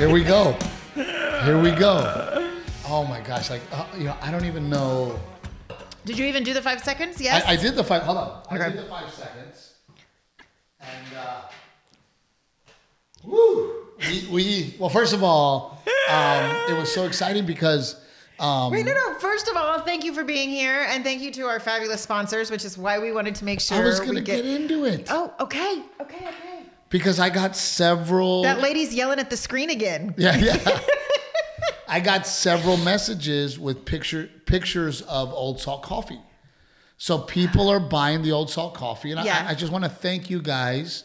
[0.00, 0.56] Here we go.
[0.94, 2.00] Here we go.
[2.86, 3.50] Oh my gosh!
[3.50, 5.20] Like uh, you know, I don't even know.
[6.06, 7.20] Did you even do the five seconds?
[7.20, 7.44] Yes.
[7.44, 8.04] I, I did the five.
[8.04, 8.42] Hold on.
[8.48, 8.70] I Okay.
[8.70, 9.74] did the five seconds.
[10.80, 11.42] And uh,
[13.24, 18.02] woo, we, we well, first of all, um, it was so exciting because
[18.38, 19.18] um, Wait, no, no.
[19.18, 22.50] First of all, thank you for being here, and thank you to our fabulous sponsors,
[22.50, 25.08] which is why we wanted to make sure I was going to get, into it
[25.10, 26.49] Oh, okay, okay, okay.
[26.90, 28.42] Because I got several.
[28.42, 30.14] That lady's yelling at the screen again.
[30.18, 30.80] Yeah, yeah.
[31.88, 36.20] I got several messages with picture pictures of Old Salt coffee.
[36.98, 39.44] So people are buying the Old Salt coffee, and Yeah.
[39.48, 41.04] I, I just want to thank you guys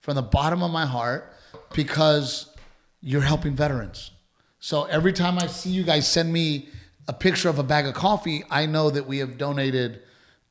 [0.00, 1.32] from the bottom of my heart
[1.72, 2.54] because
[3.00, 4.10] you're helping veterans.
[4.58, 6.68] So every time I see you guys send me
[7.08, 10.02] a picture of a bag of coffee, I know that we have donated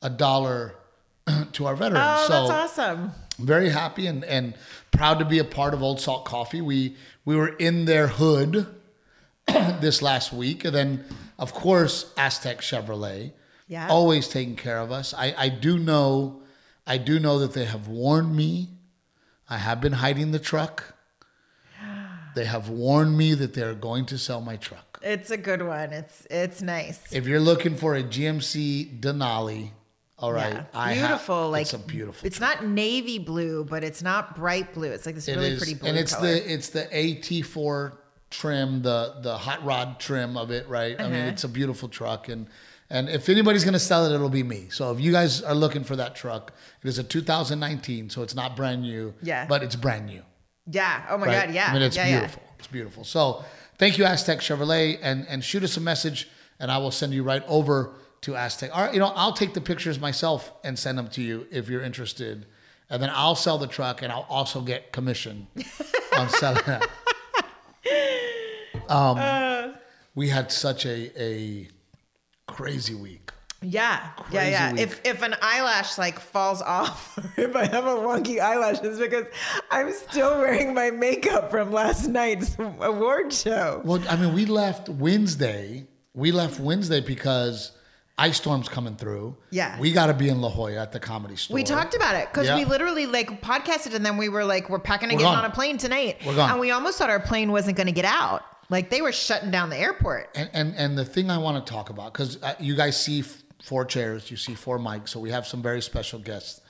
[0.01, 0.75] a dollar
[1.53, 2.05] to our veterans.
[2.07, 3.11] Oh, so that's awesome.
[3.37, 4.53] Very happy and, and
[4.91, 6.61] proud to be a part of Old Salt Coffee.
[6.61, 8.67] We we were in their hood
[9.47, 11.05] this last week, and then
[11.37, 13.33] of course Aztec Chevrolet,
[13.67, 13.87] Yeah.
[13.89, 15.13] always taking care of us.
[15.13, 16.41] I I do know,
[16.87, 18.69] I do know that they have warned me.
[19.49, 20.95] I have been hiding the truck.
[22.35, 24.99] They have warned me that they're going to sell my truck.
[25.01, 25.93] It's a good one.
[25.93, 26.99] It's it's nice.
[27.13, 29.71] If you're looking for a GMC Denali,
[30.17, 30.63] all right, Yeah.
[30.73, 31.49] I have- beautiful.
[31.51, 32.25] like it's a beautiful.
[32.25, 34.89] It's not navy blue, but it's not bright blue.
[34.91, 36.31] It's like this It really is, pretty blue and it's color.
[36.33, 37.93] the it's the AT4
[38.29, 40.99] trim, the the hot rod trim of it, right?
[40.99, 41.29] I mean, Uh-huh.
[41.29, 42.47] it's a beautiful truck, and
[42.89, 44.67] and if anybody's gonna sell it, it'll be me.
[44.69, 48.35] So if you guys are looking for that truck, it is a 2019, so it's
[48.35, 49.45] not brand new, Yeah.
[49.47, 50.21] but it's brand new.
[50.71, 51.03] yeah.
[51.09, 51.45] Oh my right?
[51.47, 51.55] god.
[51.55, 51.67] Yeah.
[51.69, 52.19] I mean, it's yeah, yeah.
[52.19, 52.43] beautiful.
[52.59, 53.03] It's beautiful.
[53.03, 53.43] So
[53.77, 56.29] thank you, Aztec Chevrolet, and and shoot us a message,
[56.59, 57.91] and I will send you right over
[58.25, 58.71] to Aztec.
[58.73, 61.69] All right, you know, I'll take the pictures myself and send them to you if
[61.69, 62.45] you're interested,
[62.89, 65.47] and then I'll sell the truck, and I'll also get commission
[66.17, 66.83] on selling it.
[68.89, 69.73] Um,
[70.15, 71.67] we had such a a
[72.47, 73.31] crazy week.
[73.61, 74.71] Yeah, Crazy yeah, yeah.
[74.73, 74.81] week.
[74.81, 79.25] If if an eyelash like falls off, if I have a wonky eyelash, it's because
[79.71, 83.81] I'm still wearing my makeup from last night's award show.
[83.83, 85.85] Well, I mean, we left Wednesday.
[86.13, 87.71] We left Wednesday because
[88.17, 89.35] ice storm's coming through.
[89.51, 89.77] Yeah.
[89.79, 91.55] we got to be in La Jolla at the comedy store.
[91.55, 92.55] We talked about it because Yeah.
[92.57, 95.37] we literally like podcasted and then we were like, we're packing getting gone.
[95.39, 96.17] on a plane tonight.
[96.25, 96.51] We're gone.
[96.51, 98.43] And we almost thought our plane wasn't going to get out.
[98.69, 100.29] Like they were shutting down the airport.
[100.35, 103.19] And and and the thing I want to talk about because uh, you guys see
[103.19, 106.61] f- four chairs, you see four mics, so we have some very special guests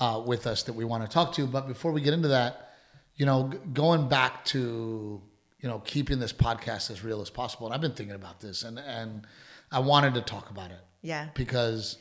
[0.00, 1.46] uh, with us that we want to talk to.
[1.46, 2.70] But before we get into that,
[3.16, 5.20] you know, g- going back to
[5.60, 8.62] you know keeping this podcast as real as possible, and I've been thinking about this,
[8.62, 9.26] and and
[9.70, 10.80] I wanted to talk about it.
[11.02, 11.28] Yeah.
[11.34, 11.98] because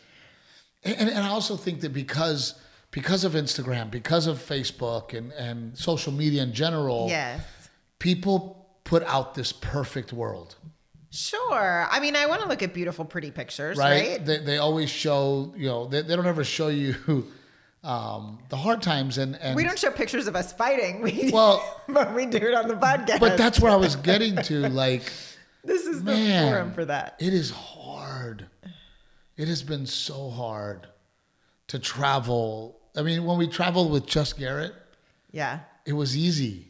[0.84, 2.56] and, and I also think that because
[2.92, 7.42] because of Instagram, because of Facebook and and social media in general, Yes.
[8.00, 10.56] people put out this perfect world,
[11.14, 11.88] Sure.
[11.92, 14.08] I mean, I want to look at beautiful, pretty pictures, right?
[14.12, 14.26] right?
[14.26, 16.96] They, they always show, you know, they, they don't ever show you
[17.84, 21.02] um, the hard times and and We don't show pictures of us fighting.
[21.02, 23.20] We, Well- but we do it on the podcast.
[23.20, 24.70] but that's where I was getting to.
[24.70, 25.04] Like,
[25.66, 27.18] this is the forum for that.
[27.20, 28.48] It is hard.
[29.42, 30.86] It has been so hard
[31.70, 32.80] to travel.
[32.96, 34.76] I mean, when we traveled with just Garrett,
[35.32, 35.62] Yeah.
[35.84, 36.68] it was easy.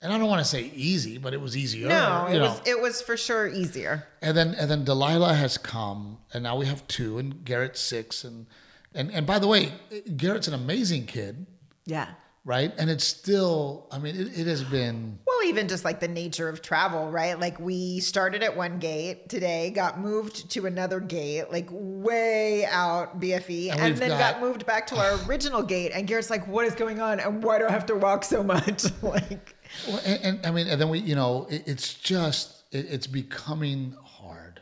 [0.00, 1.88] And I don't want to say easy, but it was easier.
[1.88, 2.42] No, it know.
[2.42, 4.06] was it was for sure easier.
[4.20, 8.22] And then and then Delilah has come, and now we have two, and Garrett's six,
[8.22, 8.46] and
[8.94, 9.72] and and by the way,
[10.16, 11.46] Garrett's an amazing kid,
[11.86, 12.08] Yeah.
[12.44, 12.72] Right?
[12.78, 15.18] And it's still, I mean, it, it has been.
[15.26, 17.38] Well, even just like the nature of travel, right?
[17.38, 23.20] Like we started at one gate today, got moved to another gate, like way out
[23.20, 25.92] BFE, And and, then got- got, moved back to our original gate.
[25.94, 27.20] And Garrett's like, "What is going on?
[27.20, 29.54] And why do I have to walk so much?" like,
[29.86, 33.06] Well, and, and I mean, and then we, you know, it, it's just it, it's
[33.06, 34.60] becoming hard.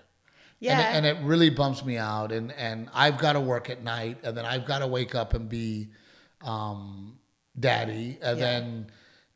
[0.60, 2.30] yeah, and it, and it really bumps me out.
[2.32, 5.34] And and I've got to work at night, and then I've got to wake up
[5.34, 5.88] and be
[6.42, 7.18] um,
[7.58, 8.44] daddy, and Yeah.
[8.44, 8.86] then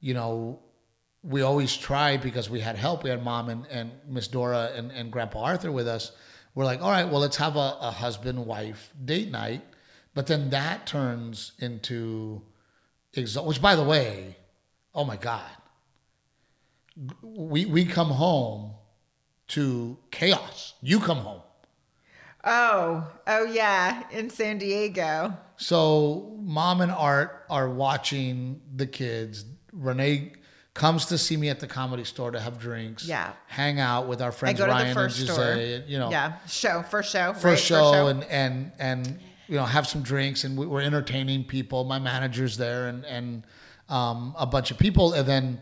[0.01, 0.61] you know
[1.23, 3.03] we always try because we had help.
[3.03, 6.13] We had mom and, and Miss Dora and, and Grandpa Arthur with us.
[6.55, 9.63] We're like, all right, well, let's have a, a husband wife date night.
[10.13, 12.43] But then that turns into
[13.15, 13.47] exhaust.
[13.47, 14.37] Which, by the way,
[14.95, 15.51] oh my God,
[17.23, 18.73] we we come home
[19.49, 20.75] to chaos.
[20.83, 21.43] You come home.
[22.45, 25.37] oh, oh yeah, in San Diego.
[25.57, 29.45] So mom and Art are watching the kids.
[29.73, 30.33] Renee
[30.75, 33.07] comes to see me at the comedy store to have drinks.
[33.07, 33.33] Yeah.
[33.47, 35.45] Hang out with our I friends go to Ryan the first and store.
[35.45, 35.75] Jose.
[35.75, 37.79] and, You know, yeah, show first show, first right?
[37.79, 39.19] show, and and and
[39.49, 41.85] you know have some drinks and we- we're entertaining people.
[41.85, 43.45] My manager's there and and
[43.89, 45.61] um, a bunch of people, and then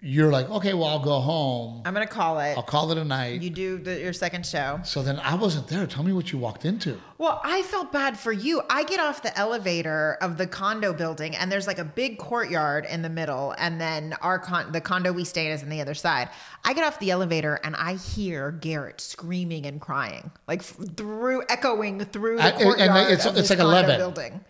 [0.00, 1.82] you're like, okay, well, I'll go home.
[1.84, 2.56] I'm gonna call it.
[2.56, 3.40] I'll call it a night.
[3.42, 4.80] You do the, your second show.
[4.84, 5.86] so then I wasn't there.
[5.86, 6.98] Tell me what you walked into.
[7.18, 8.62] Well, I felt bad for you.
[8.70, 12.86] I get off the elevator of the condo building, and there's like a big courtyard
[12.86, 15.80] in the middle, and then our con- the condo we stay in is on the
[15.80, 16.28] other side.
[16.64, 22.04] I get off the elevator, and I hear Garrett screaming and crying, like through echoing
[22.04, 23.98] through the I- and- and courtyard it's- of it's this like condo 11.
[23.98, 24.40] building.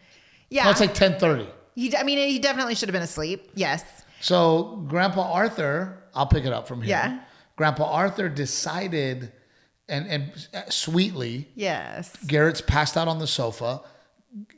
[0.50, 1.46] Yeah, No, it's like 10:30.
[1.74, 1.96] he.
[1.96, 3.50] I mean, he definitely should have been asleep.
[3.54, 3.84] Yes.
[4.20, 6.90] So Grandpa Arthur, I'll pick it up from here.
[6.90, 7.20] Yeah.
[7.56, 9.32] Grandpa Arthur decided,
[9.88, 12.14] and and uh, sweetly, Yes.
[12.26, 13.80] Garrett's passed out on the sofa.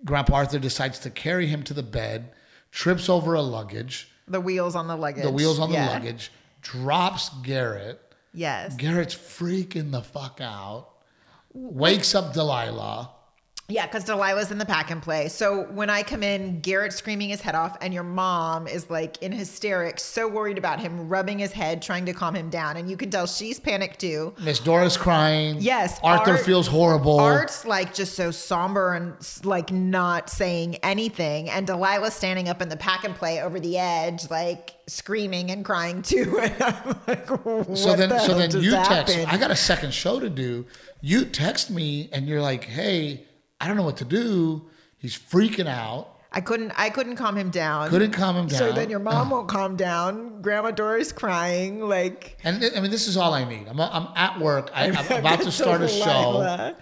[0.04, 2.32] Grandpa Arthur decides to carry him to the bed,
[2.72, 5.22] trips over a luggage, The wheels on the luggage.
[5.22, 5.86] the wheels on Yeah.
[5.86, 6.32] the luggage,
[6.62, 8.00] drops Garrett.
[8.34, 8.74] Yes.
[8.76, 10.88] Garrett's freaking the fuck out.
[11.52, 13.10] Wakes up Delilah.
[13.70, 15.28] Yeah, because Delilah's in the pack and play.
[15.28, 19.22] So when I come in, Garrett's screaming his head off, and your mom is like
[19.22, 22.76] in hysterics, so worried about him, rubbing his head, trying to calm him down.
[22.76, 24.34] And you can tell she's panicked too.
[24.40, 25.58] Miss Dora's crying.
[25.61, 27.20] Yes, Arthur Art- feels horrible.
[27.20, 29.14] Art's like just so somber and
[29.44, 31.49] like not saying anything.
[31.49, 35.64] And Delilah's standing up in the pack and play over the edge, like screaming and
[35.64, 36.38] crying too.
[36.40, 39.26] And I'm like, what so then the so then you text happened?
[39.28, 40.66] I got a second show to do.
[41.00, 43.25] You text me and you're like, "Hey,
[43.60, 44.62] I don't know what to do.
[44.98, 46.16] He's freaking out.
[46.32, 47.90] I couldn't I couldn't calm him down.
[47.90, 50.40] Couldn't calm him down." So then your mom won't calm down.
[50.42, 51.80] Grandma Dora's crying.
[51.80, 53.66] Like And I mean, this is all I need.
[53.68, 54.70] I'm, I'm at work.
[54.72, 56.74] I, I'm about to start a show.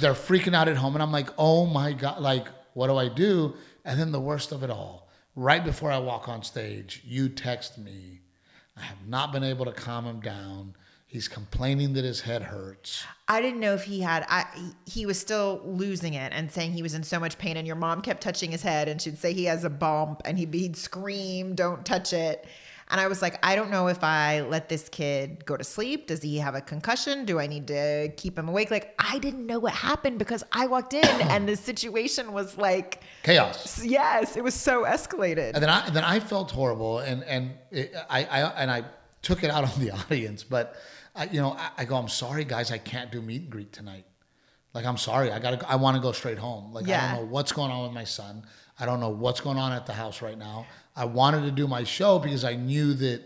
[0.00, 2.20] They're freaking out at home, and I'm like, "Oh my god!
[2.20, 3.54] Like, what do I do?"
[3.84, 7.78] And then the worst of it all, right before I walk on stage, you text
[7.78, 8.22] me.
[8.76, 10.74] I have not been able to calm him down.
[11.08, 13.04] He's complaining that his head hurts.
[13.28, 14.26] I didn't know if he had.
[14.28, 14.44] I
[14.86, 17.56] he was still losing it and saying he was in so much pain.
[17.56, 20.36] And your mom kept touching his head, and she'd say he has a bump, and
[20.36, 22.46] he'd, he'd scream, "Don't touch it."
[22.88, 26.06] And I was like, I don't know if I let this kid go to sleep.
[26.06, 27.24] Does he have a concussion?
[27.24, 28.70] Do I need to keep him awake?
[28.70, 33.02] Like I didn't know what happened because I walked in and the situation was like,
[33.24, 33.84] Chaos.
[33.84, 35.54] yes, it was so escalated.
[35.54, 38.84] And then I then I felt horrible, and and it, I, I and I
[39.22, 40.44] took it out on the audience.
[40.44, 40.76] But
[41.16, 43.72] I, you know, I, I go, I'm sorry, guys, I can't do meet and greet
[43.72, 44.04] tonight.
[44.74, 46.72] Like I'm sorry, I gotta, I want to go straight home.
[46.72, 48.44] Like I don't know what's going on with my son.
[48.78, 50.66] I don't know what's going on at the house right now.
[50.94, 53.22] I wanted to do my show because I knew that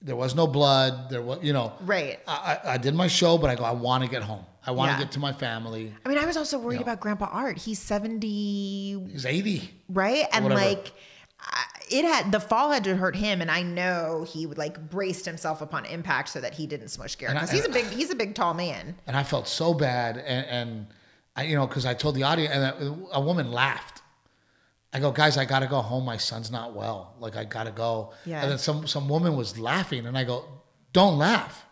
[0.00, 1.10] there was no blood.
[1.10, 2.20] There was, you know, Right.
[2.28, 4.44] I, I, I did my show, but I go, I want to get home.
[4.66, 5.04] I want to Yeah.
[5.04, 5.92] get to my family.
[6.06, 6.82] I mean, I was also worried Yeah.
[6.82, 7.58] about Grandpa Art.
[7.58, 9.70] He's 70, He's 80.
[9.88, 10.26] right?
[10.32, 10.92] And like,
[11.90, 15.24] it had the fall had to hurt him, and I know he would like braced
[15.24, 18.14] himself upon impact so that he didn't smush Garrett because he's a big he's a
[18.14, 18.96] big tall man.
[19.06, 20.86] and I felt so bad, and, and
[21.36, 24.02] I, you know, because I told the audience, and a, woman laughed.
[24.92, 26.04] I go, guys, I gotta go home.
[26.04, 27.14] My son's not well.
[27.18, 28.12] Like I gotta go.
[28.24, 28.42] Yeah.
[28.42, 30.46] And then some some woman was laughing, and I go,
[30.92, 31.66] don't laugh.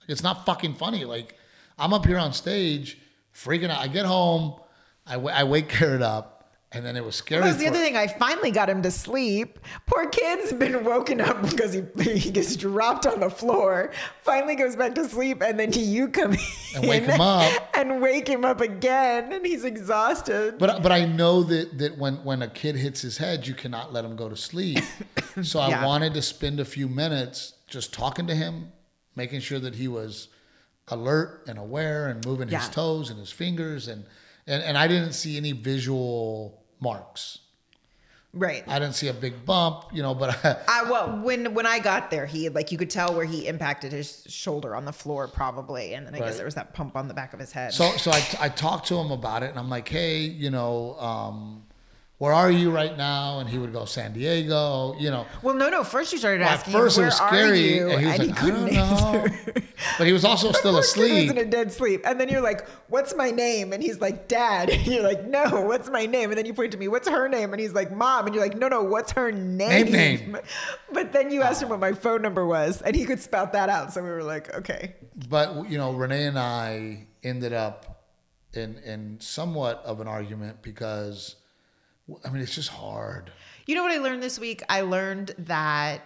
[0.00, 1.04] Like, it's not fucking funny.
[1.04, 1.36] Like
[1.78, 2.98] I'm up here on stage,
[3.34, 3.80] freaking out.
[3.80, 4.60] I get home,
[5.06, 6.39] I, I wake Garrett up,
[6.72, 7.42] and then it was scary.
[7.42, 7.96] That was the other thing.
[7.96, 9.58] I finally got him to sleep.
[9.86, 11.82] Poor kid's been woken up because he
[12.18, 13.90] he gets dropped on the floor.
[14.22, 16.36] Finally goes back to sleep, and then you come
[16.76, 17.70] And wake in him up.
[17.76, 20.58] and wake him up again, and he's exhausted.
[20.58, 23.92] But but I know that that when when a kid hits his head, you cannot
[23.92, 24.78] let him go to sleep.
[25.42, 25.84] so I Yeah.
[25.84, 28.70] wanted to spend a few minutes just talking to him,
[29.16, 30.28] making sure that he was
[30.88, 34.04] alert and aware and moving his toes and his fingers and
[34.46, 37.38] and and I didn't see any visual marks.
[38.32, 38.62] right.
[38.68, 41.78] I didn't see a big bump, you know, but I, I well when when I
[41.80, 45.26] got there, he like you could tell where he impacted his shoulder on the floor
[45.28, 46.26] probably, and then I Right.
[46.28, 47.72] guess there was that pump on the back of his head.
[47.72, 50.96] so so I, I talked to him about it and I'm like, hey, you know,
[51.00, 51.64] um,
[52.20, 53.38] where are you right now?
[53.38, 55.24] And he would go San Diego, you know.
[55.42, 55.82] well, no, no.
[55.82, 58.16] First you started Well, asking, first "Where it was are scary, you?" and he was
[58.16, 59.62] he like, "I couldn't don't know," answer.
[59.96, 61.10] but he was also still asleep.
[61.12, 64.00] kid was in a dead sleep, and then you're like, "What's my name?" And he's
[64.02, 66.88] like, "Dad." And you're like, "No, what's my name?" And then you point to me,
[66.88, 69.86] "What's her name?" And he's like, "Mom." And you're like, "No, no, what's her name?
[69.90, 70.36] name?" name.
[70.92, 73.70] But then you asked him what my phone number was, and he could spout that
[73.70, 73.94] out.
[73.94, 74.94] So we were like, "Okay."
[75.30, 78.04] But you know, Renee and I ended up
[78.52, 81.36] in in somewhat of an argument because
[82.24, 83.30] I mean it's just hard.
[83.66, 84.62] You know what I learned this week?
[84.68, 86.02] I learned that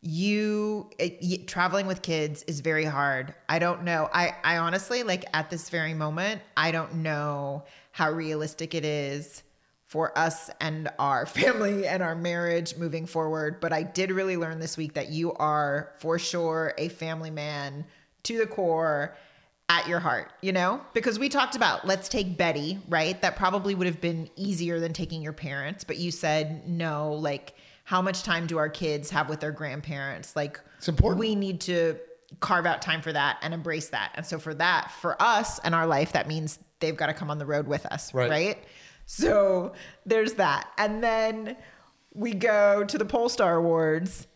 [0.00, 3.34] you it, y- traveling with kids is very hard.
[3.48, 4.08] I don't know.
[4.12, 9.42] I I honestly like at this very moment, I don't know how realistic it is
[9.86, 14.58] for us and our family and our marriage moving forward, but I did really learn
[14.58, 17.86] this week that you are for sure a family man
[18.24, 19.16] to the core
[19.68, 20.80] at your heart, you know?
[20.92, 23.20] Because we talked about let's take Betty, right?
[23.22, 27.54] That probably would have been easier than taking your parents, but you said no, like
[27.84, 30.36] how much time do our kids have with their grandparents?
[30.36, 31.20] Like It's important.
[31.20, 31.96] We need to
[32.40, 34.12] carve out time for that and embrace that.
[34.16, 37.30] And so for that, for us and our life, that means they've got to come
[37.30, 38.30] on the road with us, Right.
[38.30, 38.64] right?
[39.06, 39.72] So
[40.06, 40.68] there's that.
[40.78, 41.56] And then
[42.14, 44.26] we go to the Pollstar Awards,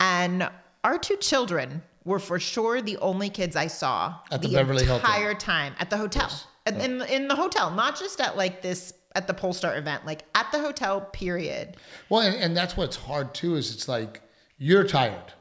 [0.00, 0.48] and
[0.84, 5.04] our two children were for sure the only kids I saw At the Beverly Hilton.
[5.04, 6.30] entire time at the hotel.
[6.66, 10.24] And In, in the hotel, not just at like this at the Pollstar event, like
[10.34, 11.76] at the hotel, period.
[12.08, 14.22] Well, and, and that's what's hard too is it's like
[14.56, 15.32] you're tired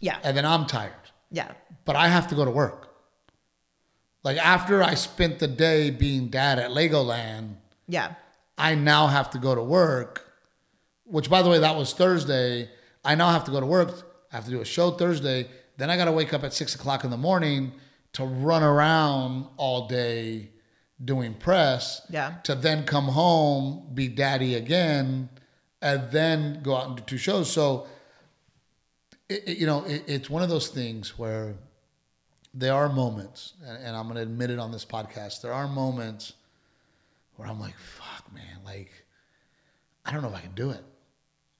[0.00, 0.18] Yeah.
[0.22, 0.92] and then I'm tired,
[1.30, 1.50] Yeah.
[1.84, 2.94] but I have to go to work.
[4.22, 7.56] Like after I spent the day being dad at Legoland,
[7.88, 8.14] Yeah.
[8.56, 10.32] I now have to go to work,
[11.04, 12.68] which by the way, that was Thursday.
[13.04, 13.90] I now have to go to work.
[14.32, 15.48] I have to do a show Thursday.
[15.78, 17.72] Then I got to wake up at six o'clock in the morning
[18.12, 20.50] to run around all day
[21.02, 22.02] doing press.
[22.10, 22.34] Yeah.
[22.44, 25.28] To then come home, be daddy again,
[25.80, 27.50] and then go out and do two shows.
[27.50, 27.86] So,
[29.28, 31.54] it, it- you know, it, it's one of those things where
[32.54, 35.68] there are moments, and, and I'm going to admit it on this podcast, there are
[35.68, 36.32] moments
[37.36, 38.90] where I'm like, fuck, man, like,
[40.04, 40.82] I don't know if I can do it.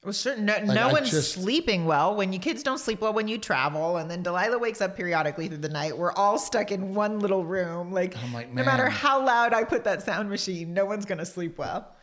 [0.08, 0.38] Well, sure.
[0.38, 3.98] No, no one's just- sleeping well when you kids don't sleep well when you travel,
[3.98, 5.98] and then Delilah wakes up periodically through the night.
[5.98, 7.92] We're all stuck in one little room.
[7.92, 11.58] Like, like, no matter how loud I put that sound machine, no one's gonna sleep
[11.58, 11.94] well.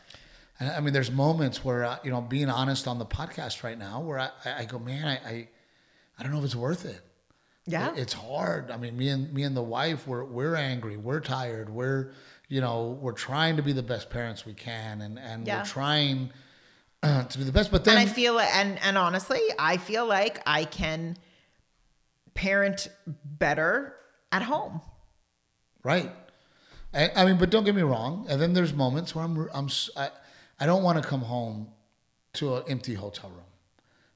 [0.59, 3.77] And I mean, there's moments where, uh, you know, being honest on the podcast right
[3.77, 5.47] now, where I, I go, man, I, I,
[6.19, 7.01] I don't know if it's worth it.
[7.65, 7.91] Yeah.
[7.91, 8.69] It- it's hard.
[8.69, 12.11] I mean, me and me and the wife, we're we're angry, we're tired, we're,
[12.49, 15.57] you know, we're trying to be the best parents we can, and and Yeah.
[15.61, 16.29] we're trying
[17.29, 17.71] to do the best.
[17.71, 21.17] But then, and I feel and and honestly, I feel like I can
[22.33, 22.87] parent
[23.23, 23.95] better
[24.31, 24.81] at home.
[25.83, 26.11] Right.
[26.93, 28.25] I, I mean, but don't get me wrong.
[28.29, 29.69] And then there's moments where I'm, I'm,
[30.59, 31.69] I don't want to come home
[32.33, 33.45] to an empty hotel room,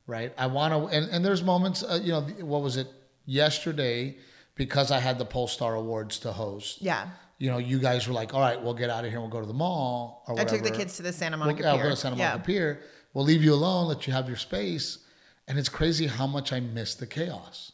[0.07, 0.33] right?
[0.37, 2.87] I want to, and, and there's moments, uh, you know, what was it
[3.25, 4.17] yesterday?
[4.55, 6.81] Because I had the Pollstar Awards to host.
[6.81, 7.09] Yeah.
[7.39, 9.19] You know, you guys were like, all right, we'll get out of here.
[9.19, 10.55] We'll go to the mall or whatever.
[10.55, 12.37] I took the kids to the Santa We'll, Monica yeah, we'll go to Santa Monica
[12.37, 12.45] yeah.
[12.45, 12.81] Pier.
[13.13, 14.99] We'll leave you alone, let you have your space.
[15.47, 17.71] And it's crazy how much I miss the chaos.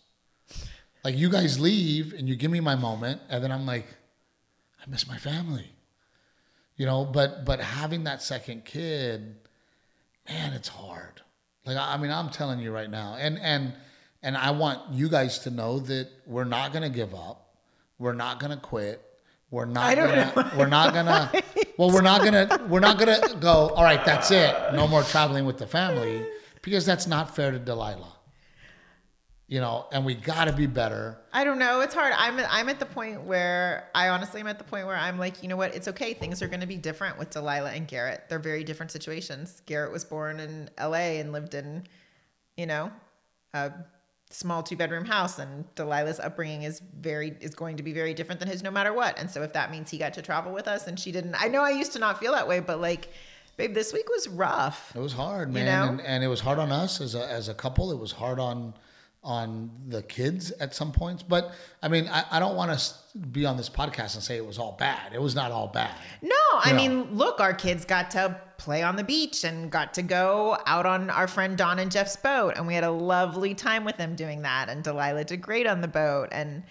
[1.04, 3.86] Like you guys leave and you give me my moment, and then I'm like,
[4.82, 5.72] I miss my family.
[6.78, 9.36] You know, but but having that second kid,
[10.28, 11.22] man, it's hard.
[11.66, 13.74] Like I I mean, I'm telling you right now, and and
[14.24, 17.56] and I want you guys to know that we're not gonna give up.
[18.00, 19.02] We're not gonna quit.
[19.56, 20.34] We're not gonna.
[20.36, 20.52] know.
[20.58, 21.32] We're not gonna.
[21.78, 22.66] Well, we're not gonna.
[22.70, 23.70] We're not gonna go.
[23.70, 24.56] All right, that's it.
[24.74, 26.26] No more traveling with the family
[26.62, 28.14] because that's not fair to Delilah.
[29.48, 31.18] You know, and we got to be better.
[31.34, 31.82] I don't know.
[31.82, 32.14] It's hard.
[32.18, 35.42] I'm I'm at the point where I honestly am at the point where I'm like,
[35.44, 35.74] you know what?
[35.76, 36.14] It's okay.
[36.14, 38.24] Things are going to be different with Delilah and Garrett.
[38.28, 39.62] They're very different situations.
[39.66, 41.20] Garrett was born in L.A.
[41.20, 41.84] and lived in,
[42.58, 42.92] you know,
[43.54, 43.72] a
[44.36, 48.40] small two bedroom house, and Delilah's upbringing is very is going to be very different
[48.40, 49.18] than his, no matter what.
[49.18, 51.48] And so if that means he got to travel with us and she didn't, I
[51.48, 53.10] know I used to not feel that way, but like,
[53.58, 54.94] babe, this week was rough.
[54.96, 55.90] It was hard, man, know?
[55.90, 57.92] and, and it was hard on us as a as a couple.
[57.92, 58.74] It was hard on
[59.24, 61.24] on the kids at some points.
[61.24, 61.52] But
[61.82, 64.60] I mean, I, I don't want to be on this podcast and say it was
[64.60, 65.14] all bad.
[65.14, 65.96] It was not all bad.
[66.22, 66.78] No, I know.
[66.78, 70.86] mean, look, our kids got to play on the beach and got to go out
[70.86, 74.16] on our friend Don and Jeff's boat, and we had a lovely time with them
[74.16, 74.70] doing that.
[74.70, 76.64] And Delilah did great on the boat, and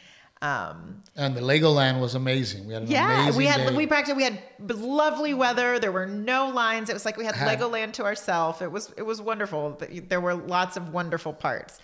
[0.42, 2.66] um, And the Legoland was amazing.
[2.66, 3.76] We had an yeah, we had day.
[3.76, 4.16] we practiced.
[4.16, 5.78] We had lovely weather.
[5.78, 6.90] There were no lines.
[6.90, 8.60] It was like we had Had- Legoland to ourselves.
[8.60, 9.80] It was it was wonderful.
[10.08, 11.80] There were lots of wonderful parts.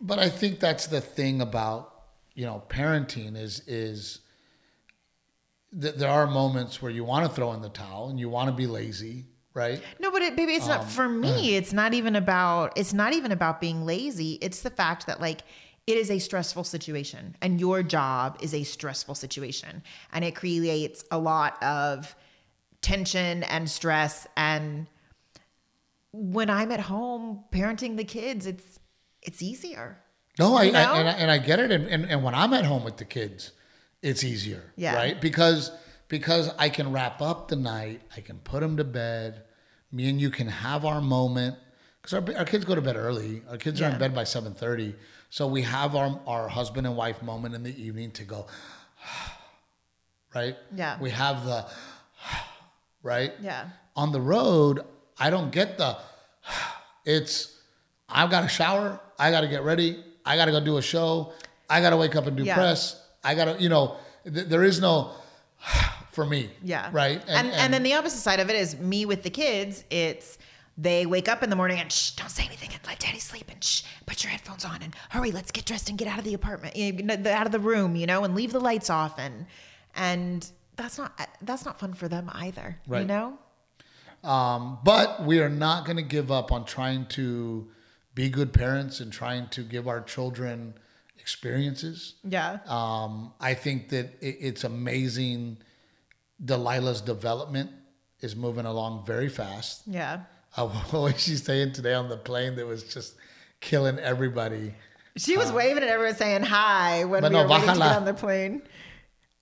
[0.00, 1.90] But I think that's the thing about
[2.34, 4.20] you know parenting is is
[5.72, 8.50] that there are moments where you want to throw in the towel and you want
[8.50, 9.82] to be lazy, right?
[10.00, 11.08] No, but it, baby, it's Um, not for uh.
[11.08, 11.56] me.
[11.56, 12.76] It's not even about.
[12.76, 14.38] It's not even about being lazy.
[14.40, 15.42] It's the fact that like
[15.86, 19.82] it is a stressful situation, and your job is a stressful situation,
[20.12, 22.14] and it creates a lot of
[22.82, 24.26] tension and stress.
[24.36, 24.86] And
[26.12, 28.78] when I'm at home parenting the kids, it's
[29.22, 29.98] it's easier.
[30.38, 32.64] No, I, I and, I and I get it, and, and and when I'm at
[32.64, 33.52] home with the kids,
[34.02, 34.94] it's easier, Yeah.
[34.94, 35.20] right?
[35.20, 35.70] Because
[36.12, 39.44] because I can wrap up the night, I can put them to bed.
[39.90, 41.56] Me and you can have our moment
[42.02, 43.40] because our, our kids go to bed early.
[43.48, 44.94] Our kids are in bed by seven thirty,
[45.30, 48.46] so we have our our husband and wife moment in the evening to go,
[50.34, 50.54] right?
[50.76, 50.98] Yeah.
[51.00, 51.64] we have the
[53.02, 53.32] right.
[53.40, 53.70] Yeah.
[53.96, 54.80] On the road,
[55.18, 55.96] I don't get the.
[57.04, 57.58] It's
[58.08, 59.00] I've got to shower.
[59.18, 60.04] I got to get ready.
[60.24, 61.32] I got to go do a show.
[61.68, 62.54] I got to wake up and do Yeah.
[62.54, 63.00] press.
[63.24, 65.10] I got to, you know, th- there is no
[66.12, 66.50] for me.
[66.62, 66.90] Yeah.
[66.92, 67.22] Right.
[67.26, 69.84] And and, then the opposite side of it is me with the kids.
[69.90, 70.38] It's
[70.78, 73.50] they wake up in the morning and shh, don't say anything and let daddy sleep
[73.50, 76.24] and shh, put your headphones on and hurry, let's get dressed and get out of
[76.24, 76.74] the apartment,
[77.26, 79.46] out of the room, you know, and leave the lights off and
[79.94, 83.38] and that's not that's not fun for them either, you know.
[84.24, 87.68] Um, but we are not going to give up on trying to
[88.14, 90.74] be good parents and trying to give our children
[91.18, 92.14] experiences.
[92.24, 92.58] Yeah.
[92.66, 95.58] Um, I think that it, it's amazing.
[96.44, 97.70] Delilah's development
[98.20, 99.82] is moving along very fast.
[99.86, 100.20] Yeah.
[100.56, 103.14] Uh, what was she saying today on the plane that was just
[103.60, 104.74] killing everybody?
[105.16, 107.82] She was waving at everyone saying hi when Uh, we no, were waiting to get
[107.96, 108.62] on the plane.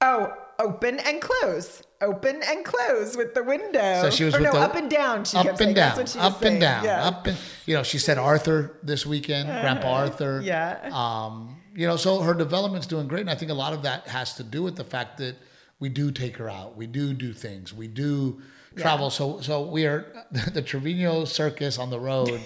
[0.01, 1.83] Oh, open and close.
[2.01, 4.01] Open and close with the window.
[4.03, 5.25] So she was or no, the up and down.
[5.25, 5.69] She up kept saying.
[5.69, 6.55] and down, she was up saying.
[6.55, 7.05] and down, Yeah.
[7.07, 7.83] up and you know.
[7.83, 10.41] She said Arthur this weekend, Grandpa Arthur.
[10.43, 10.91] Yeah.
[10.93, 14.09] Um, you know, so her development's doing great, and I think a lot of that
[14.09, 15.37] has to do with the fact that
[15.81, 18.41] we do take her out, we do do things, we do
[18.77, 19.11] travel.
[19.11, 20.07] So, so we are
[20.53, 22.41] the Trevino Circus on the road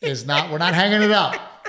[0.00, 0.50] is not.
[0.50, 1.68] We're not hanging it up.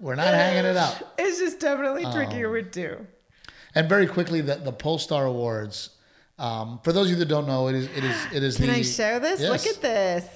[0.00, 1.14] We're not hanging it up.
[1.18, 3.06] It's just definitely trickier Um, with two.
[3.74, 5.90] And very quickly, the the Pollstar Awards.
[6.38, 8.66] Um, for those of you that don't know, it is it is it is Can
[8.66, 8.72] the.
[8.72, 9.40] I show this?
[9.40, 9.50] Yes.
[9.50, 10.26] Look at this.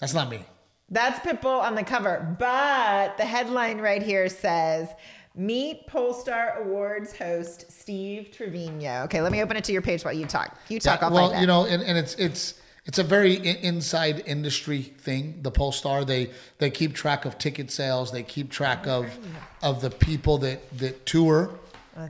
[0.00, 0.44] That's not me.
[0.88, 4.88] That's Pitbull on the cover, but the headline right here says
[5.36, 9.02] Meet Pollstar Awards host Steve Trevino.
[9.04, 10.56] Okay, let me open it to your page while you talk.
[10.70, 12.54] You talk, Yeah, well, you know, and, and it's it's
[12.86, 15.40] it's a very inside industry thing.
[15.42, 18.12] The Pollstar they they keep track of ticket sales.
[18.12, 19.18] They keep track oh, of
[19.62, 21.50] of the people that that tour.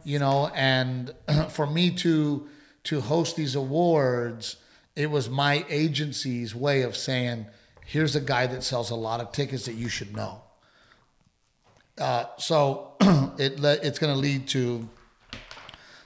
[0.04, 1.12] You know, and
[1.48, 2.48] for me to
[2.84, 4.56] to host these awards,
[4.94, 7.46] it was my agency's way of saying,
[7.84, 10.42] "Here's a guy that sells a lot of tickets that you should know."
[11.98, 12.94] Uh, so
[13.38, 14.88] it le- it's going to lead to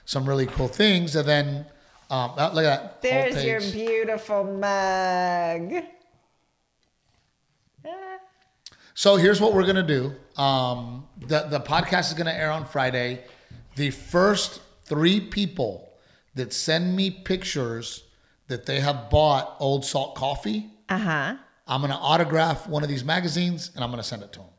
[0.05, 1.65] some really cool things, and then
[2.09, 3.31] um, uh, look at that.
[3.33, 5.83] There's your beautiful mug.
[7.85, 8.17] Ah.
[8.93, 10.13] So here's what we're gonna do.
[10.37, 13.23] Um, the the podcast is gonna air on Friday.
[13.75, 15.93] The first three people
[16.35, 18.03] that send me pictures
[18.47, 21.35] that they have bought Old Salt coffee, Uh-huh.
[21.67, 24.49] I'm gonna autograph one of these magazines and I'm gonna send it to them.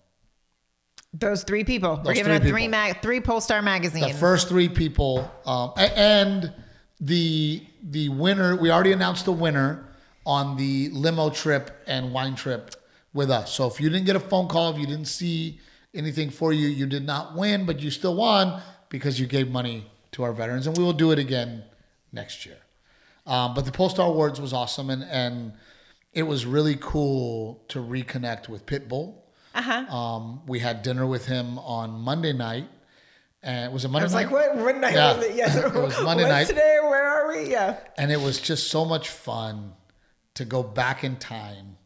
[1.14, 2.00] Those three people.
[2.04, 2.70] We're giving three out three people.
[2.70, 4.12] mag three Pollstar magazines.
[4.12, 6.52] The first three people, um, and
[7.00, 8.56] the the winner.
[8.56, 9.88] We already announced the winner
[10.24, 12.74] on the limo trip and wine trip
[13.12, 13.52] with us.
[13.52, 15.60] So if you didn't get a phone call, if you didn't see
[15.94, 19.90] anything for you, you did not win, but you still won because you gave money
[20.12, 21.64] to our veterans, and we will do it again
[22.12, 22.58] next year.
[23.26, 25.52] Um, but the Pollstar Awards was awesome, and and
[26.12, 29.21] it was really cool to reconnect with Pitbull.
[29.54, 29.94] Uh-huh.
[29.96, 32.68] Um, we had dinner with him on Monday night,
[33.42, 34.24] and it was a Monday I was night.
[34.24, 35.16] like, what, what night Yeah.
[35.16, 35.34] was it?
[35.36, 35.56] Yes.
[35.56, 36.46] It was Monday night.
[36.46, 36.78] today?
[36.82, 37.50] Where are we?
[37.50, 37.78] Yeah.
[37.98, 39.72] and it was just so much fun
[40.34, 41.76] to go back in time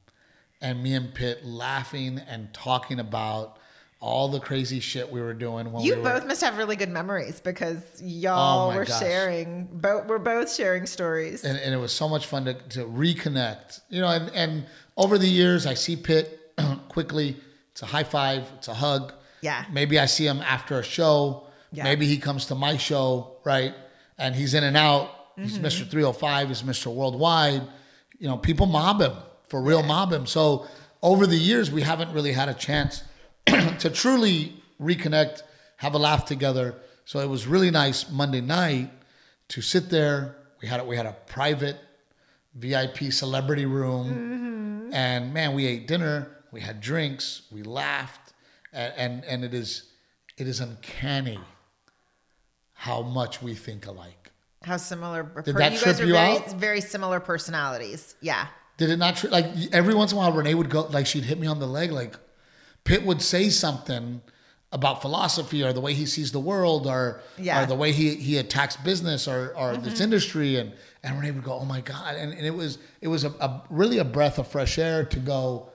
[0.60, 3.58] and me and Pitt laughing and talking about
[4.00, 6.76] all the crazy shit we were doing when You we were both must have really
[6.76, 9.00] good memories because y'all Oh were gosh.
[9.00, 9.66] sharing.
[9.72, 11.44] Both we're both sharing stories.
[11.44, 15.18] and, and it was so much fun to, to reconnect you know and, and over
[15.18, 16.52] the years i see pitt
[16.88, 17.36] quickly
[17.76, 19.12] it's a high five it's a hug.
[19.42, 19.66] Yeah.
[19.70, 21.46] maybe i see him after a show.
[21.72, 21.84] Yeah.
[21.84, 23.74] maybe he comes to my show right?
[24.16, 25.10] And he's in and out.
[25.36, 25.66] He's Mm-hmm.
[25.66, 27.62] mr 305 he's mr worldwide.
[28.18, 29.12] You know people mob him
[29.50, 30.24] for real mob him.
[30.26, 30.66] So
[31.02, 33.02] over the years we haven't really had a chance
[33.82, 35.42] to truly reconnect
[35.76, 36.74] have a laugh together.
[37.04, 38.88] So it was really nice monday night
[39.48, 40.36] to sit there.
[40.62, 41.76] We had a, we had a private
[42.54, 48.32] VIP celebrity room, and man, we ate dinner, we had drinks, we laughed,
[48.72, 49.70] and and, and it is
[50.38, 51.38] it is uncanny
[52.72, 54.32] how much we think alike.
[54.62, 55.22] How similar?
[55.44, 56.52] Did that you trip guys are you very, out?
[56.54, 58.16] very similar personalities.
[58.22, 58.46] Yeah.
[58.78, 61.24] Did it not tr- like every once in a while Renee would go like she'd
[61.24, 62.16] hit me on the leg like
[62.84, 64.22] Pitt would say something
[64.72, 67.62] about philosophy or the way he sees the world or Yeah.
[67.62, 69.84] or the way he he attacks business or or Mm-hmm.
[69.84, 73.08] this industry and and Renee would go oh my god and, and it was it
[73.08, 75.70] was a, a really a breath of fresh air to go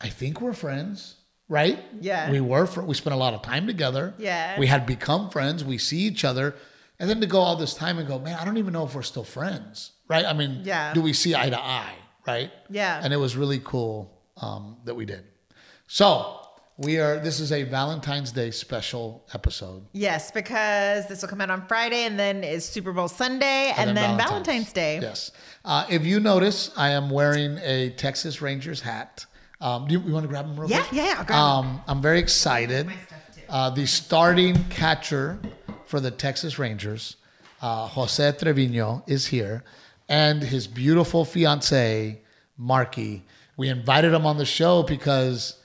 [0.00, 1.16] I think we're friends
[1.48, 2.30] right Yeah.
[2.30, 4.58] we were fr- we spent a lot of time together Yeah.
[4.58, 6.54] we had become friends we see each other
[6.98, 8.94] and then to go all this time and go man I don't even know if
[8.94, 10.92] we're still friends right I mean Yeah.
[10.92, 11.94] do we see eye to eye
[12.26, 13.00] right Yeah.
[13.02, 15.24] and it was really cool um, that we did.
[15.86, 16.40] So
[16.76, 17.18] we are.
[17.20, 19.86] This is a Valentine's Day special episode.
[19.92, 23.96] Yes, because this will come out on Friday, and then is Super Bowl Sunday, and,
[23.96, 24.98] then, Valentine's, Day.
[25.00, 25.30] Yes.
[25.64, 29.24] Uh, if you notice, I am wearing a Texas Rangers hat.
[29.60, 30.92] Um, do you, you want to grab them real Yeah, quick?
[30.92, 31.70] yeah, yeah, I'll grab 'em.
[31.70, 32.88] um, I'm very excited.
[33.48, 35.38] Uh, the starting catcher
[35.86, 37.16] for the Texas Rangers,
[37.62, 39.62] uh, Jose Trevino, is here,
[40.08, 42.18] and his beautiful fiancee,
[42.58, 43.24] Marky.
[43.56, 45.56] We invited him on the show because,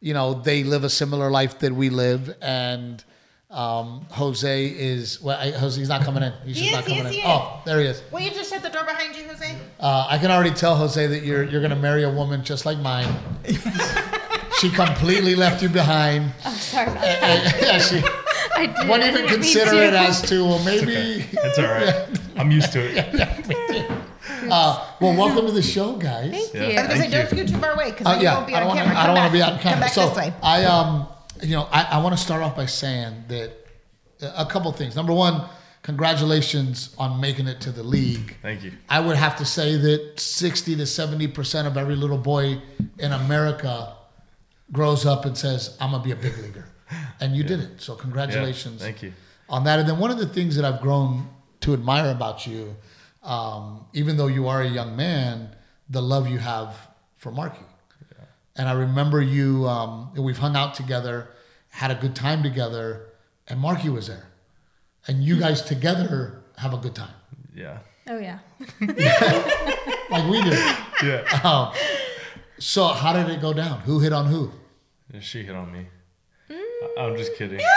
[0.00, 3.02] you know, they live a similar life that we live, and
[3.50, 5.38] um, Jose is well.
[5.38, 6.32] I, Jose's not coming in.
[6.44, 7.22] He's He just is, not he coming is, in.
[7.22, 8.02] he Oh, there he is.
[8.12, 9.56] Will you just shut the door behind you, Jose?
[9.80, 12.78] Uh, I can already tell Jose that you're you're gonna marry a woman just like
[12.78, 13.08] mine.
[14.60, 16.32] she completely left you behind.
[16.44, 17.58] I'm sorry about that.
[17.62, 18.02] yeah, she
[18.56, 18.88] I did.
[18.88, 20.92] won't I even consider it as to well maybe.
[20.96, 21.28] Okay.
[21.44, 22.18] It's all right.
[22.36, 23.90] I'm used to it.
[24.50, 26.30] Uh, well, welcome to the show, guys.
[26.30, 26.66] Thank Yeah.
[26.68, 26.78] you.
[26.78, 27.28] I was gonna say, don't you.
[27.44, 28.94] scoot too far away because Uh, yeah, you won't be I on don't want camera.
[28.94, 29.00] to.
[29.00, 29.48] I Come don't want to back.
[29.48, 29.72] be on camera.
[29.72, 30.34] Come back so this way.
[30.42, 31.08] I um,
[31.42, 33.52] you know, I, I want to start off by saying that
[34.20, 34.96] a couple things.
[34.96, 35.48] Number one,
[35.82, 38.36] congratulations on making it to the league.
[38.42, 38.72] Thank you.
[38.88, 42.60] I would have to say that sixty to seventy percent of every little boy
[42.98, 43.96] in America
[44.72, 46.66] grows up and says, "I'm gonna be a big leaguer,"
[47.20, 47.80] and you did it.
[47.80, 48.82] So congratulations.
[48.82, 49.12] thank you.
[49.48, 49.78] on that.
[49.78, 51.28] And then one of the things that I've grown
[51.60, 52.76] to admire about you,
[53.22, 55.56] um, even though you are a young man,
[55.88, 56.76] the love you have
[57.16, 57.64] for Marky.
[58.58, 61.28] And I remember you, um, we've hung out together,
[61.70, 63.12] had a good time together,
[63.46, 64.26] and Marky was there.
[65.06, 67.14] And you guys together have a good time,
[67.54, 67.78] Yeah.
[68.10, 68.38] Oh yeah.
[70.10, 70.50] like we do.
[71.06, 71.22] Yeah.
[71.44, 71.72] Um,
[72.58, 73.78] so, how did it go down?
[73.80, 74.50] Who hit on who?
[75.20, 75.86] She hit on me.
[76.50, 77.60] I- I'm just kidding.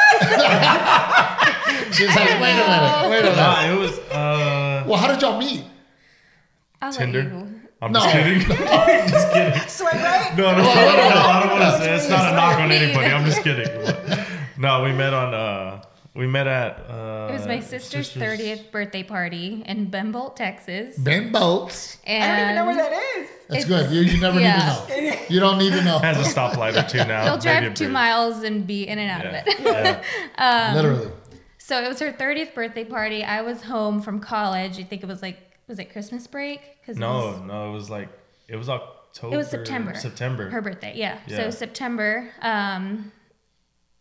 [1.94, 3.36] She's like, wait a minute, wait a minute.
[3.38, 5.64] Nah, it was uh, Well, how did y'all meet?
[6.82, 7.48] I'll let Tinder.
[7.82, 7.86] You.
[7.88, 8.00] I'm No.
[8.00, 8.42] just kidding.
[8.70, 9.60] I'm just kidding.
[9.68, 10.34] Swipe right.
[10.38, 13.08] No, no, no, no, I don't want to say it's not a knock on anybody.
[13.08, 13.68] I'm just kidding.
[14.58, 15.34] No, we met on.
[15.34, 15.82] uh
[16.14, 16.86] We met at.
[16.90, 20.98] uh It was my sister's thirtieth birthday party in Ben Bolt, Texas.
[20.98, 21.98] Ben Bolts.
[22.06, 23.30] And I don't even know where that is.
[23.50, 23.92] That's It's- good.
[23.96, 24.86] You, you never yeah.
[24.88, 25.18] need to know.
[25.30, 25.98] You don't need to know.
[26.00, 27.26] Has a stoplight or two now.
[27.26, 29.40] You'll drive two miles and be in and out Yeah.
[29.40, 30.04] of it.
[30.38, 30.74] yeah.
[30.76, 31.12] Literally.
[31.58, 33.24] So it was her 30th birthday party.
[33.24, 34.78] I was home from college.
[34.80, 35.38] I think it was like,
[35.72, 36.60] was it Christmas break?
[36.86, 38.10] Cause it No, was, no, it was like
[38.48, 39.34] it was October.
[39.34, 39.96] it was September.
[39.96, 40.50] September.
[40.50, 41.18] Her birthday, yeah.
[41.28, 41.38] Yeah.
[41.38, 43.12] So September, um,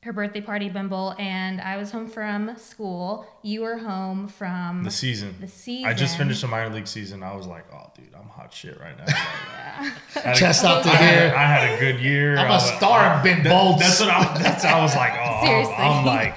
[0.02, 3.26] her birthday party, Bimble, and I was home from school.
[3.42, 5.36] You were home from the season.
[5.40, 5.88] The season.
[5.88, 7.22] I just finished the minor league season.
[7.22, 9.04] I was like, oh, dude, I'm hot shit right now.
[10.16, 11.34] Like, I a- Chest out to I here.
[11.36, 12.36] I had a good year.
[12.36, 13.80] I'm a was- star of Ben that- Bolts.
[13.80, 14.38] That's what I.
[14.42, 15.74] That's I was like, oh, Seriously.
[15.74, 16.34] I'm, I'm like,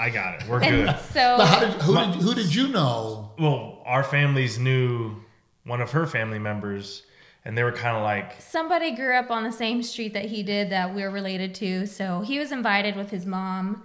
[0.00, 0.48] I got it.
[0.48, 0.96] We're And good.
[1.12, 3.32] so But how did who did who did you know?
[3.38, 5.16] Well, our families knew
[5.64, 7.02] one of her family members,
[7.44, 10.42] and they were kind of like, somebody grew up on the same street that he
[10.42, 11.86] did that we're related to.
[11.86, 13.82] So he was invited with his mom.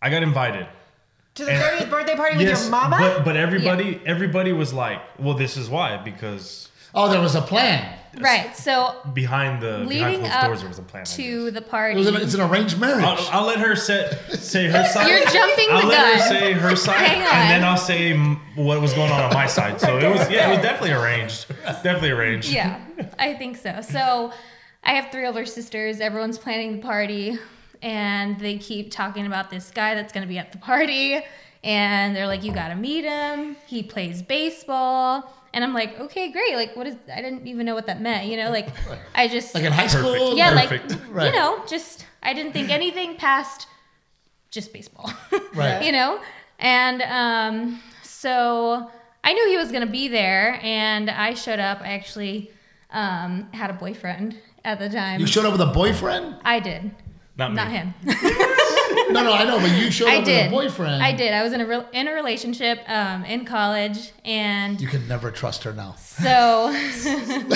[0.00, 0.66] I got invited.
[1.34, 2.96] To the And- 30th birthday party with yes, your mama?
[2.98, 7.42] but but everybody everybody was like, well, this is why because Oh, there was a
[7.42, 7.98] plan.
[8.18, 8.56] Right.
[8.56, 11.00] So behind the behind leading closed up doors there was a plan.
[11.02, 11.16] I guess.
[11.16, 11.96] to the It party.
[11.96, 13.04] was an, it's an arranged marriage.
[13.04, 15.08] I'll, I'll let her say, say her side.
[15.08, 16.18] You're jumping the I'll let gun.
[16.18, 17.34] her say her side, Hang on.
[17.34, 19.80] and then I'll say m- what was going on on my side.
[19.80, 21.46] So it was, yeah, it was definitely arranged.
[21.64, 22.50] Definitely arranged.
[22.50, 22.80] yeah,
[23.18, 23.80] I think so.
[23.80, 24.32] So
[24.82, 26.00] I have three older sisters.
[26.00, 27.38] Everyone's planning the party,
[27.80, 31.20] and they keep talking about this guy that's going to be at the party.
[31.62, 33.56] And they're like, "You got to meet him.
[33.66, 36.54] He plays baseball." And I'm like, "Okay, great.
[36.54, 36.96] Like, what is?
[37.12, 38.26] I didn't even know what that meant.
[38.28, 38.68] You know, like,
[39.14, 40.12] I just like in high school.
[40.12, 40.36] Perfect.
[40.36, 40.90] yeah, Perfect.
[40.90, 41.26] like Right.
[41.26, 43.66] you know, just I didn't think anything past
[44.50, 45.10] just baseball.
[45.54, 45.84] Right.
[45.84, 46.20] you know?
[46.58, 48.90] And um so
[49.24, 51.80] I knew he was going to be there and I showed up.
[51.82, 52.50] I actually
[52.92, 55.20] um had a boyfriend at the time.
[55.20, 56.36] You showed up with a boyfriend?
[56.44, 56.90] I did.
[57.36, 57.56] Not me.
[57.56, 57.94] Not him.
[59.10, 60.52] No, no, I know, but you showed I up did.
[60.52, 61.02] with a boyfriend.
[61.02, 61.32] I did.
[61.34, 65.30] I was in a re- in a relationship um in college and You can never
[65.32, 65.94] trust her now.
[65.98, 66.72] So,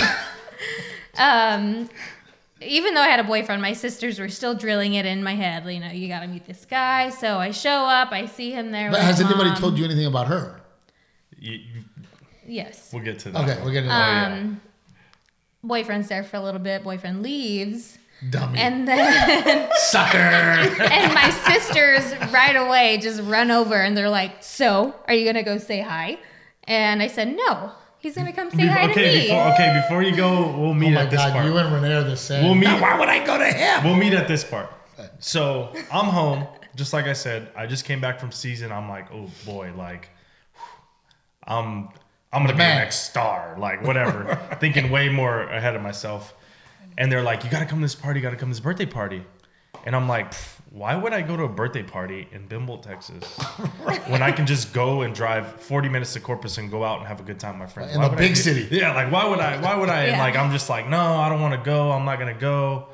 [1.18, 1.88] um,
[2.61, 5.64] even though I had a boyfriend, my sisters were still drilling it in my head.
[5.73, 7.11] You know, you got to meet this guy.
[7.11, 8.90] So I show up, I see him there.
[8.90, 9.59] But with has his anybody mom.
[9.59, 10.61] told you anything about her?
[11.38, 11.85] You- you-
[12.47, 12.90] Yes.
[12.92, 13.42] we'll get to that.
[13.49, 14.35] Okay, we're getting to yeah.
[14.38, 14.61] Um,
[15.62, 16.85] boyfriend's there for a little bit.
[16.85, 17.97] Boyfriend leaves,
[18.31, 18.59] dummy.
[18.59, 20.19] and then Sucker.
[20.19, 25.43] and my sisters right away just run over and they're like, "So, are you gonna
[25.43, 26.19] go say hi?"
[26.65, 29.81] And I said, "No, he's gonna come say Be- hi to okay, me." before okay,
[29.83, 31.45] before you go, we'll oh meet my at this God, part.
[31.47, 32.45] you and Renee are the same.
[32.45, 33.85] We'll meet- Now, why would I go to him?
[33.85, 34.71] We'll meet at this part.
[35.19, 36.47] So I'm home.
[36.77, 38.73] Just like I said, I just came back from season.
[38.73, 40.09] I'm like, oh boy, like
[41.47, 41.89] I'm
[42.33, 42.77] I'm gonna be man.
[42.79, 44.35] the next star, like whatever.
[44.61, 46.35] Thinking way more ahead of myself.
[46.96, 48.87] And they're like, you gotta come to this party, you gotta come to this birthday
[48.87, 49.24] party.
[49.87, 50.33] And I'm like,
[50.70, 53.24] why would I go to a birthday party in Bimble, Texas,
[54.09, 57.07] when I can just go and drive 40 minutes to Corpus and go out and
[57.09, 57.94] have a good time with my friends?
[57.94, 58.68] In Why the would I big city.
[58.70, 59.61] Yeah, like why would I?
[59.61, 60.02] Why would I?
[60.04, 60.22] And Yeah.
[60.22, 61.90] like I'm just like, no, I don't want to go.
[61.92, 62.88] I'm not gonna go.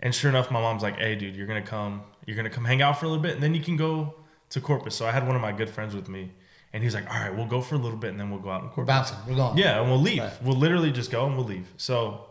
[0.00, 2.02] And sure enough, my mom's like, hey, dude, you're gonna come.
[2.26, 4.14] You're gonna come hang out for a little bit, and then you can go
[4.50, 4.94] to Corpus.
[4.94, 6.30] So I had one of my good friends with me,
[6.72, 8.50] And he's like, all right, we'll go for a little bit and then we'll go
[8.50, 8.86] out and We're court.
[8.88, 9.16] bouncing.
[9.28, 9.56] We're going.
[9.58, 10.20] Yeah, and we'll leave.
[10.22, 10.42] Right.
[10.42, 11.68] We'll literally just go and we'll leave.
[11.76, 12.24] So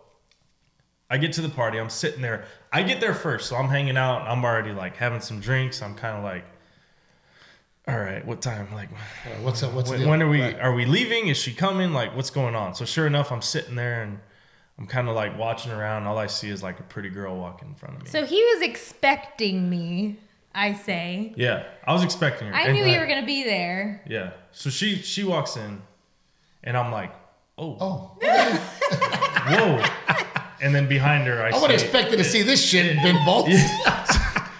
[1.09, 1.77] I get to the party.
[1.79, 2.45] I'm sitting there.
[2.71, 4.21] I get there first, so I'm hanging out.
[4.27, 5.81] I'm already like having some drinks.
[5.81, 6.43] I'm kind of like,
[7.87, 8.73] all right, what time?
[8.73, 9.73] Like, Uh, What's up?
[9.73, 10.41] What's when, when are we?
[10.41, 10.59] Right.
[10.59, 11.27] Are we leaving?
[11.27, 11.91] Is she coming?
[11.93, 12.73] Like, what's going on?
[12.73, 14.19] So sure enough, I'm sitting there and
[14.79, 16.07] I'm kind of like watching around.
[16.07, 18.09] All I see is like a pretty girl walking in front of me.
[18.09, 20.17] So he was expecting me,
[20.55, 21.33] I say.
[21.35, 22.55] yeah, I was expecting her.
[22.55, 24.01] I And- knew you were going to be there.
[24.07, 24.31] Yeah.
[24.51, 25.81] So she she walks in,
[26.63, 27.13] and I'm like,
[27.57, 28.17] oh, Oh,
[29.49, 29.83] whoa.
[30.61, 31.85] And then behind her, I, I would have see.
[31.85, 33.49] expected to see this shit in Ben Bolt.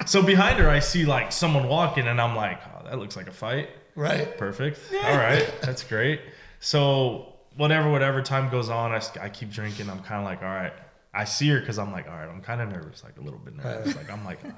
[0.06, 3.27] So behind her, I see like someone walking, and I'm like, oh, that looks like
[3.27, 3.69] a fight.
[3.95, 4.38] Right.
[4.38, 4.79] Perfect.
[4.93, 6.19] All right, that's great.
[6.60, 9.89] So whatever, whatever time goes on, I, I keep drinking.
[9.89, 10.73] I'm kind of like, all right.
[11.13, 13.39] I see her because I'm like, all right, I'm kind of nervous, like a little
[13.39, 13.95] bit nervous.
[13.95, 14.49] Like I'm like, uh,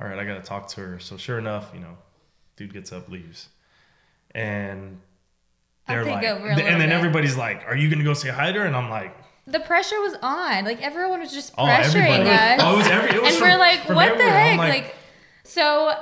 [0.00, 0.98] all right, I gotta talk to her.
[1.00, 1.96] So sure enough, you know,
[2.56, 3.48] dude gets up, leaves,
[4.32, 5.00] and
[5.88, 6.92] they're like, and then bit.
[6.92, 8.66] everybody's like, are you gonna go say hi to her?
[8.66, 10.64] And I'm like, The pressure was on.
[10.64, 12.60] Like everyone was just oh, pressuring us.
[12.62, 13.10] Oh, it was every.
[13.10, 14.58] It was and from- we're like, what the heck?
[14.58, 14.94] Like,
[15.44, 15.92] so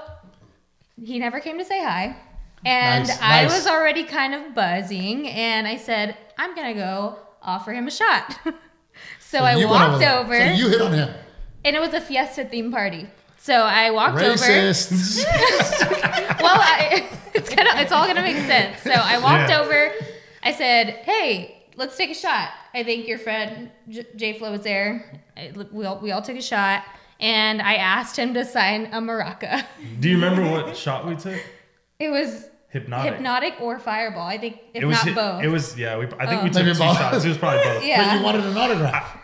[1.02, 2.16] he never came to say hi.
[2.64, 3.52] And Nice, I nice.
[3.52, 8.38] was already kind of buzzing, and I said, I'm gonna go offer him a shot.
[9.20, 10.16] so, I walked there.
[10.18, 11.10] over, So you hit on him.
[11.62, 13.06] and it was a fiesta theme party.
[13.36, 14.42] So I walked over.
[14.42, 15.22] Racist.
[16.40, 18.80] well, I, it's gonna, it's all gonna make sense.
[18.80, 19.60] So I walked Yeah.
[19.60, 19.90] over.
[20.42, 24.62] I said, "Hey, let's take a shot." I think your friend J- Jay Flo was
[24.62, 25.20] there.
[25.36, 26.84] I, we all we all took a shot,
[27.20, 29.64] and I asked him to sign a maraca.
[30.00, 31.40] Do you remember what shot we took?
[31.98, 33.18] It was Hpnotiq.
[33.20, 34.26] Hpnotiq or fireball.
[34.26, 35.42] I think if It was not hit- both.
[35.44, 35.96] It was yeah.
[35.96, 36.44] We, I think Oh.
[36.44, 36.96] we took Maybe two both.
[36.98, 37.24] shots.
[37.24, 37.82] It was probably both.
[37.96, 39.16] But you wanted an autograph.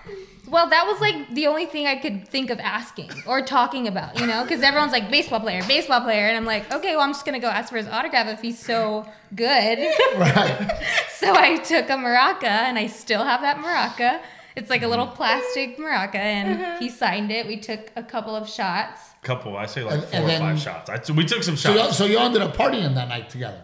[0.50, 4.18] Well, that was like the only thing I could think of asking or talking about,
[4.18, 7.12] you know, because everyone's like baseball player, baseball player, and I'm like, okay, well, I'm
[7.12, 9.78] just gonna go ask for his autograph if he's so good.
[10.16, 10.70] Right.
[11.20, 14.22] So I took a maraca, and I still have that maraca.
[14.56, 15.16] It's like a little mm-hmm.
[15.16, 16.82] plastic maraca, and mm-hmm.
[16.82, 17.46] he signed it.
[17.46, 19.02] We took a couple of shots.
[19.22, 19.54] Couple.
[19.54, 20.88] I say like And- four and or then- five shots.
[20.88, 21.62] I, so we took some shots.
[21.62, 23.62] So, y'all, so you ended up partying that night together.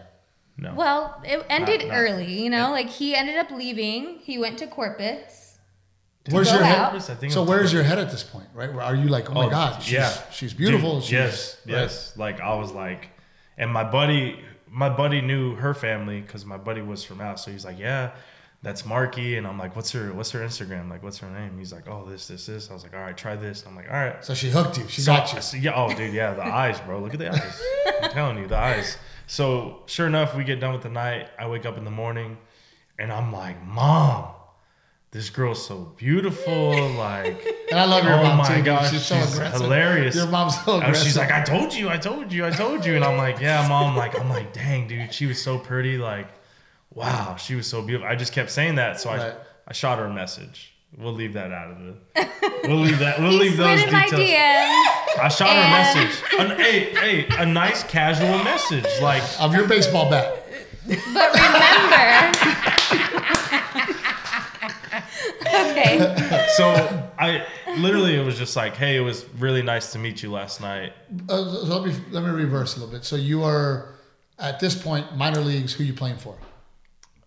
[0.57, 0.75] no.
[0.75, 4.19] Well, it ended Not- not- early, you know, like he ended up leaving.
[4.19, 5.46] He went to Corpus.
[6.31, 6.77] Where's your head?
[6.77, 7.09] out.
[7.23, 8.47] I So where's your head at this point?
[8.53, 8.71] Right?
[8.73, 10.11] Where Are you like, oh my Oh, god, she's, yeah.
[10.31, 10.95] she's beautiful.
[10.95, 11.71] Dude, she's, yes, right?
[11.73, 12.17] yes.
[12.17, 13.09] Like I was like,
[13.57, 17.39] and my buddy, my buddy knew her family because my buddy was from out.
[17.39, 18.11] So he's like, yeah,
[18.63, 20.89] that's Marky, and I'm like, what's her, what's her Instagram?
[20.89, 21.57] Like, what's her name?
[21.57, 22.69] He's like, oh, this, this, this.
[22.69, 23.63] I was like, all right, try this.
[23.67, 24.23] I'm like, all right.
[24.25, 24.87] So she hooked you.
[24.87, 25.41] She So- got you.
[25.41, 25.73] so- yeah.
[25.75, 26.13] Oh, dude.
[26.13, 26.33] Yeah.
[26.33, 26.99] The eyes, bro.
[26.99, 27.61] Look at the eyes.
[28.01, 28.97] I'm telling you, the eyes.
[29.27, 31.29] So sure enough, we get done with the night.
[31.37, 32.37] I wake up in the morning,
[32.99, 34.29] and I'm like, Mom,
[35.11, 36.89] this girl's so beautiful.
[36.91, 38.55] Like, And I love your oh mom my too.
[38.55, 38.65] dude.
[38.65, 39.61] gosh, she's so aggressive.
[39.61, 40.15] hilarious.
[40.15, 41.05] Your mom's so and aggressive.
[41.05, 42.95] she's like, I told you, I told you, I told you.
[42.95, 43.95] And I'm like, yeah, mom.
[43.95, 45.97] Like, I'm like, dang, dude, she was so pretty.
[45.97, 46.27] Like,
[46.93, 48.07] wow, she was so beautiful.
[48.07, 49.21] I just kept saying that, so Right.
[49.21, 49.33] I,
[49.67, 50.73] I shot her a message.
[50.97, 51.95] We'll leave that out of the.
[52.63, 53.19] We'll leave that.
[53.19, 54.87] We'll leave those slid in my details.
[55.19, 56.23] I shot And- her a message.
[56.39, 58.85] An, hey, hey, a nice casual message.
[59.01, 60.43] Like, of your baseball bat.
[60.87, 63.27] But remember.
[65.71, 66.47] okay.
[66.55, 67.45] so I
[67.77, 70.93] literally, it was just like, hey, it was really nice to meet you last night.
[71.29, 73.03] Uh, so let me let me reverse a little bit.
[73.05, 73.95] So you are
[74.39, 75.73] at this point minor leagues.
[75.73, 76.35] Who you playing for?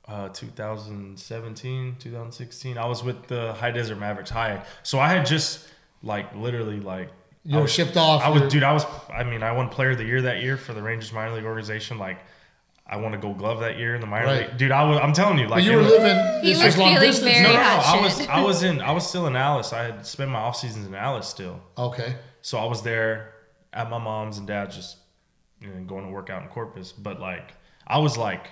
[0.08, 2.78] Uh, 2017, 2016.
[2.78, 4.62] I was with the High Desert Mavericks High.
[4.82, 5.66] So I had just
[6.02, 7.10] like literally like
[7.44, 8.22] You I were was- shipped off.
[8.22, 8.62] I was, dude.
[8.62, 8.84] I was.
[9.12, 11.44] I mean, I won Player of the Year that year for the Rangers minor league
[11.44, 11.98] organization.
[11.98, 12.18] Like,
[12.92, 14.48] I want a Gold Glove that year in the minor Right.
[14.48, 14.56] league.
[14.58, 14.98] Dude, I was.
[15.00, 16.42] I'm telling you, like, But you were was- living.
[16.42, 17.30] He was was long feeling distance.
[17.32, 17.62] very No, no, no.
[17.84, 18.26] I was.
[18.26, 18.80] I was in.
[18.82, 19.72] I was still in Alice.
[19.72, 21.60] I had spent my off seasons in Alice still.
[21.78, 22.16] Okay.
[22.42, 23.32] So I was there
[23.72, 24.96] at my mom's and dad's, just
[25.60, 26.90] you know, going to work out in Corpus.
[26.90, 27.52] But like,
[27.86, 28.48] I was like,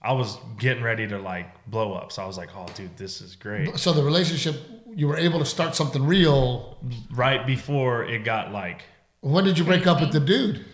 [0.00, 2.12] I was getting ready to like blow up.
[2.12, 3.76] So I was like, oh, dude, this is great.
[3.78, 4.54] So the relationship,
[4.94, 6.78] you were able to start something real.
[7.10, 8.84] Right before it got like,
[9.22, 10.64] When did you break up with the dude?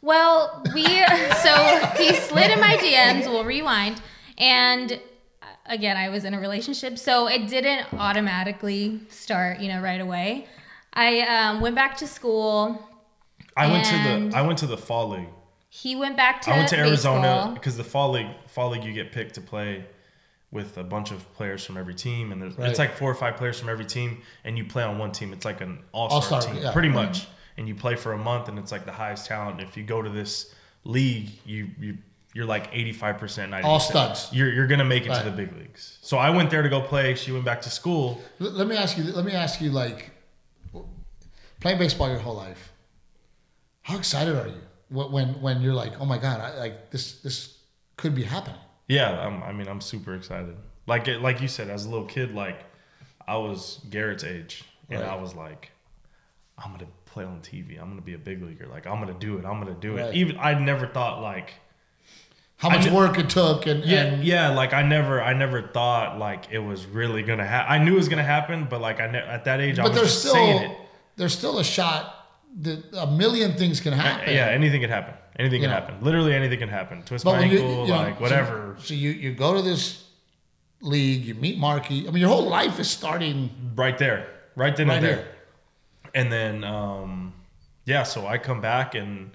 [0.00, 1.54] Well, we so
[1.96, 3.24] he slid in my DMs.
[3.26, 4.00] We'll rewind,
[4.36, 4.92] and
[5.42, 10.00] uh, again, I was in a relationship, so it didn't automatically start, you know, right
[10.00, 10.46] away.
[10.92, 12.88] I um, went back to school.
[13.56, 15.28] I went to the, I went to the fall league.
[15.68, 18.92] He went back to I went to Arizona because the fall league, fall league, you
[18.92, 19.84] get picked to play
[20.50, 22.70] with a bunch of players from every team, and there's Right.
[22.70, 25.32] it's like four or five players from every team, and you play on one team.
[25.32, 26.72] It's like an all All-star, star team, yeah.
[26.72, 27.26] pretty much,
[27.58, 29.60] and you play for a month, and it's like the highest talent.
[29.60, 31.98] If you go to this league, you you
[32.32, 34.28] you're like eighty five percent, 90 All studs.
[34.32, 35.24] You're you're gonna make it Right.
[35.24, 35.98] to the big leagues.
[36.00, 37.14] So I went there to go play.
[37.16, 38.20] She went back to school.
[38.38, 39.04] Let me ask you.
[39.04, 39.70] Let me ask you.
[39.70, 40.12] Like,
[41.60, 42.72] playing baseball your whole life,
[43.82, 47.20] how excited are you Wh- when when you're like, oh my god, I, like this
[47.22, 47.58] this
[47.96, 48.60] could be happening.
[48.86, 50.56] Yeah, I'm, I mean, I'm super excited.
[50.86, 52.64] Like it, like you said, as a little kid, like
[53.26, 55.10] I was Garrett's age, and Right.
[55.10, 55.72] I was like,
[56.56, 57.80] I'm gonna play on TV.
[57.80, 58.66] I'm gonna be a big leaguer.
[58.66, 59.44] Like I'm gonna do it.
[59.44, 60.14] I'm gonna do it.
[60.14, 61.54] Even I never thought like
[62.58, 64.48] How much kn- work it took, and, yeah, and yeah.
[64.50, 67.72] Like I never, I never thought like it was really gonna happen.
[67.72, 69.90] I knew it was gonna happen, but like I ne- at that age, I but
[69.92, 70.78] was there's just saying still it.
[71.16, 72.14] there's still a shot
[72.60, 74.32] that a million things can happen.
[74.34, 75.14] Yeah, anything can happen.
[75.38, 75.80] Anything can Yeah.
[75.80, 75.94] happen.
[76.02, 77.02] Literally anything can happen.
[77.04, 78.76] Twist But my when you, ankle, you know, like so- whatever.
[78.80, 80.04] So, you you go to this
[80.80, 82.08] league, you meet Marky.
[82.08, 85.14] I mean, your whole life is starting right there, right then right and there.
[85.16, 85.26] here.
[86.14, 87.34] And then, um,
[87.84, 89.30] yeah, so I come back, and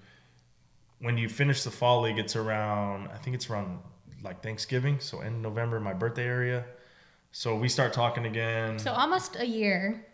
[1.00, 3.80] when you finish the fall league, it's around, I think it's around
[4.24, 6.66] like Thanksgiving, so end of November, my birthday area.
[7.32, 8.80] So we start talking again.
[8.80, 10.06] So almost a year,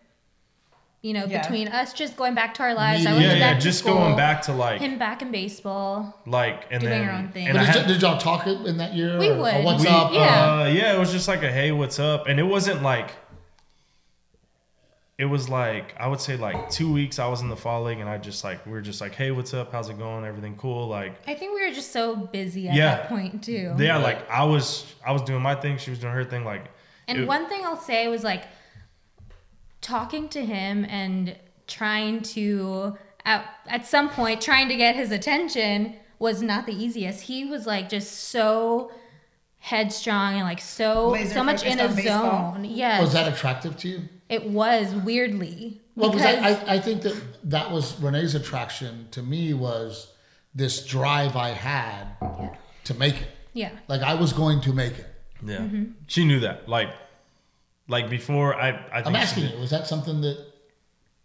[1.02, 1.42] you know, Yeah.
[1.42, 3.06] between us just going back to our lives.
[3.06, 6.18] I Yeah, went yeah, yeah, just school, going back to like, him back in baseball.
[6.26, 7.46] like, and doing then, your own thing.
[7.48, 9.18] and But I did, had, did y'all talk in that year?
[9.18, 9.64] We or, or would.
[9.64, 10.12] what's we, up?
[10.12, 10.62] Yeah.
[10.62, 12.26] Uh, yeah, it was just like a hey, what's up?
[12.26, 13.10] And it wasn't like
[15.20, 18.00] it was like I would say like two weeks I was in the fall league
[18.00, 19.70] and I just like we were just like, hey, what's up?
[19.72, 20.24] How's it going?
[20.24, 20.88] Everything cool?
[20.88, 22.96] Like I think we were just so busy at Yeah.
[22.96, 23.74] that point too.
[23.78, 24.66] yeah, like I was
[25.06, 26.64] I was doing my thing, she was doing her thing, like
[27.08, 28.44] And it- one thing I'll say was like
[29.80, 35.94] talking to him and trying to at, at some point trying to get his attention
[36.18, 37.22] was not the easiest.
[37.22, 38.90] He was like just so
[39.58, 42.54] headstrong and like so Laser so much in a focused on baseball?
[42.54, 42.64] zone.
[42.64, 44.00] yeah oh, Was that attractive to you?
[44.30, 45.80] It was weirdly.
[45.96, 50.12] Well, because because I, I, I think that that was Renee's attraction to me was
[50.54, 52.56] this drive I had yeah.
[52.84, 53.28] to make it.
[53.52, 53.70] Yeah.
[53.88, 55.06] Like I was going to make it.
[55.44, 55.58] yeah.
[55.58, 55.84] Mm-hmm.
[56.06, 56.68] She knew that.
[56.68, 56.88] Like
[57.88, 60.38] like before I I think I'm asking you, was that something that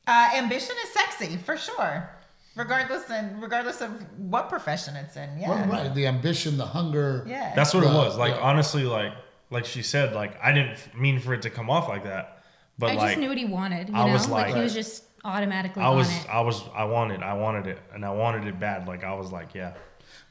[0.07, 2.09] Uh, ambition is sexy for sure,
[2.55, 5.29] regardless and regardless of what profession it's in.
[5.39, 5.49] Yeah.
[5.49, 7.23] well, right, the ambition, the hunger.
[7.27, 7.53] Yeah.
[7.55, 8.17] That's what it was.
[8.17, 9.13] Like the- honestly, like
[9.51, 12.34] like she said, like I didn't mean for it to come off like that.
[12.77, 14.13] But I like just knew what he wanted, you I know?
[14.13, 16.29] was like, like- he was just automatically I on was it.
[16.29, 18.87] I was I wanted I wanted it and I wanted it bad.
[18.87, 19.73] Like I was like, yeah.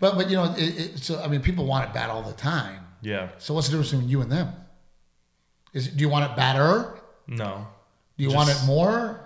[0.01, 2.33] But but you know, it, it, so I mean, people want it bad all the
[2.35, 2.81] time.
[3.03, 3.29] Yeah.
[3.39, 4.53] So what's the difference between you and them?
[5.73, 6.95] Is do you want it better?
[7.27, 7.67] No.
[8.17, 9.21] Do you want it more?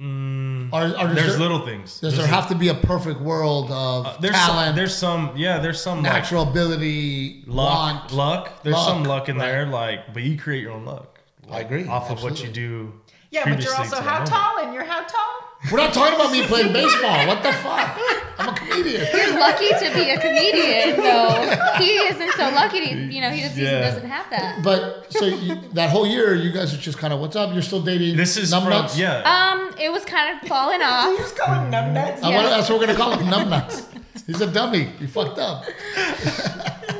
[0.00, 2.00] Mm, Or, or there's there, little things.
[2.00, 4.76] does There's there a- have to be a perfect world of uh, there's talent, Some,
[4.76, 8.12] there's some yeah, there's some natural ability, luck want?
[8.12, 8.62] luck.
[8.62, 9.46] There's luck, some luck in right.
[9.46, 11.11] there, like but you create your own luck.
[11.50, 12.92] I agree, Off of what you do.
[13.30, 15.48] yeah, but you're also how tall and you're how tall?
[15.70, 17.26] We're not talking about me playing baseball.
[17.26, 17.96] What the fuck?
[18.38, 19.06] I'm a comedian.
[19.14, 21.74] You're lucky to be a comedian, though.
[21.78, 23.80] He isn't so lucky to, you know, he just Yeah.
[23.80, 24.62] doesn't have that.
[24.64, 27.52] But so you, that whole year, you guys are just kind of, what's up?
[27.52, 28.98] You're still dating This is from numbnuts?
[28.98, 29.22] yeah.
[29.22, 31.16] Um, it was kind of falling You off.
[31.18, 32.22] just call him numbnuts.
[32.24, 32.42] I Yeah.
[32.50, 33.86] that's what we're gonna call him, numbnuts.
[34.26, 34.84] He's a dummy.
[34.98, 35.64] He fucked up.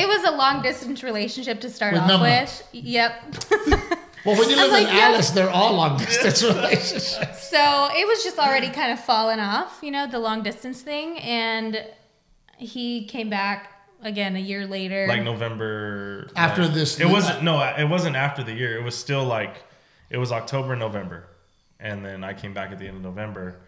[0.00, 2.62] It was a long distance relationship to start With off numbnuts.
[2.72, 2.84] with.
[2.84, 3.12] Yep.
[4.22, 5.08] Well, when you I'm live in like, yeah.
[5.08, 7.48] Alice, they're all long distance relationships.
[7.50, 11.18] so it was just already kind of falling off, you know, the long distance thing,
[11.20, 11.82] and
[12.58, 15.06] he came back again a year later.
[15.08, 18.76] like November After like- this- It wasn't no, it wasn't after the year.
[18.76, 19.64] It was still like
[20.10, 21.24] it was October, November,
[21.78, 23.60] and then I came back at the end of November,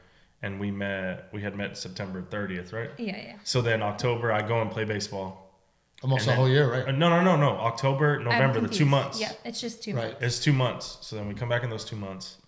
[0.43, 1.29] and we met.
[1.33, 2.91] We had met September 30th, right?
[2.99, 3.37] yeah, yeah.
[3.43, 5.42] So then October, I go and play baseball.
[6.03, 6.95] Almost And a whole then- year, Uh, right?
[6.95, 7.51] No, no, no, no.
[7.61, 9.21] October, November, the two months.
[9.21, 9.95] Yeah, it's just two.
[9.97, 10.17] Right.
[10.21, 10.99] It's two months.
[11.01, 12.39] So then we come back in those two months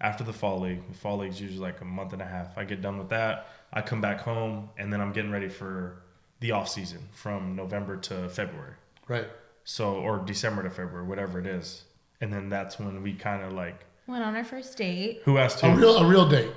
[0.00, 0.86] after the fall league.
[0.88, 2.58] The fall league's usually like a month and a half.
[2.58, 3.46] I get done with that.
[3.72, 6.02] I come back home, and then I'm getting ready for
[6.40, 8.74] the off season from November to February.
[9.08, 9.28] Right.
[9.64, 11.84] So or December to February, whatever it is.
[12.20, 15.22] And then that's when we kind of like Went on our first date.
[15.24, 16.50] who asked A real, a real date.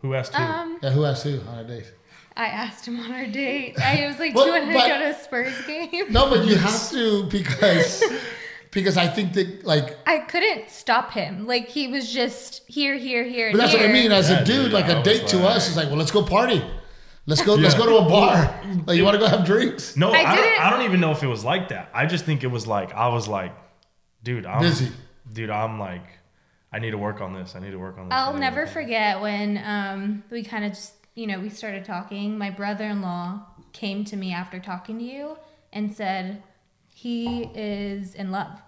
[0.00, 0.42] Who asked who?
[0.42, 1.92] Um, Yeah, who asked who on a date?
[2.38, 3.78] I asked him on our date.
[3.80, 6.30] I was like, But- "Do you want to but- go to a Spurs game?" No,
[6.30, 8.02] but you have to because
[8.70, 9.96] because I think that like.
[10.06, 11.46] I couldn't stop him.
[11.46, 13.50] Like he was just here, here, here.
[13.52, 14.12] But that's and what I mean.
[14.12, 16.10] As a dude, dude, like I a was date to us is like, well, let's
[16.12, 16.64] go party.
[17.26, 17.56] Let's go.
[17.56, 18.62] Let's go to a bar.
[18.86, 19.96] Like, you want to go have drinks?
[19.96, 21.90] no, I I, don't, didn't- I don't even know if it was like that.
[21.92, 23.52] I just think it was like I was like,
[24.22, 24.90] dude, I'm Busy.
[25.30, 26.06] Dude, I'm like,
[26.72, 27.54] I need to work on this.
[27.54, 28.14] I need to work on this.
[28.16, 32.38] I I'll never forget when um, we kind of just, you know, we started talking.
[32.38, 33.40] My brother-in-law
[33.72, 35.36] came to me after talking to you
[35.72, 36.42] and said
[36.94, 38.60] he is in love,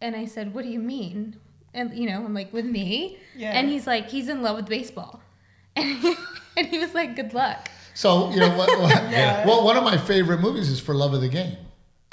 [0.00, 1.36] and I said, "What do you mean?"
[1.74, 3.52] And you know, I'm like, "With me?" Yeah.
[3.52, 5.22] And he's like, "He's in love with baseball,"
[5.76, 6.14] and he,
[6.56, 8.68] and he was like, "Good luck." So you know what?
[8.78, 9.46] what Yeah.
[9.46, 11.56] Well, one of my favorite movies is For Love of the Game.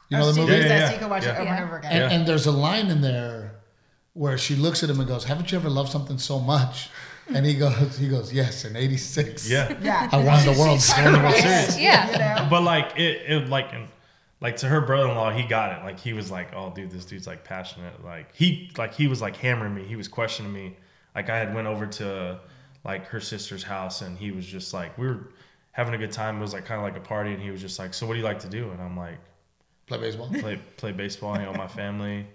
[0.09, 1.29] You know Oh, the Steve movie, Yeah, says yeah, you can watch yeah.
[1.29, 1.55] it over Yeah.
[1.55, 1.91] and over again.
[1.91, 2.17] and, Yeah.
[2.17, 3.59] and there's a line in there
[4.13, 6.89] where she looks at him and goes, "Haven't you ever loved something so much
[7.33, 9.49] And he goes, he goes, yes, in '86.
[9.49, 9.77] Yeah.
[9.81, 10.09] Yeah.
[10.13, 11.43] I won the World Won the World Series.
[11.73, 11.79] Series.
[11.79, 12.11] Yeah.
[12.11, 12.47] You know?
[12.49, 13.87] But like it, it like and
[14.41, 15.83] like to her brother-in-law, he got it.
[15.83, 19.21] Like he was like, "Oh, dude, this dude's like passionate." Like he like he was
[19.21, 19.83] like hammering me.
[19.83, 20.77] He was questioning me.
[21.15, 22.39] Like I had went over to
[22.83, 25.29] like her sister's house, and he was just like, we were
[25.71, 26.37] having a good time.
[26.37, 28.13] It was like kind of like a party, and he was just like, "So what
[28.13, 29.17] do you like to do?" And I'm like,
[29.87, 30.29] Play baseball.
[30.29, 32.25] "Play play baseball, hang out with my family,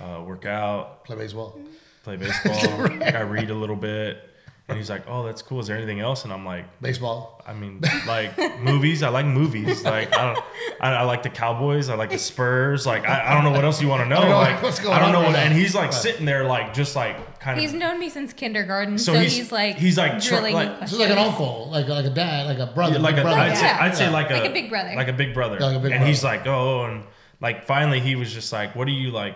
[0.00, 1.60] uh, work out, Play baseball.
[2.04, 2.78] play baseball.
[2.78, 4.29] like I read a little bit."
[4.70, 5.60] And he's like, "Oh, that's cool.
[5.60, 7.42] Is there anything else?" And I'm like, Baseball.
[7.46, 9.02] I mean, like movies.
[9.02, 9.82] I like movies.
[9.90, 10.44] Like I don't.
[10.80, 11.88] I, I like the Cowboys.
[11.88, 12.86] I like the Spurs.
[12.86, 14.16] Like I, I don't know what else you want to know.
[14.18, 15.02] I don't know like what's going on?
[15.02, 15.38] I don't on know right what.
[15.40, 15.44] now.
[15.50, 17.74] And he's like sitting there, like just like kind He's of.
[17.74, 20.54] He's known me since kindergarten, So so, he's- he's, like he's like tr- drilling me
[20.54, 20.92] like- This questions.
[20.92, 23.38] is like an uncle, like like a dad, like a brother, like a, brother.
[23.40, 23.78] I'd say, Yeah.
[23.80, 24.92] I'd say like a Like a big brother.
[24.94, 25.58] like a big brother.
[25.58, 27.02] Like a big and he's like, oh, and
[27.40, 29.34] like finally he was just like, what do you like?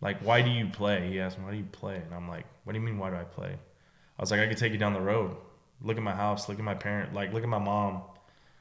[0.00, 1.08] Like, why do you play?
[1.10, 1.96] He asked me, why do you play?
[1.96, 3.56] And I'm like, what do you mean, why do I play?
[4.18, 5.36] I was like, I could take you down the road.
[5.82, 6.48] Look at my house.
[6.48, 7.12] Look at my parent.
[7.14, 8.02] Like, look at my mom.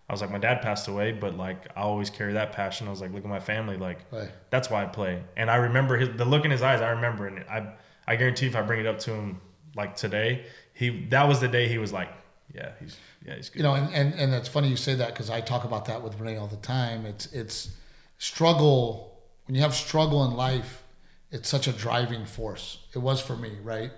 [0.09, 2.87] I was like, my dad passed away, but like, I always carry that passion.
[2.87, 3.77] I was like, look at my family.
[3.77, 4.29] Like, Right.
[4.49, 5.23] that's why I play.
[5.37, 6.81] And I remember his, the look in his eyes.
[6.81, 7.73] I remember, and I,
[8.05, 9.39] I guarantee if I bring it up to him
[9.75, 12.09] like today, he that was the day he was like,
[12.53, 13.59] yeah, he's yeah, he's good.
[13.59, 16.03] you know, and, and, and it's funny you say that because I talk about that
[16.03, 17.05] with Renee all the time.
[17.05, 17.69] It's it's
[18.17, 20.83] struggle when you have struggle in life,
[21.31, 22.79] it's such a driving force.
[22.93, 23.91] It was for me, right?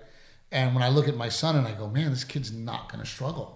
[0.56, 3.02] And when I look at my son and I go, man, this kid's not going
[3.04, 3.48] to struggle.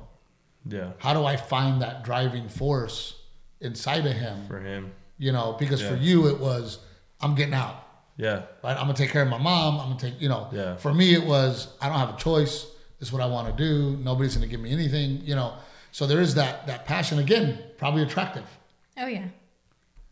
[0.68, 3.16] yeah, How do I find that driving force
[3.61, 4.46] inside of him?
[4.46, 4.92] for him.
[5.16, 6.78] You know, because for you it was,
[7.20, 7.76] I'm getting out.
[8.16, 8.76] Yeah, right?
[8.76, 9.80] I'm gonna take care of my mom.
[9.80, 10.48] I'm gonna take, you know.
[10.53, 10.76] Yeah.
[10.76, 12.66] For me, it was I don't have a choice.
[12.98, 13.96] This is what I want to do.
[14.03, 15.55] Nobody's gonna give me anything, you know.
[15.90, 18.44] So there is that that passion again, probably attractive.
[18.98, 19.28] oh yeah.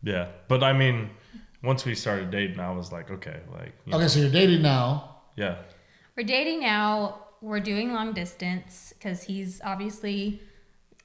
[0.01, 0.27] yeah.
[0.47, 1.11] But I mean,
[1.63, 5.17] once we started dating, I was like, okay, like, Okay, know, so you're dating now.
[5.35, 5.55] yeah,
[6.19, 7.27] We're dating now.
[7.41, 10.41] We're doing long distance because he's obviously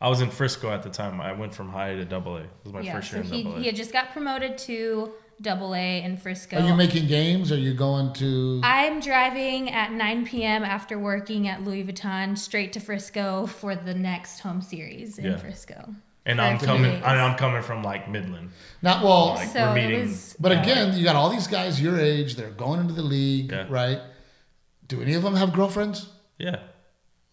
[0.01, 1.21] I was in Frisco at the time.
[1.21, 2.41] I went from high to double A.
[2.41, 2.95] It was my yeah.
[2.97, 3.61] first So year in he double A.
[3.61, 6.57] he had just got promoted to double A in Frisco.
[6.61, 7.53] Are you making games?
[7.53, 8.61] Are you going to?
[8.65, 10.65] I'm driving at 9 p.m.
[10.65, 15.37] after working at Louis Vuitton straight to Frisco for the next home series in Yeah.
[15.37, 15.95] Frisco.
[16.27, 16.91] and I'm coming.
[16.91, 17.03] days.
[17.05, 18.51] I- I'm coming from like Midland.
[18.83, 19.27] Not well.
[19.35, 20.35] Like, So we're meeting- was.
[20.41, 22.35] but again, you got all these guys your age.
[22.35, 23.67] They're going into the league, Yeah.
[23.69, 24.01] right?
[24.89, 26.09] Do any of them have girlfriends?
[26.39, 26.61] Yeah, guys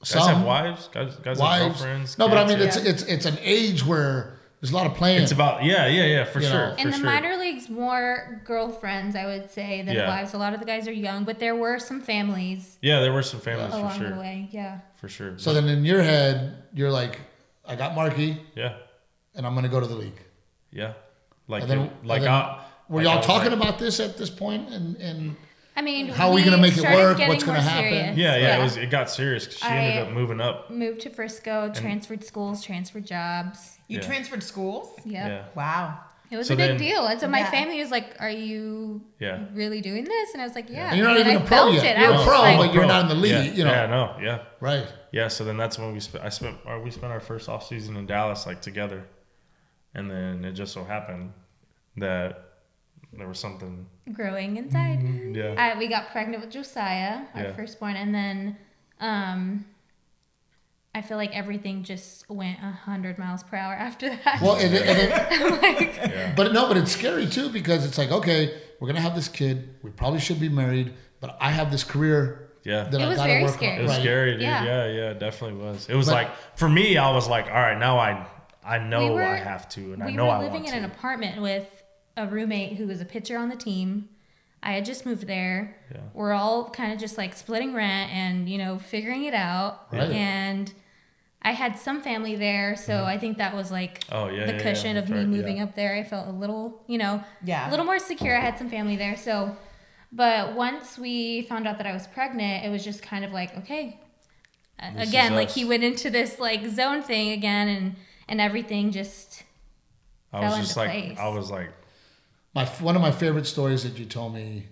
[0.03, 0.89] Some have wives.
[0.91, 1.63] Guys, guys have wives.
[1.81, 2.17] girlfriends.
[2.17, 2.65] No, but I mean, yeah.
[2.65, 5.21] it's it's it's an age where there's a lot of playing.
[5.23, 6.67] it's about yeah, yeah, yeah, for You sure.
[6.69, 6.73] know.
[6.75, 7.05] for In the sure.
[7.05, 10.07] minor leagues, more girlfriends, I would say, than Yeah.
[10.07, 10.33] wives.
[10.33, 13.23] A lot of the guys are young, but there were some families yeah, there were
[13.23, 14.47] some families for along sure, the way.
[14.51, 14.79] Yeah.
[14.95, 15.33] for sure.
[15.37, 17.19] so then in your head, you're like,
[17.67, 18.75] I got Marky, yeah,
[19.35, 20.21] and I'm gonna go to the league.
[20.71, 20.93] yeah,
[21.47, 23.79] like And then- it- like and then I, Were like I y'all talking like- about
[23.79, 24.69] this at this point?
[24.69, 25.35] And and
[25.81, 27.17] I mean, How are we gonna make it work?
[27.17, 27.89] What's gonna happen?
[27.91, 28.15] serious.
[28.17, 28.77] Yeah, yeah, it was.
[28.77, 29.47] It got serious.
[29.47, 30.69] 'cause She ended up moving up.
[30.69, 33.79] Moved to Frisco, transferred schools, transferred jobs.
[33.87, 34.05] You Yeah.
[34.05, 34.91] transferred schools?
[35.05, 35.27] Yep.
[35.27, 35.99] Yeah, Wow.
[36.29, 37.07] It was So a big then- deal.
[37.07, 37.51] And so my Yeah.
[37.51, 39.39] family was like, Are you yeah.
[39.53, 40.33] really doing this?
[40.33, 40.89] And I was like, Yeah.
[40.89, 41.83] and you're not And even I a pro yet.
[41.83, 41.99] it.
[41.99, 43.31] You're I a was pro, like, but you're not in the league.
[43.47, 44.39] Yeah, You know, Yeah, no, yeah.
[44.61, 44.87] right?
[45.11, 46.23] Yeah, so then that's when we spent.
[46.23, 46.57] I spent.
[46.65, 49.07] Or we spent our first off season in Dallas like together,
[49.95, 51.33] and then it just so happened
[51.97, 52.50] that
[53.13, 53.85] there was something.
[54.13, 55.01] growing inside.
[55.35, 57.53] Yeah, I, we got pregnant with Josiah, our Yeah.
[57.53, 58.57] firstborn, and then
[58.99, 59.65] um,
[60.93, 64.39] I feel like everything just went a hundred miles per hour after that.
[64.41, 68.11] Well, and, it- and it- yeah, but no, but it's scary too because it's like,
[68.11, 69.75] okay, we're gonna have this kid.
[69.83, 72.83] We probably should be married, but I have this career yeah.
[72.83, 73.73] that It I was gotta very work scary.
[73.73, 73.79] on.
[73.79, 73.99] It was right?
[74.01, 74.41] scary, dude.
[74.41, 74.63] Yeah.
[74.63, 74.85] Yeah.
[74.87, 75.87] yeah, it definitely was.
[75.89, 78.27] It was But- like for me, I was like, all right, now I
[78.63, 80.71] I know We were- I have to, and I we know were I living in
[80.71, 80.77] to.
[80.77, 81.65] an apartment with
[82.17, 84.09] a roommate who was a pitcher on the team.
[84.63, 85.75] I had just moved there.
[85.91, 86.01] Yeah.
[86.13, 89.87] We're all kind of just like splitting rent and you know figuring it out.
[89.91, 90.11] Right.
[90.11, 90.71] And
[91.41, 93.07] I had some family there, so mm-hmm.
[93.07, 95.57] I think that was like Oh yeah, the yeah, yeah, cushion of that's me moving
[95.57, 95.63] yeah.
[95.63, 95.95] up there.
[95.95, 97.67] I felt a little, you know, Yeah.
[97.67, 98.37] a little more secure.
[98.37, 99.55] I had some family there, so.
[100.13, 103.57] But once we found out that I was pregnant, it was just kind of like,
[103.59, 103.97] okay.
[104.95, 107.95] This again, like he went into this like zone thing again, and
[108.27, 109.43] and everything just
[110.33, 111.19] I was just into like, place.
[111.19, 111.71] I was like,
[112.53, 114.67] My one of my favorite stories that you told me.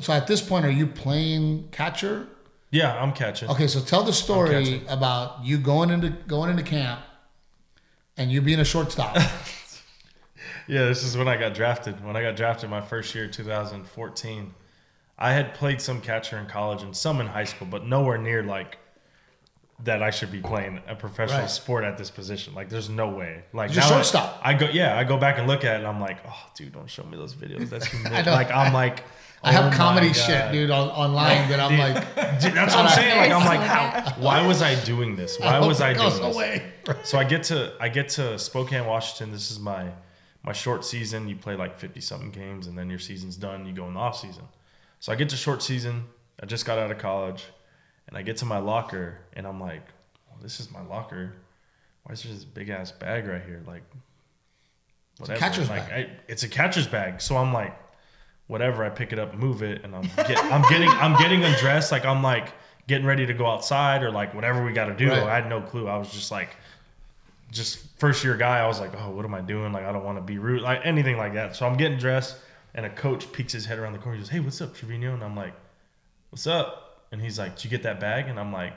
[0.00, 2.28] So at this point, are you playing catcher?
[2.70, 3.48] yeah, I'm catching.
[3.50, 7.00] Okay, so tell the story about you going into going into camp
[8.16, 9.16] and you being a shortstop.
[10.66, 12.02] Yeah, this is when I got drafted.
[12.02, 14.54] When I got drafted my first year, 2014,
[15.18, 18.42] I had played some catcher in college and some in high school, but nowhere near
[18.42, 18.78] like
[19.82, 21.50] that I should be playing a professional Right.
[21.50, 22.54] sport at this position.
[22.54, 23.42] Like, there's no way.
[23.52, 24.40] Like, You're now I- shortstop.
[24.42, 26.72] I, go, yeah, I go back and look at it, and I'm like, oh, dude,
[26.72, 27.68] don't show me those videos.
[27.70, 27.92] That's
[28.26, 29.02] like, I'm like,
[29.42, 30.16] I have Oh comedy God.
[30.16, 33.18] shit, dude, on, online that I'm Dude, like, Dude, that's what I'm saying.
[33.18, 34.14] Like, I'm like, how?
[34.18, 35.38] Why was I doing this?
[35.38, 36.34] Why oh was I doing this?
[36.34, 36.72] away.
[37.02, 39.32] So I get to I get to Spokane, Washington.
[39.32, 39.88] This is my
[40.42, 41.28] my short season.
[41.28, 43.66] You play like fifty something games, and then your season's done.
[43.66, 44.44] You go in the off season.
[45.00, 46.04] So I get to short season.
[46.42, 47.44] I just got out of college,
[48.08, 49.86] and I get to my locker, and I'm like,
[50.28, 51.32] well, "This is my locker.
[52.04, 53.62] Why is there this big ass bag right here?
[53.66, 53.82] Like,
[55.18, 55.38] whatever.
[55.38, 56.10] catcher's like, bag.
[56.10, 57.20] I, it's a catcher's bag.
[57.20, 57.76] So I'm like,
[58.46, 58.84] whatever.
[58.84, 61.92] I pick it up, move it, and I'm get, I'm getting I'm getting undressed.
[61.92, 62.52] Like I'm like
[62.86, 65.08] getting ready to go outside or like whatever we got to do.
[65.08, 65.22] Right.
[65.22, 65.88] I had no clue.
[65.88, 66.56] I was just like,
[67.50, 68.58] just first year guy.
[68.58, 69.72] I was like, oh, what am I doing?
[69.72, 71.56] Like I don't want to be rude, like anything like that.
[71.56, 72.36] So I'm getting dressed,
[72.74, 74.16] and a coach peeks his head around the corner.
[74.16, 75.14] He goes, hey, what's up, Trevino?
[75.14, 75.54] And I'm like,
[76.30, 76.83] what's up?
[77.14, 78.26] And he's like, did you get that bag?
[78.28, 78.74] And I'm like,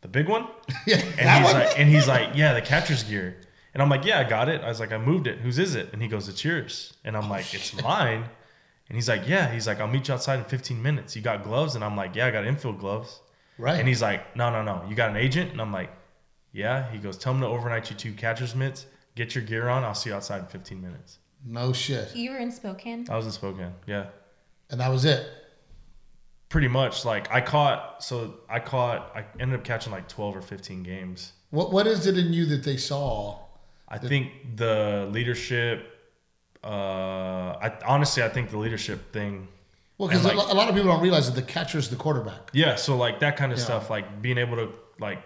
[0.00, 0.46] the big one.
[0.86, 1.60] yeah, And he's one.
[1.62, 3.36] like, and he's like, yeah, the catcher's gear.
[3.74, 4.62] And I'm like, yeah, I got it.
[4.62, 5.40] I was like, I moved it.
[5.40, 5.90] Whose is it?
[5.92, 6.94] And he goes, it's yours.
[7.04, 8.24] And I'm oh, like, it's mine.
[8.88, 9.52] And he's like, yeah.
[9.52, 11.14] He's like, I'll meet you outside in 15 minutes.
[11.14, 11.74] You got gloves?
[11.74, 13.20] And I'm like, yeah, I got infield gloves.
[13.58, 13.78] right.
[13.78, 14.82] And he's like, no, no, no.
[14.88, 15.52] You got an agent?
[15.52, 15.90] And I'm like,
[16.52, 16.90] yeah.
[16.90, 18.86] He goes, tell him to overnight you two catcher's mitts.
[19.16, 19.84] Get your gear on.
[19.84, 21.18] I'll see you outside in 15 minutes.
[21.44, 22.16] no shit.
[22.16, 23.06] You were in Spokane.
[23.10, 23.72] I was in Spokane.
[23.86, 24.06] Yeah.
[24.70, 25.28] And that was it.
[26.48, 27.04] Pretty much.
[27.04, 31.32] Like, I caught, so I caught, I ended up catching like 12 or 15 games.
[31.50, 33.38] What What is it in you that they saw?
[33.88, 35.92] I think the leadership.
[36.62, 36.68] Uh,
[37.62, 39.48] I honestly, I think the leadership thing.
[39.98, 42.50] Well, because a like- a lot of people don't realize that the catcher's the quarterback.
[42.52, 43.64] Yeah, so like that kind of Yeah.
[43.64, 45.22] stuff, like being able to like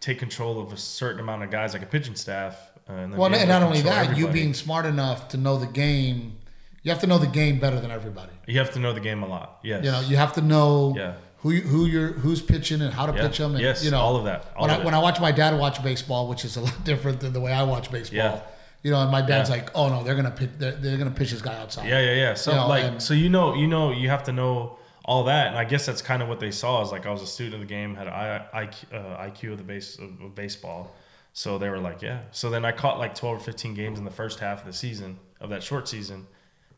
[0.00, 2.56] take control of a certain amount of guys, like a pitching staff.
[2.88, 6.38] Uh, and Well, and not only that, you being smart enough to know the game.
[6.84, 8.30] You have to know the game better than everybody.
[8.46, 9.58] you have to know the game a lot.
[9.64, 9.84] Yes.
[9.84, 11.14] You know, you have to know Yeah.
[11.38, 13.26] who you, who you're who's pitching and how to Yeah.
[13.26, 13.54] pitch them.
[13.54, 14.84] And, Yes, you know all of that, all when of I it.
[14.84, 17.52] when I watch my dad watch baseball, which is a lot different than the way
[17.52, 18.16] I watch baseball.
[18.18, 18.40] Yeah.
[18.82, 19.56] You know, and my dad's Yeah.
[19.56, 22.14] like, "Oh no, they're gonna pitch, they're, they're gonna pitch this guy outside." Yeah, yeah,
[22.14, 22.34] yeah.
[22.34, 24.76] So You know, like, and- so you know, you know, you have to know
[25.06, 26.82] all that, and I guess that's kind of what they saw.
[26.82, 29.52] Is like I was a student of the game, had an I, IQ, uh, IQ
[29.52, 30.94] of the base of, of baseball,
[31.32, 32.18] so they were like, yeah.
[32.30, 34.72] So then I caught like twelve or fifteen games in the first half of the
[34.74, 36.26] season of that short season,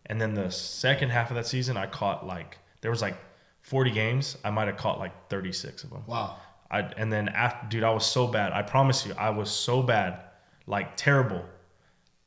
[0.07, 3.17] and then the second half of that season, I caught like there was like
[3.63, 4.37] forty games.
[4.45, 6.05] I might have caught like thirty six of them.
[6.07, 6.37] Wow.
[6.71, 8.53] I and then after, dude, I was so bad.
[8.53, 10.21] I promise you, I was so bad,
[10.67, 11.45] like terrible.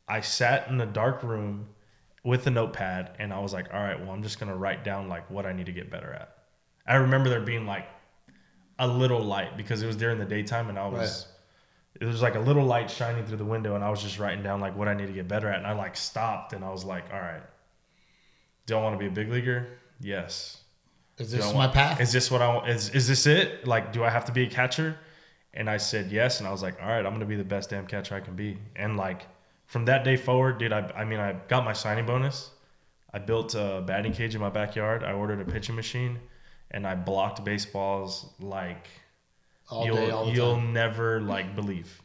[0.07, 1.67] I sat in a dark room
[2.23, 5.07] with a notepad, and I was like, all right, well, I'm just gonna write down
[5.07, 6.36] like what I need to get better at.
[6.86, 7.88] I remember there being like
[8.77, 11.27] a little light because it was during the daytime, and I was.
[11.99, 14.41] It was like a little light shining through the window, and I was just writing
[14.41, 15.57] down like what I need to get better at.
[15.57, 17.41] And I like stopped, and I was like, "All right,
[18.70, 19.67] do I want to be a big leaguer?
[19.99, 20.61] Yes.
[21.17, 21.99] Is this I my want- path?
[21.99, 22.70] Is this what I want?
[22.70, 23.67] Is, is this it?
[23.67, 24.97] Like, do I have to be a catcher?
[25.53, 26.39] And I said yes.
[26.39, 28.22] And I was like, all right, I'm going to be the best damn catcher I
[28.22, 28.57] can be.
[28.76, 29.28] And like,
[29.65, 32.51] from that day forward, dude, I, I mean, I got my signing bonus.
[33.13, 35.03] I built a batting cage in my backyard.
[35.03, 36.20] I ordered a pitching machine
[36.72, 38.88] and I blocked baseballs like
[39.70, 40.74] all you'll, day, all the you'll time.
[40.74, 42.01] never like believe.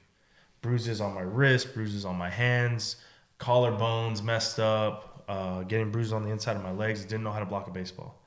[0.62, 2.97] Bruises on my wrist, bruises on my hands,
[3.39, 7.03] collarbones messed up, uh, getting bruises on the inside of my legs.
[7.05, 8.20] Didn't know how to block a baseball.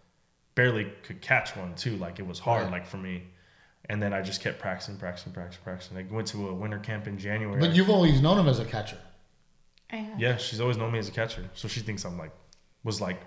[0.55, 1.97] Barely could catch one too.
[1.97, 2.71] Like it was hard, Right.
[2.71, 3.23] like for me.
[3.89, 5.97] And then I just kept practicing, practicing, practicing, practicing.
[5.97, 7.59] I went to a winter camp in January.
[7.59, 8.97] But you've always known him as a catcher.
[9.91, 10.19] I have.
[10.19, 12.31] yeah, she's always known me as a catcher, so she thinks I'm like
[12.83, 13.21] was like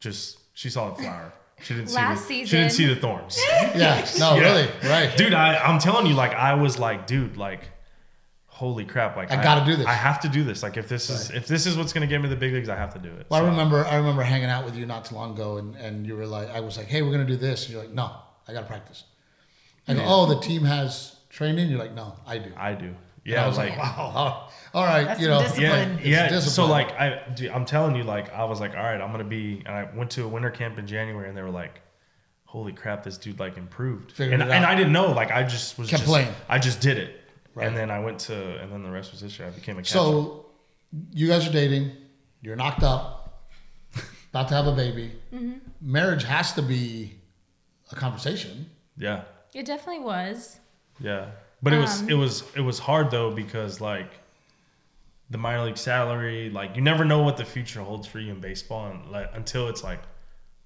[0.00, 1.32] just she saw the flower.
[1.62, 3.40] She didn't Last see the, she didn't see the thorns.
[3.76, 4.04] Yeah.
[4.18, 4.40] No, Yeah.
[4.42, 4.68] really.
[4.82, 5.16] Right.
[5.16, 7.70] dude I, i'm telling you like i was like dude like
[8.62, 9.86] holy crap like I gotta do this.
[9.88, 12.20] i have to do this like if this is if this is what's gonna get
[12.22, 14.50] me the big leagues i have to do it Well, I remember I remember hanging
[14.50, 16.86] out with you not too long ago, and, and you were like, I was like,
[16.86, 18.08] hey, we're gonna do this, and you're like, no,
[18.46, 19.02] I gotta practice.
[19.88, 21.68] I go, oh, the team has training.
[21.70, 22.52] You're like, no, I do.
[22.56, 25.98] i do And yeah I was like, like, wow, all right, That's you know, discipline.
[26.04, 28.82] yeah yeah It's so like i dude, i'm telling you like i was like all
[28.90, 31.42] right i'm gonna be and i went to a winter camp in january and they
[31.42, 31.80] were like
[32.44, 35.78] holy crap this dude like improved Figured and, and i didn't know like i just
[35.78, 36.32] was Kept just, playing.
[36.48, 37.21] i just did it
[37.54, 37.66] Right.
[37.66, 39.92] and then i went to and then the rest was history i became a catcher
[39.98, 40.46] So,
[41.12, 41.90] you guys are dating.
[42.42, 43.44] You're knocked up,
[44.30, 45.12] about to have a baby.
[45.80, 47.14] Marriage has to be
[47.90, 48.68] a conversation.
[48.96, 49.22] yeah
[49.54, 50.58] It definitely was.
[51.00, 51.26] Yeah,
[51.62, 54.10] but it was Um, it was it was hard though because like
[55.30, 58.40] the minor league salary, like you never know what the future holds for you in
[58.40, 60.00] baseball and, like, until it's like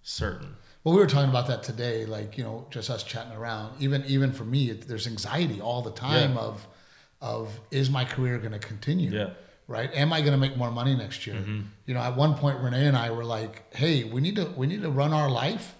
[0.03, 0.57] certain.
[0.83, 3.81] Well, we were talking about that today, like you know, just us chatting around.
[3.81, 6.41] Even even for me, it, there's anxiety all the time Yeah.
[6.41, 6.67] of
[7.27, 9.11] of is my career going to continue?
[9.11, 9.31] Yeah.
[9.69, 9.91] Right?
[9.95, 11.37] Am I going to make more money next year?
[11.37, 11.61] Mm-hmm.
[11.87, 14.67] You know, at one point, Renee and I were like, "Hey, we need to we
[14.67, 15.75] need to run our life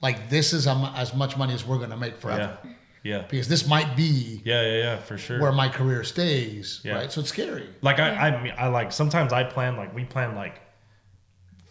[0.00, 2.70] like this is um, as much money as we're going to make forever, Yeah,
[3.02, 5.40] yeah, because this might be yeah, yeah, yeah, for sure.
[5.40, 6.80] where my career stays.
[6.84, 6.94] Yeah.
[6.94, 7.12] Right?
[7.12, 7.68] So it's scary.
[7.82, 10.60] like I, I, mean, I like sometimes I plan like we plan like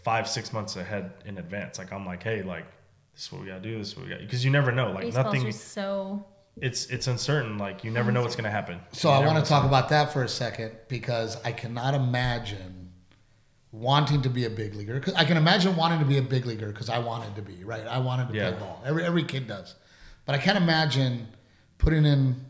[0.03, 1.77] five six months ahead in advance.
[1.77, 2.65] Like I'm like, hey, like
[3.13, 3.77] this is what we gotta do.
[3.77, 4.91] This is what we got because you never know.
[4.91, 5.43] Like Baseball's nothing.
[5.45, 6.25] just so.
[6.61, 7.57] It's it's uncertain.
[7.57, 8.79] Like you never know what's gonna happen.
[8.91, 12.91] So You I want to talk about that for a second because I cannot imagine
[13.71, 14.99] wanting to be a big leaguer.
[14.99, 17.63] 'Cause I can imagine wanting to be a big leaguer because I wanted to be
[17.63, 17.85] right.
[17.85, 18.51] I wanted to Yeah.
[18.51, 18.81] play ball.
[18.85, 19.75] Every every kid does,
[20.25, 21.27] but I can't imagine
[21.77, 22.45] putting in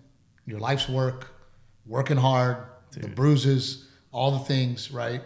[0.45, 1.31] your life's work,
[1.85, 2.57] working hard,
[2.91, 5.21] the bruises, all the things, right?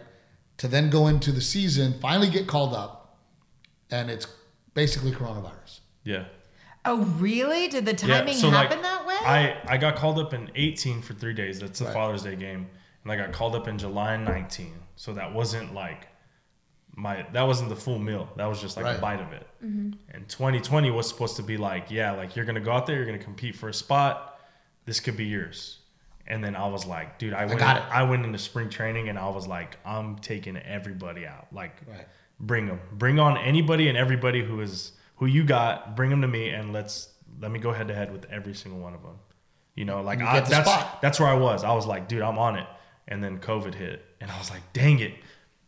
[0.58, 3.18] To then go into the season, finally get called up,
[3.90, 4.26] and it's
[4.74, 5.80] basically coronavirus.
[6.04, 6.24] Yeah.
[6.84, 7.68] Oh, really?
[7.68, 9.14] Did the timing so, happen like, that way?
[9.20, 11.60] I I got called up in 18 for three days.
[11.60, 11.94] That's the Right.
[11.94, 12.68] Father's Day game,
[13.04, 14.72] and I got called up in July 19.
[14.96, 16.08] So that wasn't like
[16.96, 18.28] my that wasn't the full meal.
[18.36, 18.98] That was just like Right.
[18.98, 19.46] a bite of it.
[19.64, 19.92] Mm-hmm.
[20.14, 23.06] And 2020 was supposed to be like, yeah, like you're gonna go out there, you're
[23.06, 24.40] gonna compete for a spot.
[24.84, 25.78] This could be yours.
[26.26, 27.88] And then I was like, dude, I went got in- it.
[27.90, 31.46] I went into spring training and I was like, I'm taking everybody out.
[31.52, 32.06] Like, Right.
[32.40, 34.92] bring them, bring on anybody and everybody who is
[35.22, 35.94] who you got.
[35.94, 37.08] Bring them to me and let's
[37.40, 39.20] let me go head to head with every single one of them.
[39.76, 41.00] You know, like You I, that's spot.
[41.00, 41.62] that's where I was.
[41.62, 42.66] I was like, dude, I'm on it.
[43.06, 45.14] And then COVID hit, and I was like, dang it.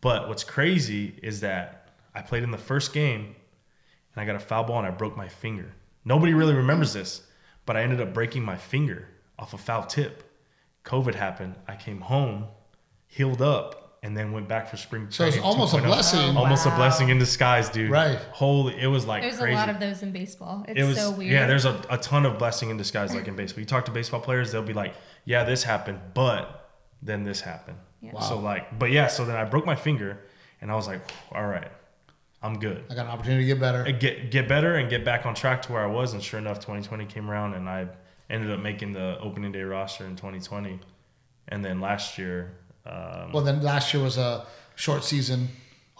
[0.01, 3.33] But what's crazy is that I played in the first game,
[4.13, 5.71] and I got a foul ball and I broke my finger.
[6.03, 7.25] Nobody really remembers this,
[7.65, 9.07] but I ended up breaking my finger
[9.39, 10.23] off a foul tip.
[10.83, 11.55] COVID happened.
[11.65, 12.47] I came home,
[13.07, 15.11] healed up, and then went back for spring training.
[15.13, 15.85] So it's training almost a 2.0.
[15.85, 16.37] blessing.
[16.37, 17.89] Almost a blessing in disguise, dude.
[17.89, 18.19] Right.
[18.31, 20.63] Holy, it was like There's crazy a lot of those in baseball.
[20.67, 21.31] It's it was so weird.
[21.31, 23.91] yeah there's a, a ton of blessing in disguise like in baseball you talk to
[23.91, 24.93] baseball players they'll be like
[25.25, 26.69] yeah this happened but
[27.01, 28.11] then this happened Yeah.
[28.13, 28.21] Wow.
[28.21, 30.19] so like but yeah so then i broke my finger
[30.61, 31.01] and i was like
[31.31, 31.71] all right
[32.43, 33.81] i'm good I got an opportunity to get better.
[33.87, 36.39] Uh, get get better and get back on track to where i was and sure
[36.39, 37.87] enough 2020 came around and i
[38.29, 40.79] ended up making the opening day roster in 2020
[41.47, 45.49] and then last year um, Well, then last year was a short season,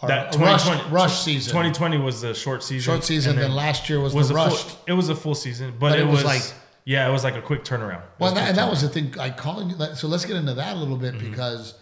[0.02, 1.50] or that a rush, rush season.
[1.50, 3.32] 2020 was the short season short season.
[3.32, 4.62] and Then, last year was, was the a rush.
[4.62, 7.12] full, it was a full season but, But it, it was was, like- yeah it
[7.12, 9.14] was like a quick turnaround It well, was that, and that was the thing.
[9.18, 9.76] I calling you.
[9.94, 11.30] So let's get into that a little bit Mm-hmm.
[11.30, 11.74] because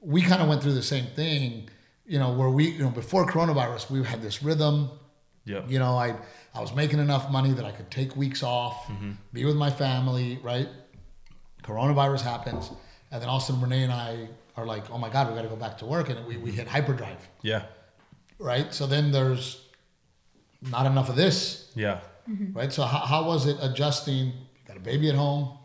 [0.00, 1.68] we kind of went through the same thing.
[2.06, 4.90] You know, where we, you know, before coronavirus, we had this rhythm.
[5.46, 5.70] Yep.
[5.70, 6.14] You know, I
[6.54, 9.12] I was making enough money that I could take weeks off, Mm-hmm.
[9.32, 10.38] be with my family.
[10.42, 10.68] Right.
[11.62, 12.70] Coronavirus happens,
[13.10, 15.34] and then all of a sudden Renee and I are like, "Oh my God, we
[15.34, 17.28] got to go back to work," and we we hit hyperdrive.
[17.42, 17.62] Yeah.
[18.38, 18.72] Right.
[18.74, 19.60] So then there's
[20.62, 21.70] not enough of this.
[21.74, 22.00] Yeah.
[22.28, 22.56] Mm-hmm.
[22.58, 22.72] right?
[22.72, 24.32] So how, how was it adjusting?
[24.66, 25.58] Got a baby at home.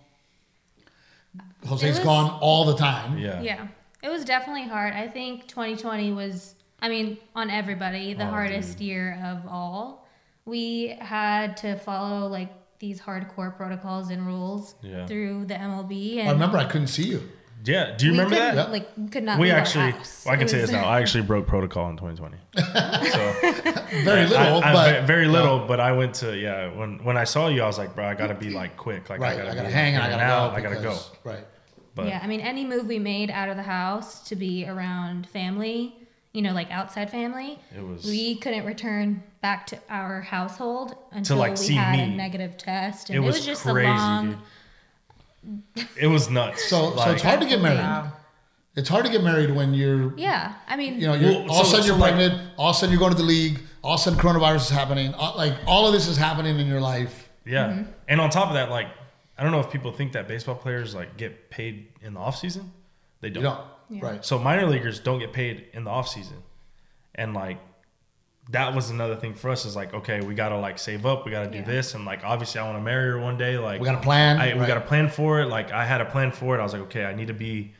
[1.65, 3.17] Jose's was- gone all the time.
[3.17, 3.41] Yeah.
[3.41, 3.67] Yeah.
[4.01, 4.93] It was definitely hard.
[4.93, 8.87] I think 2020 was, I mean, on everybody, the Oh, hardest dude.
[8.87, 10.07] year of all.
[10.45, 15.05] We had to follow like these hardcore protocols and rules Yeah.
[15.05, 16.19] through the MLB.
[16.19, 17.29] And I remember I couldn't see you.
[17.65, 17.95] Yeah.
[17.97, 18.71] Do you we remember couldn't, that?
[18.71, 20.23] Like, we could not We leave our actually, house.
[20.25, 20.85] well, I can It say this now.
[20.87, 22.37] I actually broke protocol in 2020.
[23.09, 26.71] so Very little, I, I- but very little, but I went to yeah.
[26.73, 29.09] When when I saw you, I was like, bro, I gotta be like quick.
[29.09, 29.33] Like right.
[29.33, 30.57] I gotta, I gotta be hang and I gotta out, go.
[30.57, 30.97] I gotta go.
[31.23, 31.45] Right.
[31.95, 35.27] But yeah, I mean, any move we made out of the house to be around
[35.27, 35.95] family,
[36.33, 41.37] you know, like outside family, It was- we couldn't return back to our household until
[41.37, 43.93] like, we see had a negative test, and it it was, was, just crazy, a
[43.93, 44.29] long.
[44.31, 44.37] dude.
[45.97, 46.65] It was nuts.
[46.69, 47.79] So so it's hard to get married.
[47.79, 48.13] Wow.
[48.75, 51.61] It's hard to get married when you're Yeah, I mean, you know you're Well, all
[51.61, 52.51] of a sudden you're so, like- pregnant.
[52.57, 53.59] all of a sudden you're going to the league.
[53.83, 55.13] All of a sudden coronavirus is happening.
[55.13, 57.29] All, like all of this is happening in your life.
[57.45, 57.69] Yeah.
[57.69, 57.91] Mm-hmm.
[58.07, 58.87] And on top of that, like,
[59.37, 62.37] I don't know if people think that baseball players like get paid in the off
[62.37, 62.71] season.
[63.21, 63.43] They don't.
[63.43, 63.59] don't.
[63.89, 63.99] Yeah.
[64.05, 64.25] Right.
[64.25, 66.37] So minor leaguers don't get paid in the off season,
[67.15, 67.57] and like
[68.51, 71.31] that was another thing for us is like okay we gotta like save up we
[71.31, 71.65] gotta do Yeah.
[71.65, 74.01] this and like obviously I want to marry her one day like We got a
[74.01, 74.39] plan.
[74.39, 76.63] I, we got a plan for it like I had a plan for it I
[76.63, 77.73] was like okay I need to be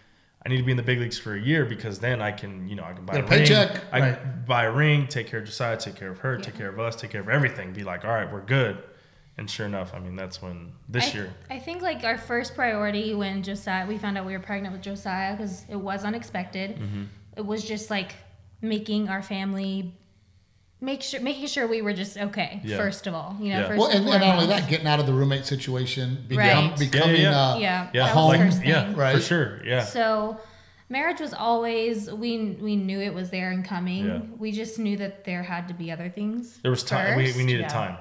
[0.45, 2.67] I need to be in the big leagues for a year because then I can
[2.69, 4.21] you know I can buy Get a a ring paycheck, I right.
[4.21, 6.79] can buy a ring take care of Josiah take care of her take care of
[6.79, 8.83] us take care of everything be like all right we're good
[9.37, 12.53] and sure enough I mean that's when this I, year I think like our first
[12.55, 16.75] priority when Josiah, we found out we were pregnant with Josiah because it was unexpected.
[16.77, 17.03] Mm-hmm.
[17.37, 18.13] It was just like
[18.61, 19.93] making our family
[20.81, 22.77] make sure making sure we were just okay Yeah.
[22.77, 23.67] first of all you know Yeah.
[23.67, 26.79] first Well, and, and not only that, getting out of the roommate situation, become, Right.
[26.79, 27.41] becoming Yeah, yeah.
[27.53, 28.93] Uh, yeah yeah that home, like yeah thing.
[28.93, 29.21] for Right.
[29.21, 30.37] sure yeah So
[30.87, 34.05] marriage was always we we knew it was there and coming.
[34.07, 34.19] Yeah.
[34.37, 36.59] We just knew that there had to be other things.
[36.63, 37.67] there was time we, we needed yeah.
[37.67, 37.97] time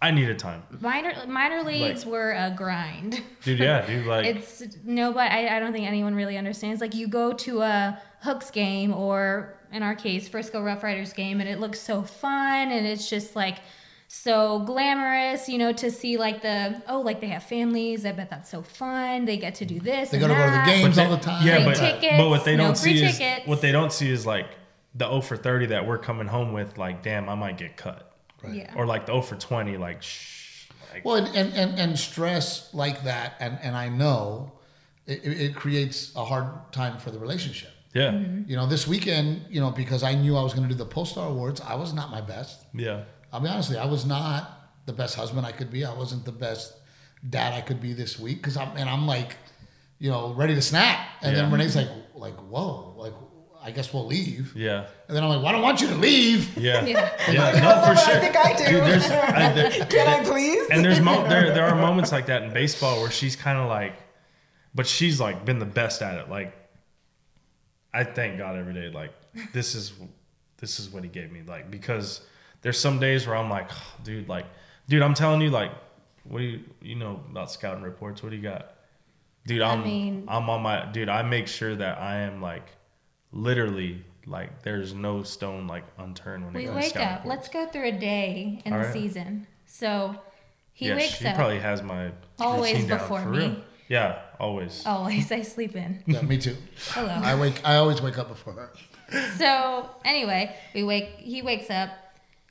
[0.00, 3.20] I needed time Minor minor leagues were a grind.
[3.44, 5.28] dude yeah dude like it's nobody.
[5.28, 6.80] I, I don't think anyone really understands.
[6.80, 11.40] Like you go to a Hooks game or in our case Frisco Rough Riders game,
[11.40, 13.58] and it looks so fun, and it's just like
[14.08, 18.06] so glamorous, you know, to see like the oh, like they have families.
[18.06, 19.24] I bet that's so fun.
[19.24, 20.10] They get to do this.
[20.10, 21.46] They and go to go to the games But all the time.
[21.46, 23.46] Yeah, but tickets, but what they don't free see is tickets.
[23.46, 24.46] what they don't see is like
[24.94, 28.16] the 0 for 30 that we're coming home with, like, damn, I might get cut.
[28.42, 28.54] Right.
[28.54, 28.72] Yeah.
[28.74, 30.68] Or like the 0 for 20, like, shh.
[30.92, 34.52] Like, Well, and, and, and, and stress like that, and, and I know
[35.06, 37.70] it, it it creates a hard time for the relationship.
[37.94, 38.18] Yeah.
[38.46, 40.86] You know, this weekend, you know, because I knew I was going to do the
[40.88, 42.64] Pollstar Awards, I was not my best.
[42.74, 43.04] Yeah.
[43.32, 44.50] I'll be honest I was not
[44.86, 45.84] the best husband I could be.
[45.84, 46.74] I wasn't the best
[47.28, 49.36] dad I could be this week because I'm and I'm like,
[49.98, 50.98] you know, ready to snap.
[51.22, 53.12] And then Renee's like, like, whoa, like,
[53.60, 54.54] I guess we'll leave.
[54.54, 54.86] Yeah.
[55.08, 56.56] And then I'm like, well, I don't want you to leave.
[56.56, 56.84] Yeah.
[56.84, 57.10] Yeah.
[57.30, 57.60] Yeah.
[57.60, 58.16] No, for sure.
[58.16, 58.64] I think I do.
[58.64, 60.66] Dude, there's, I, there, Can I please?
[60.70, 63.68] and there's mo- there there are moments like that in baseball where she's kind of
[63.68, 63.94] like,
[64.74, 66.30] but she's like been the best at it.
[66.30, 66.54] Like,
[68.00, 68.88] I thank God every day.
[68.90, 69.12] Like,
[69.52, 69.92] this is
[70.58, 71.42] this is what He gave me.
[71.46, 72.20] Like, because
[72.62, 73.70] there's some days where I'm like,
[74.04, 74.46] dude, like,
[74.88, 75.72] dude, I'm telling you, like,
[76.24, 78.22] what do you you know about scouting reports?
[78.22, 78.74] What do you got,
[79.46, 79.62] dude?
[79.62, 81.08] I'm mean- I'm on my dude.
[81.08, 82.66] I make sure that I am like,
[83.32, 84.04] literally.
[84.26, 87.24] Like there's no stone like unturned when it We comes to wake up.
[87.24, 87.28] reports.
[87.28, 88.92] Let's go through a day in All the right.
[88.92, 89.46] season.
[89.64, 90.14] So
[90.74, 93.38] he wakes she up probably has my Always before for me.
[93.38, 93.56] real.
[93.88, 94.84] Yeah, always.
[94.86, 96.02] always I sleep in.
[96.06, 96.56] Yeah, me too.
[96.90, 97.08] Hello.
[97.08, 97.60] I wake.
[97.64, 98.70] I always wake up before her.
[99.38, 101.08] So anyway, we wake.
[101.18, 101.90] He wakes up.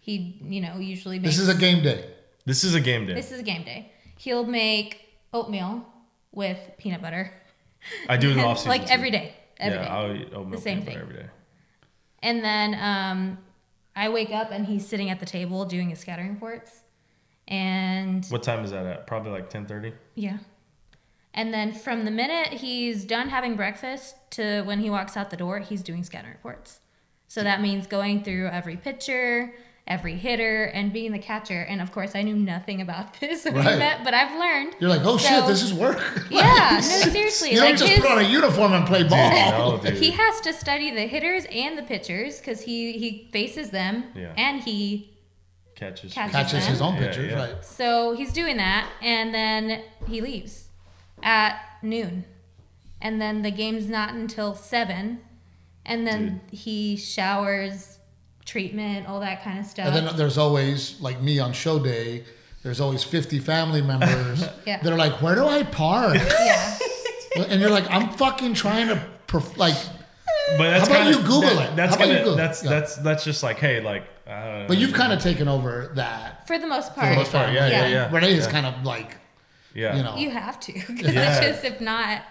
[0.02, 1.36] He, you know, usually makes.
[1.38, 2.06] This is a game day.
[2.46, 3.14] This is a game day.
[3.14, 3.92] This is a game day.
[4.18, 5.02] He'll make
[5.34, 5.86] oatmeal
[6.32, 7.32] with peanut butter.
[8.10, 8.70] I do it in the off season.
[8.72, 9.34] like every day.
[9.60, 9.90] Every yeah, day.
[9.90, 11.10] I'll eat oatmeal The same peanut butter thing.
[11.10, 11.30] every day.
[12.24, 13.38] And then um,
[13.96, 16.72] I wake up and he's sitting at the table doing his scouting reports.
[17.48, 19.08] And What time is that at?
[19.08, 19.94] Probably like ten thirty.
[20.16, 20.38] yeah.
[21.38, 25.38] And then from the minute he's done having breakfast to when he walks out the
[25.38, 26.80] door, he's doing scouting reports.
[27.30, 29.54] So that means going through every pitcher,
[29.86, 31.62] every hitter, and being the catcher.
[31.62, 34.78] And of course, I knew nothing about this when we met, but I've learned.
[34.80, 36.02] You're like, oh shit, this is work.
[36.32, 37.52] Yeah, no, seriously.
[37.54, 39.30] you like don't just his, put on a uniform and play ball.
[39.32, 39.94] No, dude.
[39.94, 44.34] he has to study the hitters and the pitchers because he he faces them Yeah.
[44.36, 45.14] and he
[45.76, 46.14] catches.
[46.14, 46.32] Catches.
[46.34, 47.38] Catches his own Yeah, pitchers, yeah.
[47.38, 47.64] right?
[47.66, 50.67] So he's doing that, and then he leaves
[51.24, 52.26] at noon,
[53.02, 55.20] and then the game's not until seven,
[55.86, 58.00] and then he showers,
[58.46, 59.88] treatment, all that kind of stuff.
[59.88, 62.24] And then there's always like me on show day.
[62.64, 64.82] There's always 50 family members Yeah.
[64.82, 66.78] that are like, "Where do I park?" yeah,
[67.50, 69.76] and you're like, "I'm fucking trying to perf- like."
[70.58, 71.76] But that's How about kinda, you Google that- it?
[71.76, 72.70] That's How about you gonna, Google that's Yeah.
[72.70, 74.04] that's that's just like, hey, like.
[74.26, 76.46] Uh, But you've kind of taken over that.
[76.48, 76.96] for the most part.
[76.96, 77.12] For part.
[77.14, 78.12] the most part, yeah, yeah, yeah.
[78.12, 79.16] Renee is kind of like,
[79.78, 79.96] yeah.
[79.96, 81.38] you know, You have to, because Yeah.
[81.38, 82.24] it's just if not.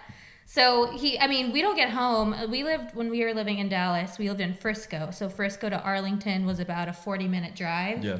[0.45, 2.33] So he, I mean, we don't get home.
[2.49, 4.17] We lived when we were living in Dallas.
[4.17, 8.03] We lived in Frisco, so Frisco to Arlington was about a forty-minute drive.
[8.03, 8.19] Yeah.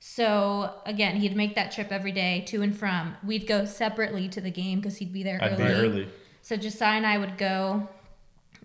[0.00, 3.16] So again, he'd make that trip every day to and from.
[3.24, 5.64] We'd go separately to the game because he'd be there I'd early.
[5.64, 6.08] be early.
[6.42, 7.88] So Josiah and I would go.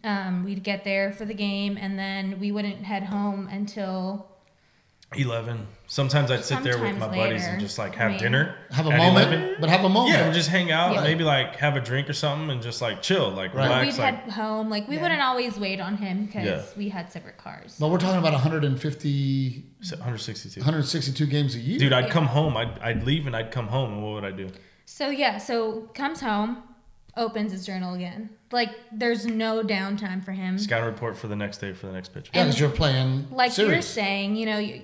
[0.03, 4.30] Um, we'd get there for the game, and then we wouldn't head home until
[5.13, 5.67] Eleven.
[5.87, 8.55] Sometimes I'd sit there with my Sometimes buddies and just like I have mean- dinner.
[8.71, 9.55] have a moment, 11.
[9.59, 10.15] but have a moment.
[10.17, 11.01] Yeah, just hang out, Yeah.
[11.03, 13.65] maybe like have a drink or something, and just like chill, like Right.
[13.65, 13.97] relax.
[13.97, 14.69] we'd Like, head home.
[14.69, 15.01] Like we Yeah.
[15.01, 16.61] wouldn't always wait on him because Yeah.
[16.77, 17.75] we had separate cars.
[17.77, 19.65] But we're talking about 150,
[19.99, 20.61] 162.
[20.61, 21.77] 162 games a year.
[21.77, 22.11] Dude, I'd Yeah.
[22.11, 22.55] come home.
[22.55, 24.47] I'd, I'd leave and I'd come home, and what would I do?
[24.85, 26.63] So yeah, so comes home,
[27.17, 28.29] opens his journal again.
[28.51, 30.57] Like there's no downtime for him.
[30.57, 32.29] Scout report for the next day for the next pitch.
[32.33, 34.81] yeah, because you're playing like you're saying, you know, you,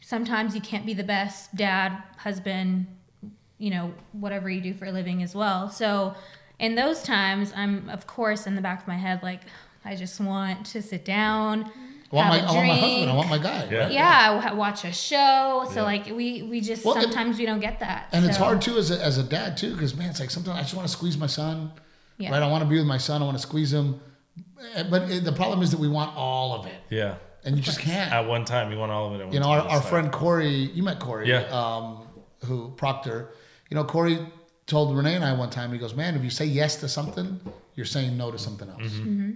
[0.00, 2.86] sometimes you can't be the best dad, husband,
[3.58, 5.68] you know, whatever you do for a living as well.
[5.68, 6.14] So
[6.58, 9.42] in those times, I'm of course in the back of my head like
[9.84, 11.70] I just want to sit down.
[12.12, 13.10] I want, my, have a I want my husband.
[13.10, 13.68] I want my guy.
[13.70, 13.78] Yeah.
[13.78, 13.92] right?
[13.92, 15.66] Yeah, watch a show.
[15.70, 15.82] So Yeah.
[15.82, 18.08] like we we just Well, and- sometimes we don't get that.
[18.12, 20.58] And it's hard too as a, as a dad too, because man, it's like sometimes
[20.58, 21.72] I just want to squeeze my son.
[22.18, 22.30] Yeah.
[22.30, 23.22] Right, I want to be with my son.
[23.22, 24.00] I want to squeeze him.
[24.76, 27.16] Eh, But it, the problem is that we want all of it, Yeah.
[27.44, 28.12] and you just can't.
[28.12, 29.20] At one time, you want all of it.
[29.20, 29.62] At one You know, time.
[29.62, 31.42] our, our friend Corey, you met Corey, Yeah.
[31.50, 32.06] um,
[32.44, 33.30] who Proctor.
[33.70, 34.18] You know, Corey
[34.66, 35.72] told Renee and I one time.
[35.72, 37.40] He goes, "Man, if you say yes to something,
[37.74, 39.30] you're saying no to something else." Mm-hmm.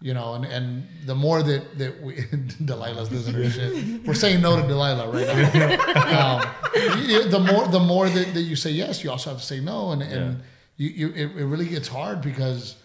[0.00, 2.14] You know, and, and the more that that we
[2.64, 6.40] Delilah's losing her shit, we're saying no to Delilah right now.
[6.42, 9.60] um, the more the more that, that you say yes, you also have to say
[9.60, 10.42] no, and and
[10.76, 12.76] you, you it, it really gets hard because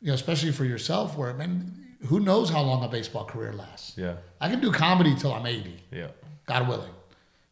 [0.00, 3.96] you know, especially for yourself, where man, who knows how long a baseball career lasts?
[3.96, 4.16] Yeah.
[4.40, 5.82] I can do comedy till I'm 80.
[5.90, 6.08] Yeah.
[6.46, 6.92] God willing.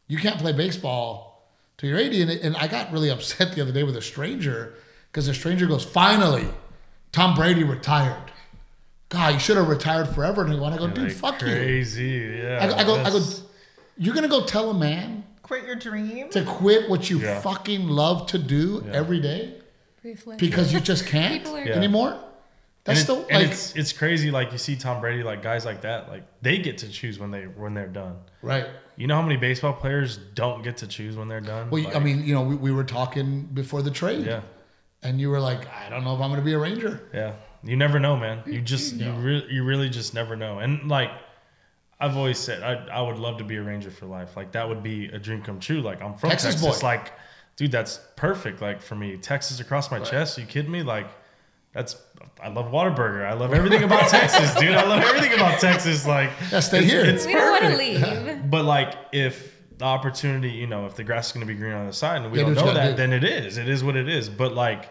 [0.07, 2.21] You can't play baseball till you're 80.
[2.21, 4.75] And, and I got really upset the other day with a stranger
[5.11, 6.47] because the stranger goes, finally,
[7.11, 8.24] Tom Brady retired.
[9.09, 10.43] God, you should have retired forever.
[10.43, 11.47] And I want to go, dude, Like, fuck you.
[11.47, 12.39] crazy.
[12.41, 12.59] Yeah.
[12.63, 13.21] I, go- I go, I go,
[13.97, 16.29] you're going to go tell a man Quit your dream.
[16.31, 17.39] to quit what you Yeah.
[17.41, 18.93] fucking love to do Yeah.
[18.93, 19.55] every day
[20.01, 20.37] briefly.
[20.39, 21.75] because you just can't People are- Yeah.
[21.75, 22.19] anymore?
[22.83, 24.29] That's and, the it- and like it's it's crazy.
[24.31, 27.31] Like you see Tom Brady, like guys like that, like they get to choose when
[27.31, 28.17] they when they're done.
[28.41, 28.67] right.
[28.97, 31.69] You know how many baseball players don't get to choose when they're done?
[31.69, 34.39] Well, Like, I mean, you know, we, we were talking before the trade, yeah,
[35.03, 37.01] and you were like, I don't know if I'm going to be a Ranger.
[37.13, 37.33] yeah.
[37.65, 38.43] You never know, man.
[38.45, 40.59] You just you really you really just never know.
[40.59, 41.11] And like
[41.99, 44.37] I've always said, I I would love to be a Ranger for life.
[44.37, 45.81] Like that would be a dream come true.
[45.81, 46.79] Like I'm from Texas Texas.
[46.81, 46.85] boy.
[46.87, 47.13] Like,
[47.55, 48.61] dude, that's perfect.
[48.61, 50.37] Like for me, Texas across my chest.
[50.37, 50.83] Are you kidding me?
[50.83, 51.07] Like.
[51.73, 51.97] That's
[52.41, 53.25] I love Whataburger.
[53.29, 54.71] I love everything about Texas, dude.
[54.75, 56.07] I love everything about Texas.
[56.07, 57.03] Like, Yeah, stay it's- here.
[57.03, 58.27] It's We don't want to perfect.
[58.29, 58.41] leave.
[58.49, 61.73] But like, if the opportunity, you know, if the grass is going to be green
[61.73, 62.95] on the side, and we Yeah, don't know that, do.
[62.95, 63.57] then it is.
[63.57, 64.29] It is what it is.
[64.29, 64.89] But like,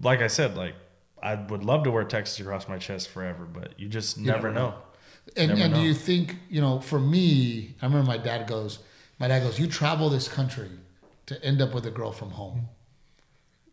[0.00, 0.76] like I said, like
[1.22, 4.52] I would love to wear Texas across my chest forever, but you just never, never
[4.52, 4.68] know.
[4.70, 4.74] know.
[5.36, 8.78] And, Never and do you think, you know, for me, I remember my dad goes,
[9.18, 10.70] my dad goes, you travel this country
[11.26, 12.68] to end up with a girl from home.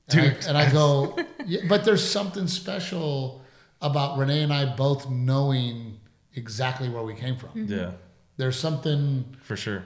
[0.10, 3.42] And I- and I go, yeah, but there's something special
[3.82, 6.00] about Renee and I both knowing
[6.36, 7.50] exactly where we came from.
[7.68, 7.92] Yeah,
[8.38, 9.86] There's something for sure.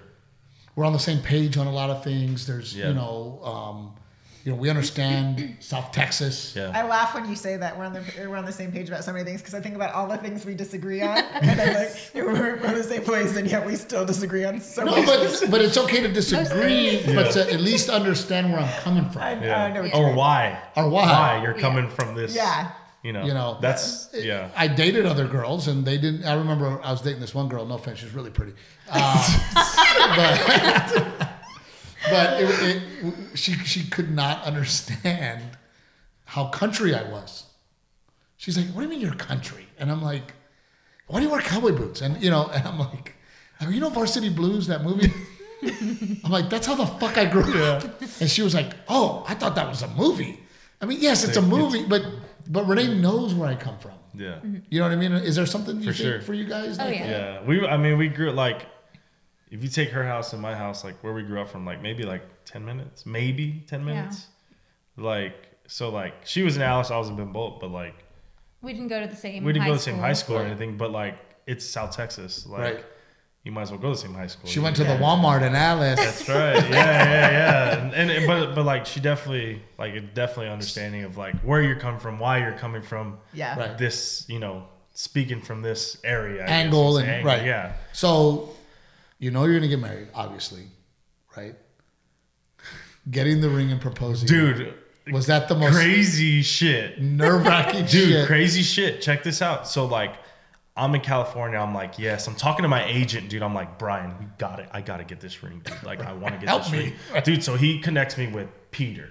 [0.75, 2.47] we're on the same page on a lot of things.
[2.47, 2.89] There's, Yeah.
[2.89, 3.95] you know, um,
[4.43, 6.55] you know, we understand South Texas.
[6.55, 6.71] Yeah.
[6.73, 9.03] I laugh when you say that we're on the we're on the same page about
[9.03, 11.73] so many things because I think about all the things we disagree on, and I'm
[11.73, 15.05] like we're on the same place, and yet we still disagree on so No, much.
[15.05, 19.21] but but it's okay to disagree, but to at least understand where I'm coming from.
[19.21, 19.63] I, Yeah.
[19.65, 20.15] I know what or mean.
[20.15, 20.59] why?
[20.75, 21.05] Or why.
[21.05, 22.35] Why you're coming from this?
[22.35, 22.71] Yeah.
[23.03, 23.25] You know.
[23.25, 24.49] You know, That's yeah.
[24.55, 26.23] I dated other girls, and they didn't.
[26.23, 27.65] I remember I was dating this one girl.
[27.65, 28.53] No offense, she's really pretty,
[28.91, 29.39] uh,
[30.15, 31.30] but
[32.09, 32.49] but it,
[33.03, 35.41] it, she she could not understand
[36.25, 37.45] how country I was.
[38.37, 40.33] She's like, "What do you mean you're country?" And I'm like,
[41.07, 43.15] "Why do you wear cowboy boots?" And you know, and I'm like,
[43.61, 45.11] "Oh, "You know Varsity Blues, that movie?"
[46.23, 49.35] I'm like, "That's how the fuck I grew up." And she was like, "Oh, I
[49.35, 50.39] thought that was a movie."
[50.81, 52.03] I mean, yes, it's a movie, but
[52.49, 53.93] but Renee knows where I come from.
[54.15, 54.39] Yeah.
[54.69, 55.13] You know what I mean?
[55.13, 56.21] Is there something you For think sure.
[56.21, 56.79] for you guys?
[56.79, 57.09] Oh, like yeah.
[57.09, 57.65] Yeah, we.
[57.65, 58.65] I mean, we grew like.
[59.51, 61.81] If you take her house and my house, like where we grew up from, like
[61.81, 63.85] maybe like ten minutes, maybe ten Yeah.
[63.85, 64.27] minutes.
[64.97, 65.35] Like
[65.67, 67.95] so, like she was in Alice, I was in Ben Bolt, but like
[68.61, 69.43] We didn't go to the same.
[69.43, 70.03] we didn't high go to the same school.
[70.05, 70.77] high school or anything.
[70.77, 72.85] But like it's South Texas, like Right.
[73.43, 74.49] you might as well go to the same high school.
[74.49, 75.99] She went to the Walmart in Alice.
[75.99, 76.55] That's right.
[76.55, 77.91] Yeah, yeah, yeah.
[77.93, 81.99] And, and but but like she definitely like definitely understanding of like where you're coming
[81.99, 83.17] from, why you're coming from.
[83.33, 83.57] Yeah.
[83.59, 83.77] Right.
[83.77, 87.15] This you know speaking from this area I guess Angle you'd say.
[87.17, 87.45] and- right.
[87.45, 87.73] Yeah.
[87.93, 88.49] So,
[89.21, 90.63] you know you're gonna get married, obviously,
[91.37, 91.55] right?
[93.09, 94.73] Getting the ring and proposing, Dude,
[95.11, 97.01] Was that the most crazy shit.
[97.01, 98.27] nerve wracking Dude, shit?
[98.27, 99.01] crazy shit.
[99.01, 99.67] Check this out.
[99.67, 100.15] So like
[100.75, 101.57] I'm in California.
[101.59, 102.27] I'm like, yes.
[102.27, 103.41] I'm talking to my agent, dude.
[103.43, 104.69] I'm like, Brian, we got it.
[104.71, 105.83] I gotta get this ring, dude.
[105.83, 106.93] Like, I want to get Help this me.
[107.13, 107.43] ring, dude.
[107.43, 109.09] So he connects me with Peter.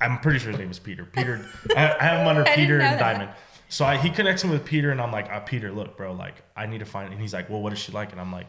[0.00, 1.04] I'm pretty sure his name is Peter.
[1.04, 1.44] Peter.
[1.76, 2.98] I, I have him under I Peter and that.
[2.98, 3.30] Diamond.
[3.68, 6.36] So I, he connects me with Peter, and I'm like, uh, Peter, look, bro, like
[6.56, 7.12] I need to find.
[7.12, 8.12] And he's like, well, what is she like?
[8.12, 8.46] And I'm like,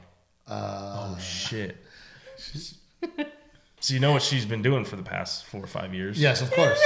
[0.48, 1.78] oh uh, shit.
[3.80, 6.20] So you know what she's been doing for the past four or five years?
[6.20, 6.80] Yes, of course.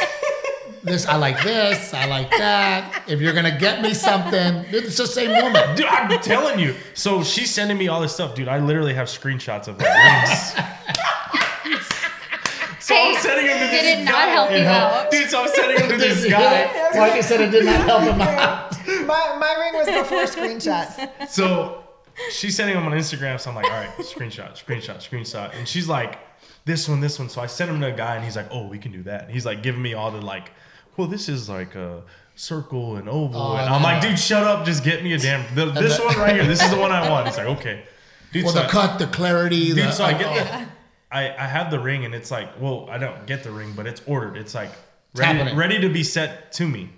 [0.83, 1.93] this I like this.
[1.93, 3.03] I like that.
[3.07, 5.75] If you're gonna get me something, it's the same woman.
[5.75, 6.75] Dude, I'm telling you.
[6.93, 8.47] So she's sending me all this stuff, dude.
[8.49, 10.39] I literally have screenshots of like rings.
[12.81, 15.11] so Hey, I'm sending him to did this it did not help you out?
[15.11, 16.65] Dude, so I'm sending him to this guy.
[16.99, 18.71] Like I said, it did not help him out.
[19.05, 21.29] My, my ring was before screenshots.
[21.29, 21.83] So
[22.31, 23.39] she's sending him on Instagram.
[23.39, 25.55] So I'm like, all right, screenshot, screenshot, screenshot.
[25.55, 26.19] And she's like,
[26.65, 27.29] this one, this one.
[27.29, 29.23] So I sent him to a guy, and he's like, oh, we can do that.
[29.23, 30.51] And he's like giving me all the like,
[30.97, 32.03] well, this is like a
[32.35, 33.41] circle and oval.
[33.41, 34.65] Oh, and I'm like, dude, shut up.
[34.65, 35.53] Just get me a damn.
[35.55, 36.45] The, this the- one right here.
[36.45, 37.27] This is the one I want.
[37.27, 37.83] He's like, okay.
[38.31, 40.17] Dude, Well, so the I- cut, the clarity, Dude, the, so I oh.
[40.17, 40.67] get oh, the,
[41.11, 43.87] I, I have the ring and it's like, well, I don't get the ring, but
[43.87, 44.37] it's ordered.
[44.37, 44.69] It's like
[45.15, 46.91] ready, ready to be set to me.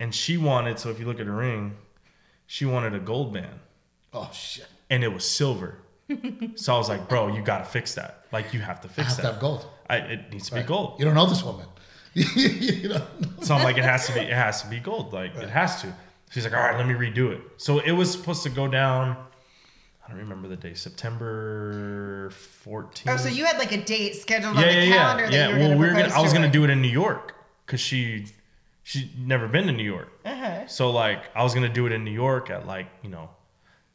[0.00, 1.76] And she wanted, so if you look at her ring,
[2.46, 3.60] she wanted a gold band
[4.12, 4.66] oh shit!
[4.90, 5.78] and it was silver.
[6.56, 8.26] so I was like, bro, you got to fix that.
[8.30, 9.32] Like, you have to I fix have to that.
[9.32, 9.66] have gold.
[9.88, 10.98] I, it needs to be gold.
[10.98, 11.66] You don't know this woman.
[12.14, 13.06] you know.
[13.40, 15.12] So I'm like, it has to be, it has to be gold.
[15.12, 15.94] Like, it has to.
[16.30, 17.40] She's like, all right, let me redo it.
[17.56, 19.16] So it was supposed to go down.
[20.04, 22.30] I don't remember the day, September
[22.64, 23.02] 14th.
[23.08, 25.36] Oh, so you had like a date scheduled yeah, on the yeah, calendar yeah, that
[25.36, 25.46] yeah.
[25.48, 26.14] you were well, going to we were gonna.
[26.14, 27.34] I was to gonna do it in New York
[27.64, 28.26] because she,
[28.82, 30.10] she'd never been to New York.
[30.24, 30.66] Uh-huh.
[30.66, 33.30] So like, I was gonna do it in New York at like you know,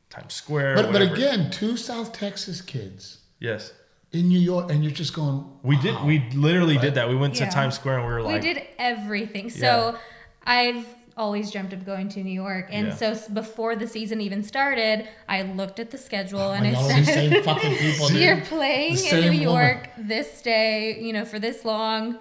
[0.10, 0.76] Times Square.
[0.76, 3.74] But but again, two South Texas kids yes,
[4.12, 5.46] in New York, and you're just going.
[5.64, 6.02] we did.
[6.04, 7.10] We literally did that.
[7.10, 7.46] We went Yeah.
[7.48, 9.50] to Times Square and we were like, we did everything.
[9.50, 9.98] So Yeah.
[10.46, 10.86] I've
[11.18, 12.96] always dreamt of going to New York, and Yeah.
[12.96, 16.78] so before the season even started, I looked at the schedule oh, and Like, it
[16.78, 18.12] all said, same fucking people.
[18.22, 19.42] "You're playing in New same woman.
[19.42, 22.20] York this day, you know, for this long."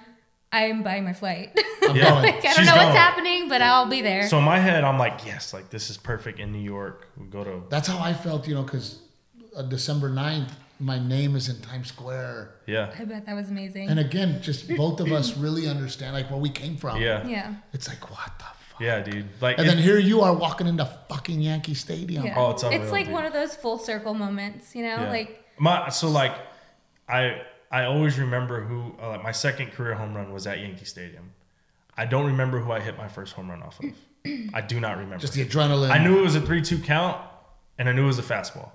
[0.64, 1.48] I'm buying my flight.
[1.82, 2.10] I'm Yeah.
[2.10, 2.22] going.
[2.24, 2.86] like, I don't She's know going.
[2.86, 4.28] what's happening, but I'll be there.
[4.28, 7.08] So in my head, I'm like, yes, like this is perfect in New York.
[7.18, 8.98] We go to That's how I felt, you know, because
[9.56, 12.50] uh, December 9th, my name is in Times Square.
[12.66, 13.88] yeah, I bet that was amazing.
[13.88, 17.00] And again, just both of us really understand like where we came from.
[17.00, 17.54] yeah, yeah.
[17.72, 18.80] It's like, what the fuck?
[18.80, 19.26] yeah, dude.
[19.40, 22.24] Like, And then here you are walking into fucking Yankee Stadium.
[22.26, 22.34] Yeah.
[22.38, 23.14] Oh, it's unreal, It's like dude.
[23.14, 24.96] one of those full circle moments, you know?
[25.04, 25.10] Yeah.
[25.10, 26.34] Like my so like
[27.08, 27.40] I
[27.76, 31.34] I always remember who uh, my second career home run was at Yankee Stadium.
[31.94, 33.92] I don't remember who I hit my first home run off of.
[34.54, 35.18] I do not remember.
[35.18, 35.90] Just the adrenaline.
[35.90, 37.20] I knew it was a three-two count,
[37.78, 38.70] and I knew it was a fastball,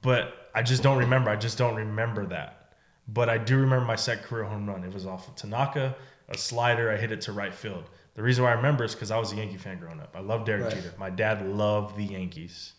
[0.00, 1.28] but I just don't remember.
[1.30, 2.72] I just don't remember that.
[3.06, 4.84] But I do remember my second career home run.
[4.84, 5.94] It was off of Tanaka,
[6.30, 6.90] a slider.
[6.90, 7.84] I hit it to right field.
[8.14, 10.14] The reason why I remember is because I was a Yankee fan growing up.
[10.16, 10.74] I love Derek Right.
[10.74, 10.94] Jeter.
[10.98, 12.72] My dad loved the Yankees.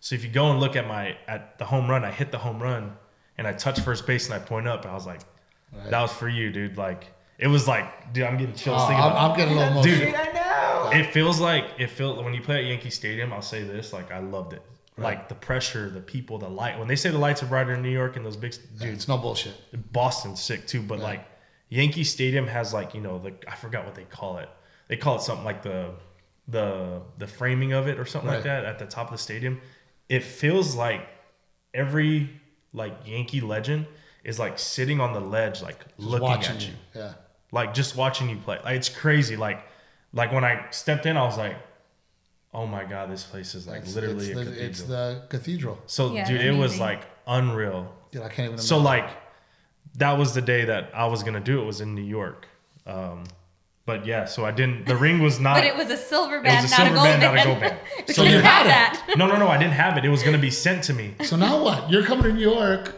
[0.00, 2.38] So if you go and look at my at the home run, I hit the
[2.38, 2.96] home run
[3.40, 4.84] and I touch first base and I point up.
[4.86, 5.22] I was like,
[5.72, 5.90] Right.
[5.90, 6.76] that was for you, dude.
[6.76, 7.06] Like
[7.38, 9.30] it was like, dude, I'm getting chills Oh, thinking I'm, about.
[9.30, 10.06] I'm getting a little emotional.
[10.06, 10.90] Dude, I know.
[10.98, 13.32] it feels like it feels when you play at Yankee Stadium.
[13.32, 14.62] I'll say this, like I loved it.
[14.98, 16.78] Like the pressure, the people, the light.
[16.78, 19.08] When they say the lights are brighter in New York and those big, dude, It's
[19.08, 19.54] no bullshit.
[19.92, 20.82] Boston's sick too.
[20.82, 21.04] But Yeah.
[21.04, 21.24] like
[21.70, 24.48] Yankee Stadium has like you know the I forgot what they call it.
[24.88, 25.92] They call it something like the
[26.48, 29.60] the the framing of it or something like that at the top of the stadium.
[30.08, 31.06] It feels like
[31.72, 32.28] every
[32.72, 33.86] like Yankee legend
[34.24, 37.12] is like sitting on the ledge, like Just looking watching at you Yeah.
[37.52, 38.58] like just watching you play.
[38.64, 39.36] Like, it's crazy.
[39.36, 39.60] Like,
[40.12, 41.56] like when I stepped in, I was like,
[42.52, 45.22] "Oh my god, this place is like It's- literally it's, a the, cathedral." it's the
[45.28, 45.78] cathedral.
[45.86, 47.92] so, Yeah, dude, it's it was like unreal.
[48.10, 49.08] Dude, I can't even So, like,
[49.96, 51.64] that was the day that I was gonna do it.
[51.64, 52.46] Was in New York.
[52.86, 53.24] Um,
[53.90, 54.86] but yeah, so I didn't.
[54.86, 55.56] The ring was not.
[55.56, 57.34] but it was a silver was band, a not silver a gold band, band.
[57.34, 58.14] not a gold band.
[58.14, 58.68] So you have had it.
[58.68, 59.14] that.
[59.16, 59.48] no, no, no.
[59.48, 60.04] I didn't have it.
[60.04, 61.14] It was gonna be sent to me.
[61.24, 61.90] So now what?
[61.90, 62.94] You're coming to New York,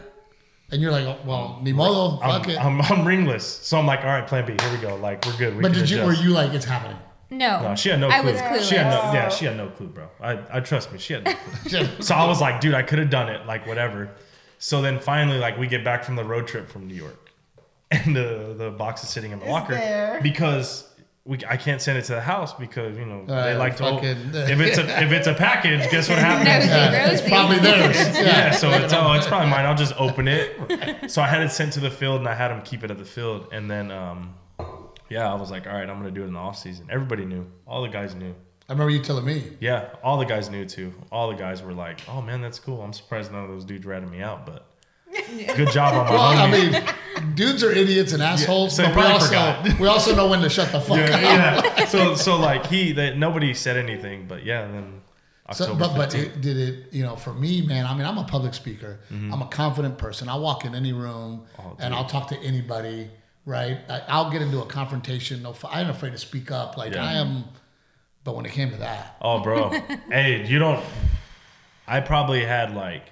[0.71, 2.63] and you're like, oh, well, ni modo, I'm, fuck it.
[2.63, 4.55] I'm, I'm ringless, so I'm like, all right, Plan B.
[4.61, 4.95] Here we go.
[4.97, 5.55] Like, we're good.
[5.55, 6.03] We but can did you?
[6.03, 6.97] Were you like, it's happening?
[7.31, 7.61] No.
[7.61, 8.15] No, she had no clue.
[8.15, 8.31] I clue.
[8.33, 8.69] was clueless.
[8.69, 9.35] She had no, yeah, oh.
[9.35, 10.09] she had no clue, bro.
[10.21, 11.87] I, I trust me, she had no clue.
[12.01, 14.11] so I was like, dude, I could have done it, like whatever.
[14.59, 17.22] So then finally, like we get back from the road trip from New York,
[17.93, 20.19] and the the box is sitting in my locker there.
[20.21, 20.89] because
[21.25, 23.83] we I can't send it to the house because you know they Uh, like to
[23.83, 26.65] fucking- if it's a if it's a package, guess what happens?
[26.65, 27.95] Yeah, it's probably theirs.
[28.15, 28.51] Yeah, Yeah.
[28.51, 29.65] so it's oh, it's probably mine.
[29.65, 31.09] I'll just open it.
[31.11, 32.97] So I had it sent to the field, and I had them keep it at
[32.97, 33.47] the field.
[33.53, 34.33] And then, um,
[35.09, 36.87] yeah, I was like, all right, I'm gonna do it in the off season.
[36.89, 37.45] Everybody knew.
[37.67, 38.35] All the guys knew.
[38.67, 39.43] I remember you telling me.
[39.61, 40.93] Yeah, all the guys knew too.
[41.11, 43.85] All the guys were like, "Oh man, that's cool." I'm surprised none of those dudes
[43.85, 44.65] ratted me out, but
[45.55, 46.71] good job on my Well, I homie.
[47.21, 49.27] mean, dudes are idiots and assholes, so they but we probably also
[49.63, 49.79] forgot.
[49.79, 51.09] we also know when to shut the fuck up.
[51.09, 51.85] yeah, yeah.
[51.93, 55.01] So so like he that nobody said anything, but yeah, then
[55.51, 56.19] So, October but but 15th.
[56.23, 56.93] it, did it?
[56.93, 57.85] You know, for me, man.
[57.85, 58.99] I mean, I'm a public speaker.
[59.11, 59.33] Mm-hmm.
[59.33, 60.29] I'm a confident person.
[60.29, 63.09] I walk in any room Oh, and I'll talk to anybody.
[63.45, 63.77] Right?
[63.89, 65.43] I, I'll get into a confrontation.
[65.43, 66.77] No, f- I ain't afraid to speak up.
[66.77, 67.03] Like Yeah.
[67.05, 67.43] I am.
[68.23, 69.69] But when it came to that, Oh, bro.
[70.09, 70.81] hey, you don't.
[71.85, 73.03] I probably had like.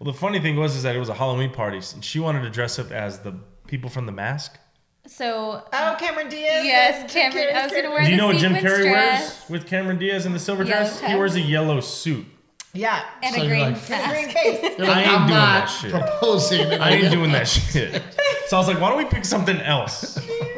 [0.00, 2.40] Well, the funny thing was is that it was a Halloween party, and she wanted
[2.42, 3.34] to dress up as the
[3.66, 4.58] people from The Mask.
[5.06, 6.64] So Oh, Cameron Diaz.
[6.64, 7.56] yes, and Jim Cameron.
[7.56, 9.98] I was gonna wear Do you the know what Jim Carrey dress wears with Cameron
[9.98, 11.00] Diaz in the silver Yellow dress?
[11.00, 12.24] He wears a yellow suit.
[12.72, 13.02] Yeah.
[13.22, 14.78] and So a green like- And green case.
[14.78, 15.90] Like, I ain't I'm doing not that shit.
[15.90, 16.72] proposing.
[16.80, 18.02] I ain't doing that shit.
[18.46, 20.14] So I was like, why don't we pick something else?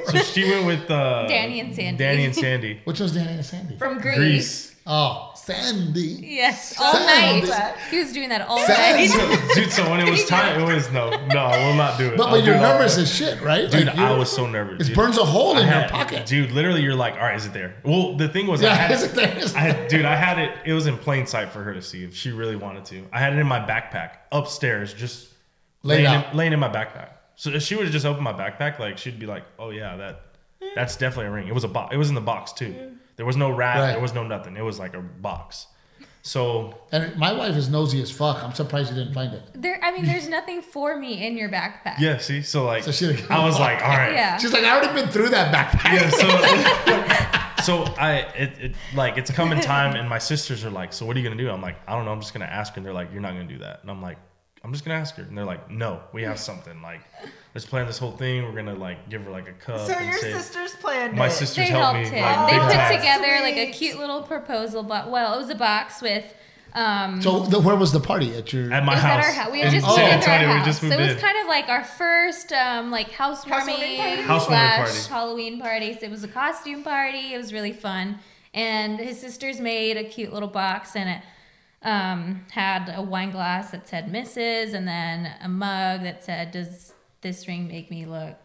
[0.07, 1.99] So she went with uh, Danny and Sandy.
[1.99, 2.81] Danny and Sandy.
[2.85, 3.77] Which was Danny and Sandy?
[3.79, 4.17] From Grease.
[4.17, 4.72] Grease.
[4.87, 6.19] Oh, Sandy.
[6.23, 7.49] Yes, all Sandy.
[7.49, 7.75] night.
[7.91, 9.09] He was doing that all Sandy.
[9.09, 9.49] night.
[9.51, 12.17] So, dude, so when it was time, it was no, no, we'll not do it.
[12.17, 13.71] But I'll but you're nervous as shit, right?
[13.71, 14.83] Dude, Like, I was so nervous.
[14.83, 14.97] It dude.
[14.97, 16.27] burns a hole in I your pocket.
[16.27, 17.75] Dude, literally, you're like, all right, is it there?
[17.85, 19.37] Well, the thing was, I Yeah, had is it there?
[19.39, 20.57] Is I had, dude, I had it.
[20.65, 23.05] It was in plain sight for her to see if she really wanted to.
[23.13, 25.29] I had it in my backpack upstairs, just
[25.83, 27.09] Laid laying, in, laying in my backpack.
[27.35, 29.97] So if she would have just opened my backpack, like she'd be like, "Oh yeah,
[29.97, 30.21] that
[30.77, 31.93] that's definitely a ring." It was a box.
[31.93, 32.67] It was in the box too.
[32.73, 32.95] Mm.
[33.17, 33.77] There was no wrap.
[33.77, 33.93] Right.
[33.93, 34.57] There was no nothing.
[34.57, 35.67] It was like a box.
[36.25, 38.43] So And my wife is nosy as fuck.
[38.45, 39.43] I'm surprised you didn't find it.
[39.55, 41.99] There, I mean, there's nothing for me in your backpack.
[41.99, 44.37] yeah, see, so like, So she- I was like, all right, Yeah.
[44.39, 45.93] She's like, I already been through that backpack.
[45.95, 46.11] Yeah,
[47.57, 51.05] so so I it, it like it's coming time and my sisters are like, so
[51.07, 51.51] what are you gonna do?
[51.51, 52.79] I'm like, I don't know, I'm just gonna ask her.
[52.79, 53.81] And they're like, You're not gonna do that.
[53.83, 54.19] And I'm like,
[54.63, 55.25] I'm just gonna ask her.
[55.25, 56.81] And they're like, No, we have something.
[56.83, 57.01] Like,
[57.55, 58.45] let's plan this whole thing.
[58.45, 59.81] We're gonna like give her like a cup.
[59.87, 61.31] So and your say, sisters planned My it.
[61.33, 62.19] sisters They helped helped me.
[62.19, 62.25] him.
[62.25, 62.97] Like, they put time.
[62.97, 65.09] together like a cute little proposal box.
[65.09, 66.25] Well, it was a box with.
[66.75, 68.73] Um, So the, where was the party at your?
[68.73, 69.05] at my house.
[69.05, 69.53] at our house.
[69.53, 69.91] We in had just Oh.
[69.91, 70.49] moved San into our Antonio.
[70.55, 71.19] We house, just so it was in.
[71.19, 73.97] kind of like our first um, like housewarming party?
[74.23, 75.09] Housewarming slash party.
[75.11, 75.93] Halloween party.
[75.93, 77.35] So it was a costume party.
[77.35, 78.21] It was really fun,
[78.55, 81.23] and his sisters made a cute little box, and it
[81.87, 86.92] um, had a wine glass that said "Mrs." and then a mug that said, "Does
[87.23, 88.37] this ring make me look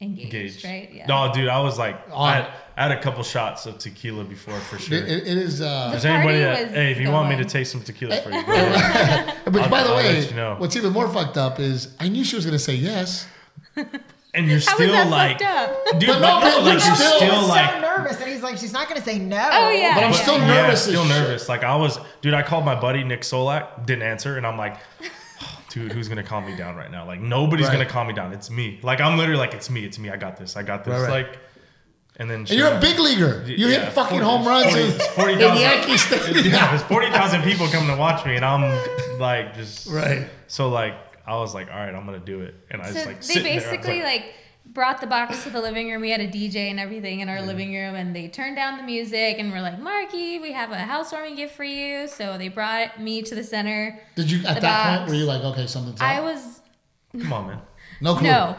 [0.00, 0.64] engaged, Engaged.
[0.64, 0.90] right?
[0.92, 1.06] Yeah.
[1.06, 1.96] No, dude, I was like.
[2.12, 4.98] I, had, I had a couple shots of tequila before for sure.
[4.98, 5.60] It, it- it is.
[5.62, 7.48] Uh, Is The there anybody that, hey, if you want me to going.
[7.50, 10.56] taste some tequila for you, but I'll- by the way, you know.
[10.58, 13.28] what's even more fucked up is I knew she was going to say yes.
[13.76, 16.00] and you're How still was that like, up?
[16.00, 18.42] dude, But but no, no, like you're you're still- still so like, nervous, and he's
[18.42, 19.48] like, she's not gonna say no.
[19.52, 19.94] Oh, yeah.
[19.94, 20.16] But I'm Yeah.
[20.16, 20.82] still yeah, nervous.
[20.82, 21.16] still as shit.
[21.22, 21.48] nervous.
[21.48, 22.34] Like I was, dude.
[22.34, 24.78] I called my buddy Nick Solak, didn't answer, and I'm like,
[25.72, 27.06] dude, who's gonna calm me down right now?
[27.06, 27.72] Like nobody's Right.
[27.74, 28.32] gonna calm me down.
[28.32, 28.78] It's me.
[28.82, 30.10] Like I'm literally like, it's me, it's me.
[30.10, 30.56] I got this.
[30.56, 30.92] I got this.
[30.94, 31.26] Right, right.
[31.28, 31.38] Like,
[32.16, 33.42] and then And you're a big leaguer.
[33.46, 35.56] You Yeah, hit fucking 40 home runs 40 in, it's 40,000.
[35.56, 36.46] in Yankee Stadium.
[36.54, 38.62] yeah, there's forty thousand people coming to watch me, and I'm
[39.18, 40.28] like just Right.
[40.46, 40.94] So like
[41.26, 43.26] I was like, all right, I'm gonna do it, and I So just like they
[43.26, 44.34] sitting there, basically like, like,
[44.72, 46.00] brought the box to the living room.
[46.00, 48.82] We had a DJ and everything in our living room, and they turned down the
[48.84, 52.08] music and we're like, Marky, we have a housewarming gift for you.
[52.08, 54.00] So they brought me to the center.
[54.16, 56.06] Did you at The that point were you like, okay, something's up?
[56.08, 56.60] I was
[57.20, 57.60] come on, man.
[58.00, 58.28] no clue.
[58.28, 58.56] no,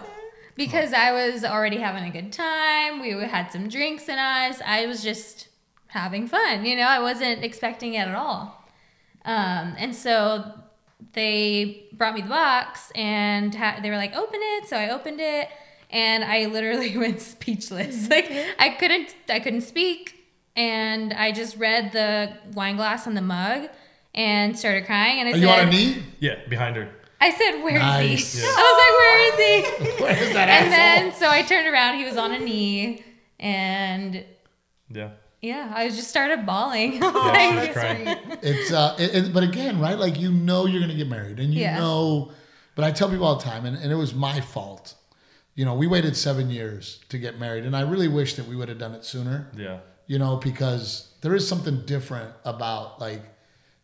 [0.55, 3.01] because I was already having a good time.
[3.01, 4.61] We had some drinks in us.
[4.65, 5.47] I was just
[5.87, 6.65] having fun.
[6.65, 8.63] You know, I wasn't expecting it at all.
[9.25, 10.51] Um, and so
[11.13, 14.67] they brought me the box and ha- they were like, open it.
[14.67, 15.49] So I opened it
[15.93, 18.09] and I literally went speechless.
[18.09, 18.29] Like
[18.59, 20.19] I couldn't, I couldn't speak.
[20.57, 23.69] And I just read the wine glass on the mug
[24.13, 25.19] and started crying.
[25.19, 26.03] And I Are said, you on a knee?
[26.19, 26.89] Yeah, behind her.
[27.19, 28.33] I said, where is Nice.
[28.33, 28.41] he?
[28.41, 28.47] Yeah.
[28.49, 30.03] I was like, where is he?
[30.03, 31.11] Where is that and asshole?
[31.11, 33.01] then so I turned around, he was on a knee,
[33.39, 34.25] and
[34.89, 35.11] Yeah.
[35.41, 37.01] yeah, I just started bawling.
[37.03, 38.17] I was Yeah, she like, crying.
[38.41, 39.97] It's uh, it, it- but again, right?
[39.97, 41.79] Like you know you're gonna get married, and you Yeah.
[41.79, 42.31] know.
[42.75, 44.95] But I tell people all the time, and, and it was my fault.
[45.55, 48.55] You know, we waited seven years to get married, and I really wish that we
[48.55, 49.49] would have done it sooner.
[49.55, 49.79] Yeah.
[50.07, 53.21] You know, because there is something different about like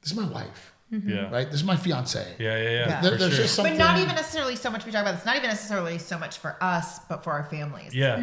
[0.02, 1.30] this is my wife, Yeah.
[1.30, 1.46] right?
[1.46, 2.36] This is my fiance.
[2.40, 2.70] Yeah, yeah, yeah.
[2.88, 3.02] Yeah.
[3.02, 3.44] There- there's sure.
[3.44, 3.78] just something.
[3.78, 5.26] But not even necessarily so much we talk about this.
[5.26, 7.94] Not even necessarily so much for us, but for our families.
[7.94, 8.16] yeah.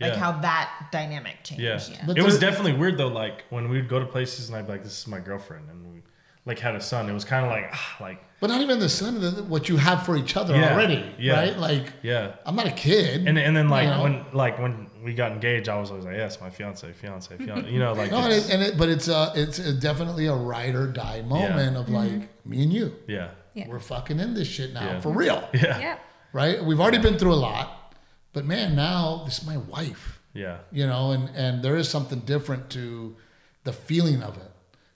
[0.00, 0.18] Like yeah.
[0.18, 1.62] how that dynamic changed.
[1.62, 1.80] Yeah.
[2.06, 2.14] Yeah.
[2.16, 3.08] It was definitely weird though.
[3.08, 5.68] Like when we would go to places and I'd be like, "This is my girlfriend,"
[5.68, 6.02] and we
[6.46, 7.08] like had a son.
[7.10, 9.78] It was kind of like, ah, like, But not even the son, the, what you
[9.78, 10.72] have for each other Yeah.
[10.72, 11.32] already, Yeah.
[11.40, 11.58] right?
[11.58, 12.32] Like yeah.
[12.46, 13.26] I'm not a kid.
[13.26, 14.02] And and then like You know?
[14.04, 17.68] when like when we got engaged, I was always like, "Yes, my fiance, fiance, fiance."
[17.70, 20.34] You know, like no, and, it, and it, but it's uh, it's uh definitely a
[20.34, 22.94] ride or die moment of like me and you.
[23.08, 23.66] yeah, Yeah.
[23.68, 25.00] We're fucking in this shit now Yeah.
[25.00, 25.98] for real, yeah, yeah,
[26.32, 26.64] right?
[26.64, 27.94] We've already been through a lot,
[28.32, 32.20] but man, now this is my wife, yeah, you know, and and there is something
[32.20, 33.16] different to
[33.64, 34.50] the feeling of it,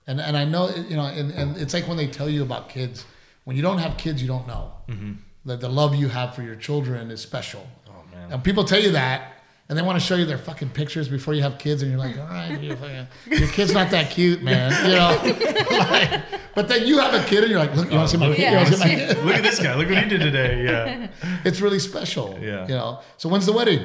[0.06, 2.68] and and I know you know, and, and it's like when they tell you about
[2.68, 3.04] kids.
[3.44, 5.12] When you don't have kids, you don't know Mm-hmm.
[5.46, 7.66] that the love you have for your children is special.
[7.88, 8.32] Oh man.
[8.32, 9.34] And people tell you that,
[9.68, 12.00] and they want to show you their fucking pictures before you have kids, and you're
[12.00, 13.06] like, all right, you're fucking,
[13.38, 14.70] your kid's not that cute, man.
[14.86, 16.22] You know, Like,
[16.54, 18.34] but then you have a kid, and you're like, look, you want to see my
[18.34, 18.52] kid?
[18.68, 19.24] You see my kid?
[19.24, 19.74] Look at this guy.
[19.74, 20.64] Look what he did today.
[20.64, 21.08] Yeah.
[21.44, 22.38] It's really special.
[22.40, 22.62] Yeah.
[22.68, 23.00] You know.
[23.16, 23.84] So when's the wedding?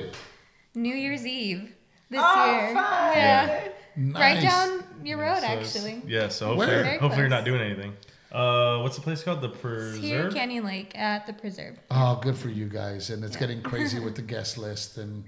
[0.75, 1.73] New Year's Eve
[2.09, 2.73] this Oh, year.
[2.73, 3.13] fun.
[3.15, 4.43] Yeah, right Nice.
[4.43, 6.01] down your road, So actually.
[6.05, 6.27] Yeah.
[6.27, 6.67] So Where?
[6.67, 7.93] hopefully, Very hopefully you're not doing anything.
[8.31, 9.41] Uh, what's the place called?
[9.41, 10.33] The It's here, Preserve.
[10.33, 11.77] Canyon Lake at the preserve.
[11.89, 15.23] Oh, good for you guys, and it's getting crazy with the guest list and.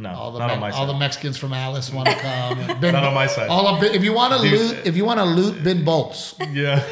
[0.00, 0.94] No, All the not Me- on my all the.
[0.94, 2.80] Mexicans from Alice want to come.
[2.80, 3.48] Ben, Not on my side.
[3.48, 6.84] All of, if you want to loot, if you want to loot Ben Bolts, Yeah.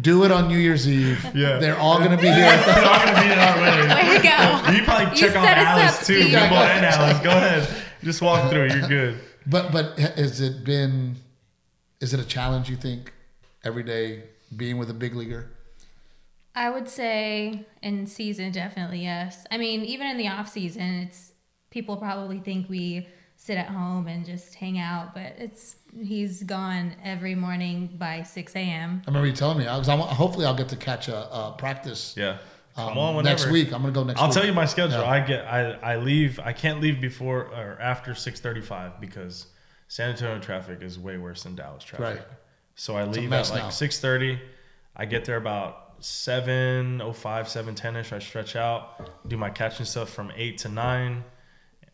[0.00, 1.24] do it on New Year's Eve.
[1.32, 1.58] Yeah.
[1.58, 2.34] They're all going to be here.
[2.34, 3.88] They're all gonna be in our wedding.
[3.88, 4.72] Way to go.
[4.72, 6.22] You probably You check off set us up, Alice too.
[6.22, 6.32] Steve.
[6.34, 7.20] Bimbo and Alice.
[7.22, 7.68] Go ahead.
[8.02, 8.66] Just walk through.
[8.66, 9.20] You're good.
[9.46, 11.14] But but has it been?
[12.00, 12.68] Is it a challenge?
[12.68, 13.12] You think
[13.62, 14.24] every day
[14.56, 15.50] being with a big leaguer?
[16.54, 19.44] I would say in season, definitely yes.
[19.50, 21.32] I mean, even in the off season, it's
[21.70, 26.94] people probably think we sit at home and just hang out, but it's he's gone
[27.02, 29.02] every morning by six a.m.
[29.04, 29.66] I remember you telling me.
[29.66, 29.88] I was.
[29.88, 32.14] I, want- hopefully, I'll get to catch a, a practice.
[32.16, 32.38] Yeah.
[32.76, 33.36] Come um, on, whenever.
[33.36, 33.72] next week.
[33.72, 34.18] I'm gonna go next.
[34.18, 34.22] Week.
[34.22, 34.34] I'll week.
[34.34, 34.98] tell you my schedule.
[34.98, 35.10] Yeah.
[35.10, 39.46] I get I, I leave I can't leave before or after six thirty five because
[39.88, 42.18] San Antonio traffic is way worse than Dallas traffic.
[42.18, 42.26] Right.
[42.74, 44.40] So I leave at like six thirty.
[44.96, 48.12] I get there about seven oh five, seven ten ish.
[48.12, 51.24] I stretch out, do my catching stuff from eight to nine,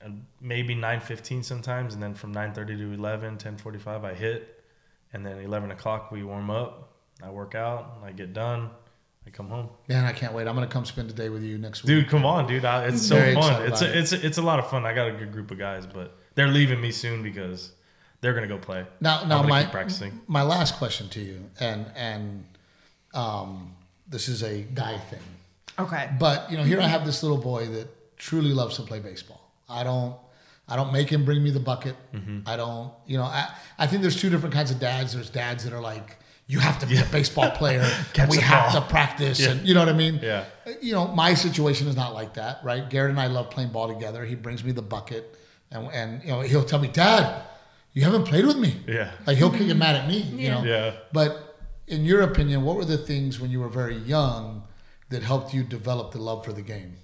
[0.00, 4.62] and maybe nine fifteen sometimes, and then from nine thirty to 11, 10.45 I hit,
[5.12, 6.96] and then eleven o'clock we warm up.
[7.22, 7.98] I work out.
[8.02, 8.70] I get done.
[9.26, 9.68] I come home.
[9.88, 10.48] Man, I can't wait.
[10.48, 11.88] I'm gonna come spend a day with you next week.
[11.88, 12.64] Dude, come on, dude!
[12.64, 13.62] I, it's so Very fun.
[13.64, 14.86] It's about a, it's a, it's a lot of fun.
[14.86, 17.72] I got a good group of guys, but they're leaving me soon because
[18.20, 18.84] they're gonna go play.
[19.00, 20.20] Now, now my practicing.
[20.26, 22.44] my last question to you, and and
[23.14, 23.74] um,
[24.08, 25.20] this is a guy thing,
[25.78, 26.10] Okay.
[26.18, 27.88] but you know, here I have this little boy that
[28.18, 29.50] truly loves to play baseball.
[29.68, 30.14] I don't.
[30.68, 31.96] I don't make him bring me the bucket.
[32.14, 32.40] Mm-hmm.
[32.48, 35.14] I don't, you know, I, I think there's two different kinds of dads.
[35.14, 36.16] There's dads that are like,
[36.46, 37.84] you have to be a baseball player.
[38.16, 38.80] and we have ball.
[38.82, 39.50] to practice, Yeah.
[39.50, 40.20] and you know what I mean.
[40.22, 40.44] Yeah.
[40.80, 42.88] You know, my situation is not like that, right?
[42.88, 44.24] Garrett and I love playing ball together.
[44.24, 45.36] He brings me the bucket,
[45.72, 47.42] and and you know he'll tell me, Dad,
[47.92, 48.76] you haven't played with me.
[48.86, 49.10] Yeah.
[49.26, 50.18] Like he'll get mad at me.
[50.18, 50.54] You Yeah.
[50.54, 50.64] know.
[50.64, 50.94] Yeah.
[51.12, 54.64] But in your opinion, what were the things when you were very young
[55.08, 56.96] that helped you develop the love for the game?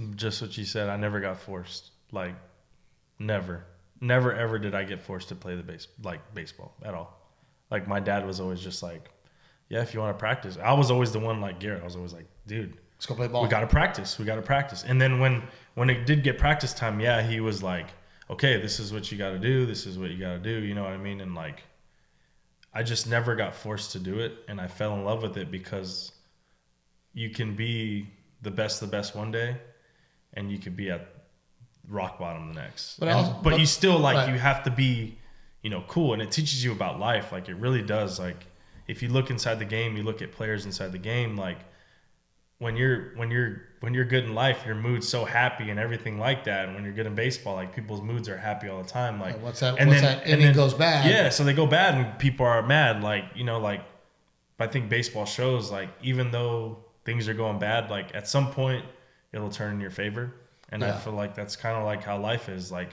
[0.00, 0.88] Mm, just what you said.
[0.88, 1.90] I never got forced.
[2.12, 2.34] Like,
[3.18, 3.64] never,
[4.00, 7.18] never, ever did I get forced to play the base like baseball at all.
[7.70, 9.10] Like my dad was always just like,
[9.68, 11.80] "Yeah, if you want to practice." I was always the one like Garrett.
[11.82, 13.42] I was always like, "Dude, Let's go play ball.
[13.42, 14.18] we got to practice.
[14.18, 15.42] We got to practice." And then when
[15.74, 17.86] when it did get practice time, yeah, he was like,
[18.32, 19.66] "Okay, this is what you got to do.
[19.66, 21.20] This is what you got to do." You know what I mean?
[21.20, 21.62] And like,
[22.74, 25.50] I just never got forced to do it, and I fell in love with it
[25.50, 26.12] because
[27.14, 28.08] you can be
[28.40, 29.56] the best, the best one day,
[30.34, 31.06] and you could be at
[31.88, 32.98] rock bottom the next.
[32.98, 34.32] But And- also- but, but- you still like right.
[34.32, 35.18] you have to be,
[35.62, 37.32] you know, cool, and it teaches you about life.
[37.32, 38.18] Like it really does.
[38.18, 38.46] Like
[38.88, 41.36] if you look inside the game, you look at players inside the game.
[41.36, 41.58] Like
[42.62, 46.18] when you're when you're when you're good in life, your mood's so happy and everything
[46.18, 46.66] like that.
[46.66, 49.18] And when you're good in baseball, like people's moods are happy all the time.
[49.20, 51.28] Like Right, once that- and once then, that and inning goes bad- yeah.
[51.30, 53.02] So they go bad and people are mad.
[53.02, 53.82] Like you know, like
[54.60, 58.84] I think baseball shows like even though things are going bad, like at some point
[59.32, 60.32] it'll turn in your favor.
[60.68, 62.70] And I feel like that's kind of like how life is.
[62.72, 62.90] Like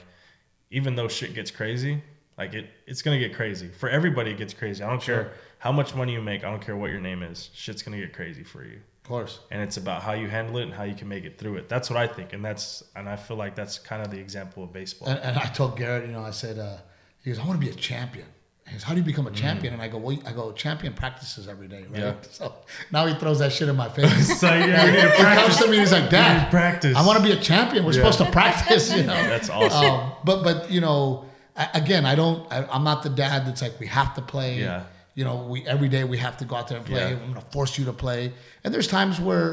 [0.70, 2.02] even though shit gets crazy,
[2.36, 4.32] like it it's gonna get crazy for everybody.
[4.32, 4.82] It gets crazy.
[4.82, 5.22] I don't Sure.
[5.24, 6.42] care how much money you make.
[6.44, 7.50] I don't care what your name is.
[7.54, 9.40] Shit's gonna get crazy for you Of course.
[9.50, 11.68] and it's about how you handle it and how you can make it through it.
[11.68, 14.62] That's what I think, and that's and I feel like that's kind of the example
[14.64, 15.08] of baseball.
[15.08, 16.76] And, and I told Garrett, you know, I said, uh,
[17.22, 18.26] he goes, I want to be a champion.
[18.66, 19.72] He goes, How do you become a champion?
[19.72, 21.92] And I go, Well, I go, champion practices every day, right?
[21.92, 21.98] Mm.
[21.98, 22.14] Yeah.
[22.30, 22.54] So
[22.92, 24.38] now he throws that shit in my face.
[24.40, 26.96] So yeah, need to he comes to me, and he's like, Dad, practice.
[26.96, 27.84] I want to be a champion.
[27.84, 27.96] We're Yeah.
[28.10, 29.14] supposed to practice, you know.
[29.14, 29.84] That's awesome.
[29.90, 31.24] Um, but but you know,
[31.56, 32.40] I, again, I don't.
[32.52, 34.60] I, I'm not the dad that's like we have to play.
[34.60, 34.84] Yeah.
[35.20, 37.10] You know, we every day we have to go out there and play.
[37.10, 37.18] Yeah.
[37.24, 38.32] I'm to force you to play.
[38.64, 39.48] And there's times where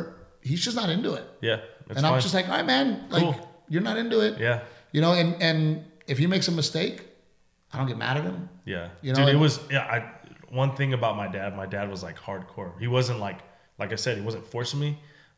[0.49, 2.21] he's just not into it, yeah, and I'm fine.
[2.21, 3.35] just like, all right, man, like Cool.
[3.71, 4.39] you're not into it.
[4.39, 4.61] yeah,
[4.93, 6.95] You know, and and if he makes a mistake,
[7.73, 8.47] I don't get mad at him.
[8.65, 8.89] yeah.
[9.01, 9.81] You know, Dude, it was yeah.
[9.95, 9.97] I
[10.63, 11.49] one thing about my dad.
[11.57, 12.71] My dad was like hardcore.
[12.79, 13.39] He wasn't like
[13.81, 14.13] like I said.
[14.17, 14.91] He wasn't forcing me.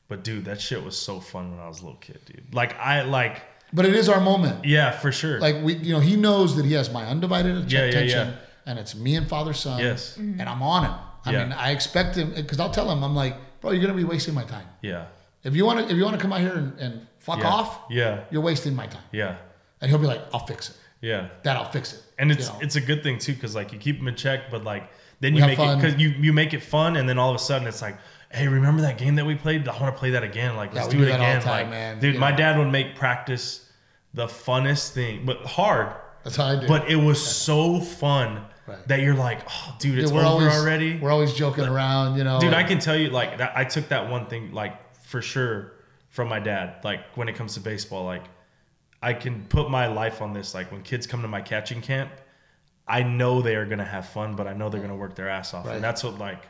[0.09, 2.53] But dude, that shit was so fun when I was a little kid, dude.
[2.53, 3.35] Like I like
[3.73, 4.65] But it is our moment.
[4.65, 5.39] yeah for sure.
[5.39, 7.77] Like we, you know, he knows that he has my undivided attention.
[7.79, 8.35] Yeah, yeah, attention, yeah.
[8.69, 9.79] And it's me and father son.
[9.79, 10.15] Yes.
[10.17, 10.39] Mm-hmm.
[10.39, 10.93] and I'm on him.
[11.25, 11.43] I Yeah.
[11.43, 14.33] mean, I expect him because I'll tell him, I'm like, bro, you're gonna be wasting
[14.33, 14.67] my time.
[14.81, 15.05] yeah,
[15.43, 17.47] If you want to, if you want to come out here and, and fuck yeah,
[17.55, 19.03] off, Yeah, you're wasting my time.
[19.11, 19.35] yeah,
[19.81, 20.75] And he'll be like, I'll fix it.
[21.01, 21.27] yeah.
[21.43, 22.01] That I'll fix it.
[22.19, 22.59] and it's You know?
[22.65, 24.83] it's a good thing too because like you keep them in check but like
[25.21, 25.69] then We you make fun.
[25.77, 27.97] it because you you make it fun and then all of a sudden it's like
[28.31, 30.87] hey remember that game that we played i want to play that again like let's
[30.87, 31.99] we do do it that again time, like man.
[31.99, 33.45] dude You my dad would make practice
[34.13, 35.87] the funnest thing but hard
[36.23, 36.67] that's how I do.
[36.67, 38.29] but it was so fun
[38.69, 38.87] Right.
[38.87, 42.17] that you're like oh dude it's Yeah, we're over always already We're always joking around,
[42.17, 42.39] you know.
[42.39, 44.73] dude i can tell you like that i took that one thing like
[45.03, 45.73] for sure
[46.09, 48.23] from my dad like when it comes to baseball like
[49.01, 52.11] i can put my life on this like when kids come to my catching camp
[52.87, 55.15] i know they are going to have fun but i know they're going to work
[55.15, 55.75] their ass off Right.
[55.75, 56.43] and that's what like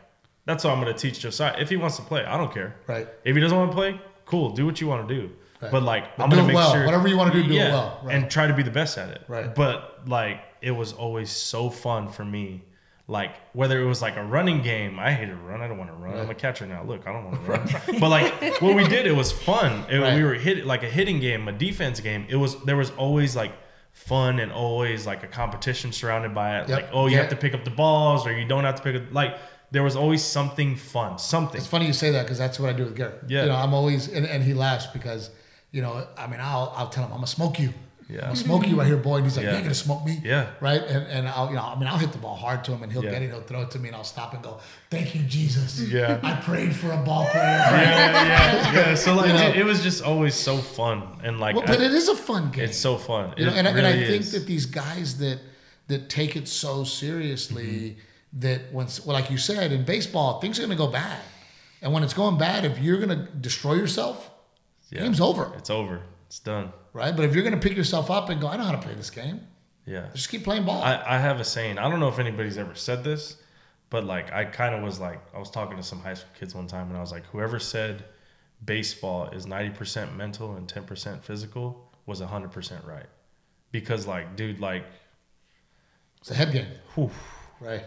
[0.45, 2.75] that's what i'm going to teach josiah if he wants to play i don't care
[2.87, 3.07] Right.
[3.23, 5.71] if he doesn't want to play cool do what you want to do Right.
[5.71, 6.71] but like But i'm gonna make well.
[6.73, 7.99] sure Whatever you wanna do, do it well.
[8.03, 8.15] Right.
[8.15, 9.53] and try to be the best at it Right.
[9.53, 12.63] but like it was always so fun for me
[13.07, 15.89] like whether it was like a running game i hate to run i don't want
[15.89, 18.75] to run i'm a catcher now look i don't want to run but like what
[18.75, 20.13] we did it was fun it, Right.
[20.15, 23.35] we were hit like a hitting game a defense game it was there was always
[23.35, 23.51] like
[23.91, 26.77] fun and always like a competition surrounded by it Yep.
[26.81, 27.21] like oh you Yeah.
[27.21, 29.35] have to pick up the balls or you don't have to pick up like
[29.71, 32.73] there was always something fun something It's funny you say that because that's what I
[32.73, 33.21] do with Garrett.
[33.27, 33.41] Yeah.
[33.43, 35.29] You know, I'm always and, and he laughs because,
[35.71, 37.73] you know, I mean, I'll I'll tell him I'm gonna smoke you.
[38.09, 38.21] Yeah.
[38.21, 39.17] I'm gonna smoke you right here, boy.
[39.17, 39.51] And he's like, Yeah.
[39.51, 40.19] You ain't gonna smoke me.
[40.23, 40.49] Yeah.
[40.59, 40.81] Right.
[40.81, 42.91] And and I'll you know I mean I'll hit the ball hard to him and
[42.91, 43.11] he'll Yeah.
[43.11, 43.29] get it.
[43.29, 44.59] He'll throw it to me and I'll stop and go,
[44.89, 45.79] Thank you, Jesus.
[45.79, 46.19] Yeah.
[46.23, 47.43] I prayed for a ball player.
[47.43, 49.47] yeah yeah yeah so like You know?
[49.49, 52.15] it, it was just always so fun and like Well, I- but it is a
[52.15, 52.65] fun game.
[52.65, 54.31] it's so fun You know, and, I- and I think is.
[54.31, 55.39] that these guys that
[55.87, 58.39] that take it so seriously Mm-hmm.
[58.41, 61.19] that once, well, like you said in baseball, things are going to go bad,
[61.81, 64.29] and when it's going bad, if you're going to destroy yourself,
[64.91, 65.03] Yeah.
[65.03, 67.15] game's over, it's over it's done right?
[67.15, 68.93] But if you're going to pick yourself up and go, I know how to play
[68.93, 69.41] this game,
[69.85, 70.81] yeah just keep playing ball.
[70.81, 71.77] I, I have a saying.
[71.77, 73.37] I don't know if anybody's ever said this,
[73.89, 76.53] but like I kind of was like I was talking to some high school kids
[76.55, 78.05] one time, and I was like, whoever said
[78.63, 83.07] baseball is ninety percent mental and ten percent physical was hundred percent right,
[83.71, 84.85] because like dude, like
[86.21, 87.09] it's a head game, whew,
[87.59, 87.83] right?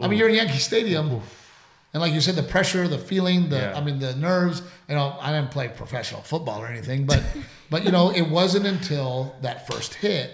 [0.00, 1.20] I mean, you're in Yankee Stadium.
[1.94, 3.76] And like you said, the pressure, the feeling, the Yeah.
[3.76, 4.62] I mean, the nerves.
[4.88, 7.22] You know, I didn't play professional football or anything, but
[7.70, 10.32] but you know, it wasn't until that first hit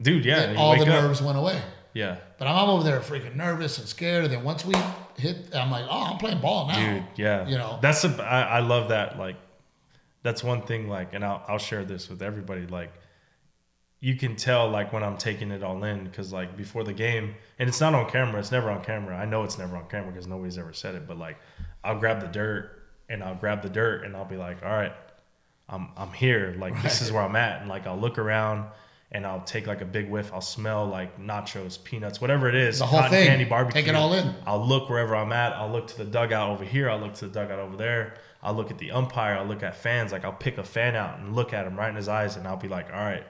[0.00, 0.88] dude, yeah, that all the up.
[0.88, 1.60] nerves went away.
[1.92, 2.16] Yeah.
[2.38, 4.24] But I'm over there freaking nervous and scared.
[4.24, 4.74] And then once we
[5.16, 6.94] hit, I'm like, oh, I'm playing ball now.
[6.94, 7.46] Dude, yeah.
[7.46, 9.18] You know, That's a I, I love that.
[9.18, 9.36] Like
[10.22, 12.66] that's one thing like and I'll I'll share this with everybody.
[12.66, 12.92] Like
[14.04, 17.36] you can tell like when I'm taking it all in because like before the game
[17.58, 18.38] and it's not on camera.
[18.38, 19.16] It's never on camera.
[19.16, 21.08] I know it's never on camera because nobody's ever said it.
[21.08, 21.38] But like
[21.82, 24.92] I'll grab the dirt and I'll grab the dirt and I'll be like, all right,
[25.70, 26.54] I'm I'm here.
[26.58, 27.62] Like this is where I'm at.
[27.62, 28.68] And like I'll look around
[29.10, 30.34] and I'll take like a big whiff.
[30.34, 32.80] I'll smell like nachos, peanuts, whatever it is.
[32.80, 33.26] The whole thing.
[33.26, 33.80] Candy barbecue.
[33.80, 34.34] Take it all in.
[34.46, 35.54] I'll look wherever I'm at.
[35.54, 36.90] I'll look to the dugout over here.
[36.90, 38.16] I'll look to the dugout over there.
[38.42, 39.36] I'll look at the umpire.
[39.36, 40.12] I'll look at fans.
[40.12, 42.46] Like I'll pick a fan out and look at him right in his eyes, and
[42.46, 43.24] I'll be like, "All right,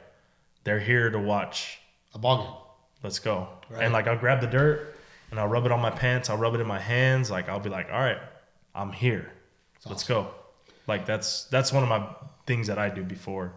[0.65, 1.79] they're here to watch.
[2.15, 2.53] a ball game.
[3.03, 3.85] Let's go." Right.
[3.85, 4.97] And like I'll grab the dirt
[5.31, 6.31] and I'll rub it on my pants.
[6.31, 7.31] I'll rub it in my hands.
[7.31, 8.19] Like I'll be like, "All right,
[8.75, 9.33] I'm here.
[9.87, 10.29] Let's go."
[10.87, 12.07] Like that's that's one of my
[12.47, 13.53] things that I do before.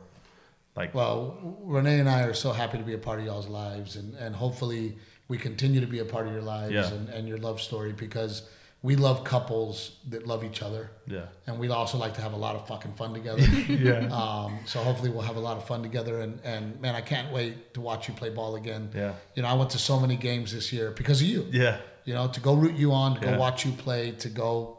[0.75, 3.95] Like Well, Renee and I are so happy to be a part of y'all's lives,
[3.95, 4.97] and, and hopefully
[5.27, 6.87] we continue to be a part of your lives Yeah.
[6.93, 8.43] and, and your love story because
[8.83, 10.91] we love couples that love each other.
[11.07, 13.41] yeah, And we'd also like to have a lot of fucking fun together.
[13.69, 16.21] yeah, um, so hopefully we'll have a lot of fun together.
[16.21, 18.91] And, and man, I can't wait to watch you play ball again.
[18.93, 19.13] Yeah.
[19.35, 21.47] You know, I went to so many games this year because of you.
[21.51, 24.77] yeah, You know, to go root you on, to go watch you play, to go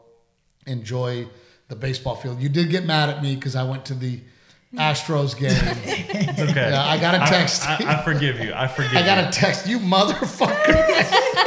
[0.65, 1.27] enjoy
[1.67, 2.39] the baseball field.
[2.41, 4.21] You did get mad at me because I went to the
[4.75, 5.51] Astros game.
[6.29, 6.69] It's okay.
[6.71, 7.67] Yeah, I got a text.
[7.67, 8.53] I, I, I forgive you.
[8.53, 8.93] I forgive.
[8.95, 11.45] I got a text, you motherfucker.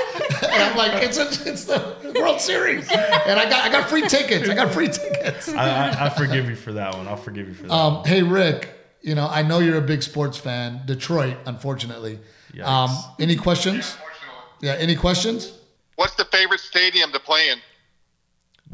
[0.53, 4.07] And I'm like, it's a, it's the World Series, and I got I got free
[4.09, 4.49] tickets.
[4.49, 5.49] I got free tickets.
[5.49, 7.09] I, I, I forgive you for that one.
[7.09, 7.73] I'll forgive you for that.
[7.73, 8.71] Um, hey Rick,
[9.01, 10.83] you know I know you're a big sports fan.
[10.87, 12.19] Detroit, unfortunately.
[12.55, 12.67] Yikes.
[12.67, 13.97] Um, any questions?
[14.61, 15.59] Yeah, any questions?
[15.97, 17.59] What's the favorite stadium to play in?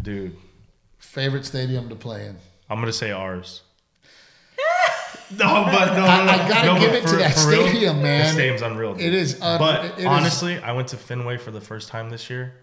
[0.02, 0.36] Dude,
[0.98, 2.36] Favorite stadium to play in?
[2.70, 3.62] I'm gonna say ours.
[5.30, 6.06] No, but no, no, no.
[6.06, 8.26] I- I gotta no, give it to that real, stadium, man.
[8.26, 8.94] The stadium's unreal.
[8.94, 9.02] dude.
[9.06, 12.10] It is un- but it is- honestly, I went to Fenway for the first time
[12.10, 12.54] this year.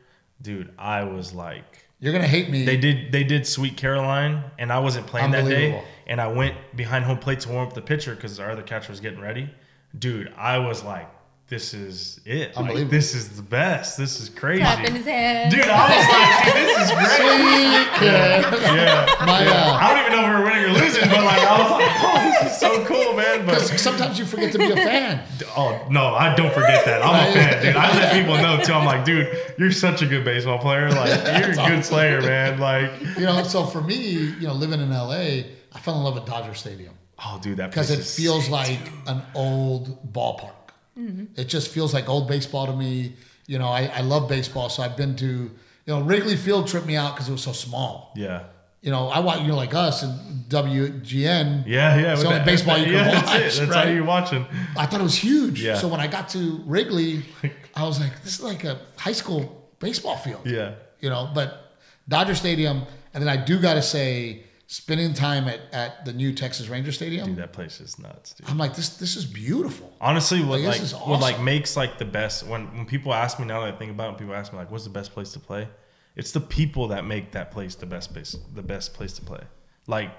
[0.41, 1.63] Dude, I was like,
[1.99, 2.65] You're gonna hate me.
[2.65, 6.55] they did they did Sweet Caroline, and I wasn't playing that day, and I went
[6.75, 9.49] behind home plate to warm up the pitcher because our other catcher was getting ready.
[9.97, 11.07] Dude, I was like,
[11.47, 12.55] this is it.
[12.55, 13.97] Like, this is the best.
[13.97, 14.61] This is crazy.
[14.61, 15.53] Clapping his hands.
[15.53, 17.15] Dude, I was like, this is great.
[17.15, 18.75] Sweet kid.
[18.75, 19.25] Yeah.
[19.25, 21.71] My, uh, I don't even know if we're winning or losing, but like I was
[21.71, 23.45] like, oh, this is so cool, man.
[23.45, 25.23] But Because sometimes you forget to be a fan.
[25.55, 27.03] oh no, I don't forget that.
[27.03, 27.75] I'm a fan, dude.
[27.75, 28.73] I let people know too.
[28.73, 30.89] I'm like, dude, you're such a good baseball player.
[30.89, 32.59] Like you're a good player, man.
[32.59, 35.43] Like, You know, so for me, you know, living in LA,
[35.73, 38.51] I fell in love with Dodger Stadium oh, dude, that because it feels sick.
[38.51, 40.51] like an old ballpark.
[40.97, 41.39] Mm-hmm.
[41.39, 43.13] It just feels like old baseball to me.
[43.47, 45.51] You know, I, I love baseball, so I've been to, you
[45.87, 48.11] know, Wrigley Field tripped me out because it was so small.
[48.15, 48.43] yeah.
[48.81, 51.63] You know, I watch, you know, like us and WGN.
[51.65, 52.11] Yeah, yeah.
[52.13, 53.59] It's with the only that- baseball you can yeah, watch, That's, it.
[53.61, 53.87] that's right?
[53.87, 54.45] all you're watching.
[54.77, 55.61] I thought it was huge.
[55.63, 55.75] Yeah.
[55.75, 57.23] So when I got to Wrigley,
[57.75, 60.45] I was like, this is like a high school baseball field.
[60.45, 60.75] Yeah.
[60.99, 61.73] You know, but
[62.07, 66.33] Dodger Stadium, and then I do got to say, spending time at, at the new
[66.33, 68.49] Texas Ranger Stadium, Dude, that place is nuts, dude.
[68.49, 69.93] I'm like, this this is beautiful.
[70.01, 73.39] Honestly, what Like, like, is what like makes like the best when when people ask
[73.39, 75.31] me now that I think about it, people ask me like, what's the best place
[75.33, 75.67] to play?
[76.15, 79.41] It's the people that make that place the best place the best place to play.
[79.87, 80.11] Like,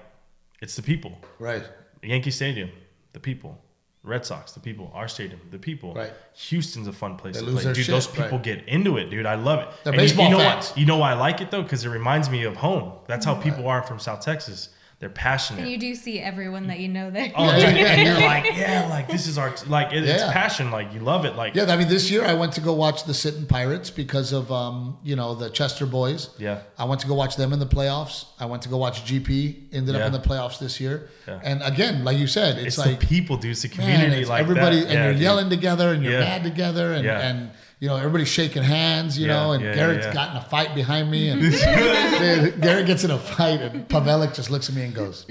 [0.61, 1.17] it's the people.
[1.39, 1.63] Right.
[2.01, 2.69] Yankee Stadium,
[3.13, 3.61] the people.
[4.07, 4.91] Red Sox, the people.
[4.95, 5.93] Our stadium, the people.
[5.93, 6.11] Right.
[6.33, 7.63] Houston's a fun place They to lose play.
[7.65, 8.43] their Dude, shit, those people right.
[8.43, 9.25] get into it, dude.
[9.25, 9.67] I love it.
[9.83, 10.69] They're And you- baseball you know fans.
[10.69, 11.61] What, you know why I like it though?
[11.63, 12.93] Because it reminds me of home.
[13.07, 14.69] That's how people are from South Texas.
[14.99, 15.61] They're passionate.
[15.61, 17.31] And you do see everyone that you know there.
[17.35, 20.23] Oh, Yeah, dude, yeah, and you're like, yeah, like this is our like it, it's
[20.23, 22.73] passion, like you love it, like Yeah, I mean, this year I went to go
[22.73, 26.31] watch the Sinton Pirates because of, um, you know, the Chester boys.
[26.39, 26.61] Yeah.
[26.79, 28.25] I went to go watch them in the playoffs.
[28.39, 31.09] I went to go watch GP, ended up in the playoffs this year.
[31.27, 31.41] Yeah.
[31.43, 33.51] And again, like you said, it's, it's, like, the people, dude.
[33.51, 34.85] It's the man, community, it's like everybody, that.
[34.85, 35.21] and Yeah, you're dude.
[35.21, 36.19] yelling together and you're Yeah.
[36.21, 37.19] mad together and, Yeah.
[37.19, 40.13] and, you know, everybody's shaking hands, you Yeah, know, and yeah, Garrett's yeah.
[40.13, 41.29] got in a fight behind me.
[41.29, 45.25] And Dude, Garrett gets in a fight and Pavelik just looks at me and goes,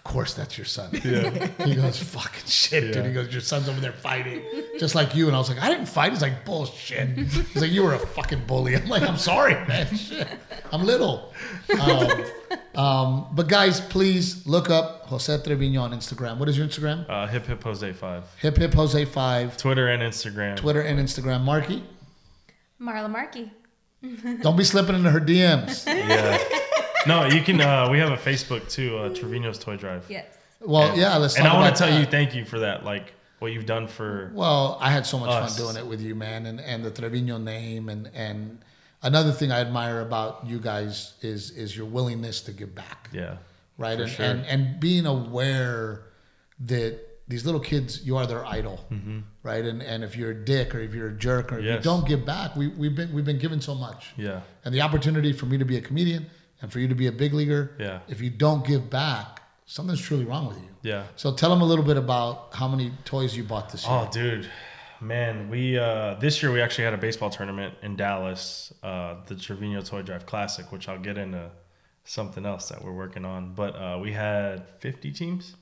[0.00, 0.88] of course that's your son.
[1.04, 1.48] Yeah.
[1.66, 3.04] He goes, fucking shit, dude.
[3.04, 4.42] He goes, your son's over there fighting.
[4.78, 5.26] Just like you.
[5.26, 6.12] And I was like, I didn't fight.
[6.12, 7.06] He's like, bullshit.
[7.18, 8.76] He's like, you were a fucking bully.
[8.76, 9.94] I'm like, I'm sorry, man.
[9.94, 10.26] Shit.
[10.72, 11.34] I'm little.
[11.78, 12.24] Um,
[12.74, 16.38] um, but guys, please look up Jose Trevino on Instagram.
[16.38, 17.04] What is your Instagram?
[17.06, 19.56] Uh, hip hip Jose five, Hip Hip Jose 5.
[19.58, 20.56] Twitter and Instagram.
[20.56, 21.42] Twitter and Instagram.
[21.42, 21.84] Marky,
[22.80, 23.50] Marla Markey.
[24.40, 25.86] don't be slipping into her DMs.
[25.86, 26.38] Yeah.
[27.06, 27.60] No, you can.
[27.60, 30.04] Uh, we have a Facebook too, uh, Trevino's Toy Drive.
[30.08, 30.26] Yes.
[30.60, 32.84] Well, yeah, let's And I want to tell you, thank you for that.
[32.84, 34.30] Like what you've done for.
[34.34, 35.56] Well, I had so much Us.
[35.56, 38.58] fun doing it with you, man, and, and the Trevino name, and and
[39.02, 43.36] another thing I admire about you guys is is your willingness to give back, Yeah.
[43.78, 43.96] right?
[43.96, 44.26] for And, sure.
[44.26, 46.02] and and being aware
[46.66, 46.98] that
[47.28, 48.84] these little kids, you are their idol,
[49.42, 49.64] right?
[49.64, 51.82] And and if you're a dick or if you're a jerk or if you Mm-hmm.
[51.82, 54.08] Don't give back, we we've been we've been given so much.
[54.18, 54.40] Yeah.
[54.66, 56.26] And the opportunity for me to be a comedian
[56.62, 58.00] and for you to be a big leaguer, Yeah.
[58.08, 60.68] if you don't give back, something's truly wrong with you.
[60.82, 61.04] Yeah.
[61.16, 63.92] So tell them a little bit about how many toys you bought this year.
[63.94, 64.48] Oh, dude,
[65.00, 69.34] man, we uh, this year we actually had a baseball tournament in Dallas, uh, the
[69.36, 71.50] Trevino Toy Drive Classic, which I'll get into
[72.04, 73.54] something else that we're working on.
[73.54, 75.56] But uh, we had 50 teams,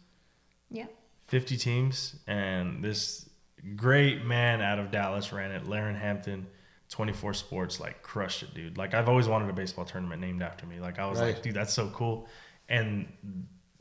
[0.70, 0.86] Yeah.
[1.26, 3.28] 50 teams, and this
[3.76, 6.46] great man out of Dallas ran it, Laren Hampton.
[6.90, 8.78] 24 Sports like crushed it, dude.
[8.78, 10.80] Like I've always wanted a baseball tournament named after me.
[10.80, 11.34] Like I was Right.
[11.34, 12.26] like, dude, that's so cool.
[12.68, 13.06] And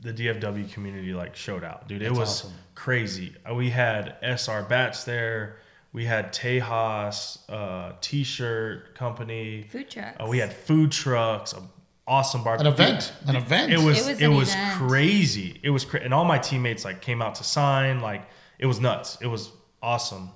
[0.00, 2.02] the DFW community like showed out, dude.
[2.02, 2.52] It was awesome.
[2.74, 3.34] crazy.
[3.48, 5.56] Uh, We had SR Bats there.
[5.92, 9.62] We had Tejas uh, T-shirt company.
[9.70, 10.16] Food trucks.
[10.22, 11.54] Uh, we had food trucks.
[11.54, 11.62] A
[12.06, 12.56] awesome bar.
[12.56, 13.12] An event.
[13.26, 13.72] An event.
[13.72, 14.78] It was It it was was, an event.
[14.88, 15.60] crazy.
[15.62, 18.00] It was cra- and all my teammates like came out to sign.
[18.00, 18.28] Like
[18.58, 19.16] it was nuts.
[19.22, 19.50] It was
[19.82, 20.30] awesome.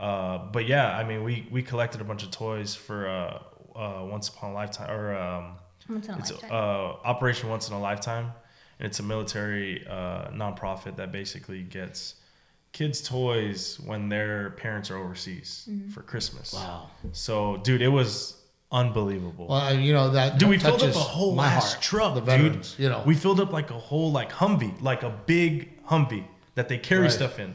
[0.00, 3.42] Uh, but yeah, I mean, we we collected a bunch of toys for uh,
[3.78, 5.56] uh, Once Upon a Lifetime or um,
[5.88, 6.50] Once in a it's lifetime.
[6.52, 8.32] uh, Operation Once in a Lifetime,
[8.78, 12.14] and it's a military uh, nonprofit that basically gets
[12.72, 15.88] kids toys when their parents are overseas Mm-hmm.
[15.90, 16.52] for Christmas.
[16.52, 16.90] Wow.
[17.12, 18.36] So, dude, it was
[18.70, 19.46] unbelievable.
[19.48, 20.38] Well, you know that.
[20.38, 22.68] Dude, we that filled up a whole my ass heart, truck, The dude.
[22.78, 23.02] you know.
[23.06, 27.02] we filled up like a whole like Humvee, like a big Humvee that they carry
[27.02, 27.10] Right.
[27.12, 27.54] stuff in,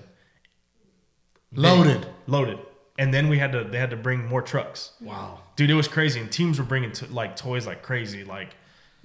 [1.56, 2.08] loaded.
[2.28, 2.60] loaded,
[2.98, 4.92] and then we had to they had to bring more trucks.
[5.02, 5.40] Wow.
[5.56, 8.24] Dude, it was crazy, and teams were bringing to, like toys like crazy.
[8.24, 8.56] Like,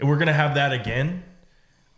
[0.00, 1.22] we're gonna have that again,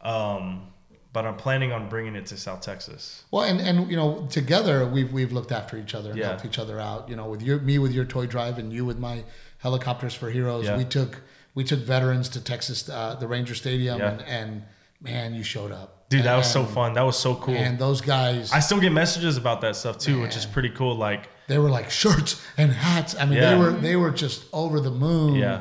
[0.01, 0.67] um,
[1.13, 3.25] but I'm planning on bringing it to South Texas.
[3.31, 6.29] Well, and and you know, together we've we've looked after each other and Yeah.
[6.29, 7.09] helped each other out.
[7.09, 9.25] You know, with your me with your toy drive and you with my
[9.59, 10.65] helicopters for heroes.
[10.67, 10.77] Yeah.
[10.77, 11.23] We took
[11.55, 14.11] we took veterans to Texas, uh, the Ranger Stadium, Yeah.
[14.11, 14.63] and and
[15.01, 16.93] man, you showed up, Dude, that was so fun.
[16.95, 17.55] That was so cool.
[17.55, 20.97] And those guys, I still get messages about that stuff too, which is pretty cool.
[20.97, 23.15] Like, they were like shirts and hats.
[23.19, 23.51] I mean, Yeah.
[23.55, 25.61] they were they were just over the moon Yeah.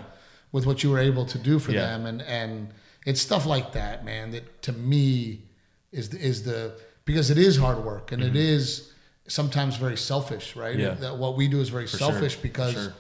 [0.52, 1.82] with what you were able to do for Yeah.
[1.82, 2.70] them, and and
[3.06, 4.32] it's stuff like that, man.
[4.32, 5.44] That to me
[5.92, 6.74] is the, is the
[7.06, 8.92] because it is hard work and it is
[9.28, 10.78] sometimes very selfish, right?
[10.78, 10.82] Mm-hmm.
[11.04, 11.10] Yeah.
[11.10, 12.00] That what we do is very sure.
[12.00, 12.74] selfish For because.
[12.74, 12.94] sure.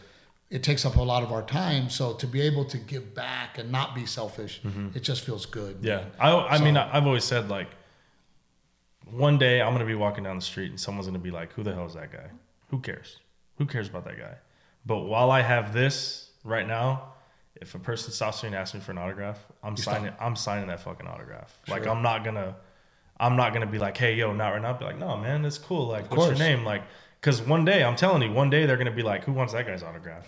[0.49, 3.59] It takes up a lot of our time, so to be able to give back
[3.59, 4.61] and not be selfish,
[4.95, 5.75] it just feels good.
[5.77, 5.85] Mm-hmm.
[5.85, 6.11] Yeah, man.
[6.19, 7.69] I, I So- mean, I've always said like,
[9.11, 11.63] one day I'm gonna be walking down the street and someone's gonna be like, "Who
[11.63, 12.29] the hell is that guy?
[12.69, 13.17] Who cares?
[13.57, 14.35] Who cares about that guy?"
[14.85, 17.13] But while I have this right now,
[17.55, 20.13] if a person stops me and asks me for an autograph, I'm You signing.
[20.19, 21.57] I'm signing that fucking autograph.
[21.67, 22.55] Like I'm not gonna,
[23.19, 25.41] I'm not gonna be like, "Hey, yo, not right now." I'll be like, "No, man,
[25.41, 25.87] that's cool.
[25.87, 26.39] Like, what's course.
[26.39, 26.83] your name?" Like,
[27.19, 29.65] because one day I'm telling you, one day they're gonna be like, "Who wants that
[29.65, 30.27] guy's autograph?"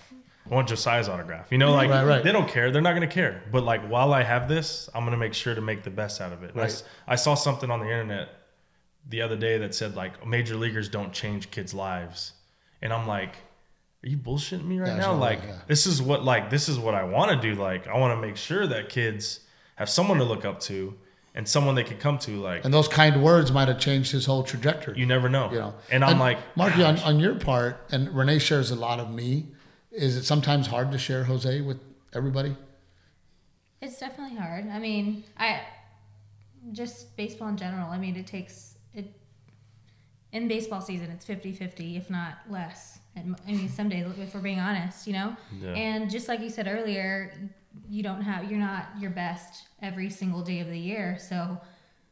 [0.50, 1.52] I want Josiah's autograph.
[1.52, 2.24] You know, like Right, right.
[2.24, 2.72] they don't care.
[2.72, 3.44] They're not going to care.
[3.52, 6.20] But like while I have this, I'm going to make sure to make the best
[6.20, 6.56] out of it.
[6.56, 6.84] Right.
[7.08, 8.30] I, saw something on the internet
[9.08, 12.34] the other day that said like major leaguers don't change kids' lives,
[12.82, 13.36] and I'm like,
[14.04, 15.14] are you bullshitting me right Yeah, now?
[15.14, 15.60] Like yeah.
[15.68, 17.60] this is what like this is what I want to do.
[17.60, 19.42] Like I want to make sure that kids
[19.76, 20.96] have someone to look up to
[21.34, 22.42] and someone they could come to.
[22.42, 24.98] Like And those kind words might have changed his whole trajectory.
[24.98, 25.52] you never know.
[25.52, 25.74] you know.
[25.90, 29.48] And I'm like, Marky, on, on your part, and Renee shares a lot of me.
[29.92, 31.80] Is it sometimes hard to share Jose with
[32.14, 32.56] everybody?
[33.82, 34.70] It's definitely hard.
[34.70, 35.62] I mean, I
[36.72, 37.90] just baseball in general.
[37.90, 39.12] I mean, it takes it
[40.32, 41.10] in baseball season.
[41.12, 43.00] It's 50-50, if not less.
[43.18, 45.36] I mean, some days, if we're being honest, you know.
[45.62, 45.74] Yeah.
[45.74, 47.34] And just like you said earlier,
[47.90, 51.18] you don't have you're not your best every single day of the year.
[51.20, 51.60] So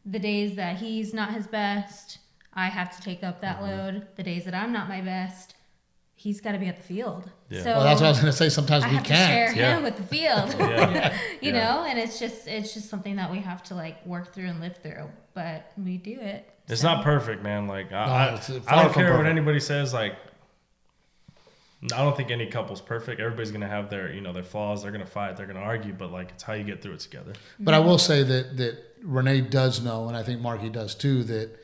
[0.05, 2.19] the days that he's not his best,
[2.53, 3.65] I have to take up that Mm-hmm.
[3.95, 4.07] load.
[4.15, 5.55] The days that I'm not my best,
[6.15, 7.29] he's got to be at the field.
[7.49, 7.63] Yeah.
[7.63, 8.49] So Well, that's what I was going to say.
[8.49, 9.57] Sometimes I we have to share can't.
[9.57, 9.77] Yeah.
[9.77, 10.55] him with the field.
[10.59, 11.17] Yeah.
[11.41, 11.63] you Yeah.
[11.75, 14.59] know and it's just it's just something that we have to like work through and
[14.61, 16.87] live through but we do it It's so.
[16.93, 17.67] not perfect, man.
[17.67, 19.93] Like I, No, I, I don't from care what anybody says.
[19.93, 20.15] Like
[21.83, 23.21] I don't think any couple's perfect.
[23.21, 24.83] Everybody's gonna have their you know their flaws.
[24.83, 25.37] They're gonna fight.
[25.37, 25.93] They're gonna argue.
[25.93, 27.33] But like it's how you get through it together.
[27.59, 31.23] But I will say that that Renee does know, and I think Marky does too,
[31.23, 31.57] that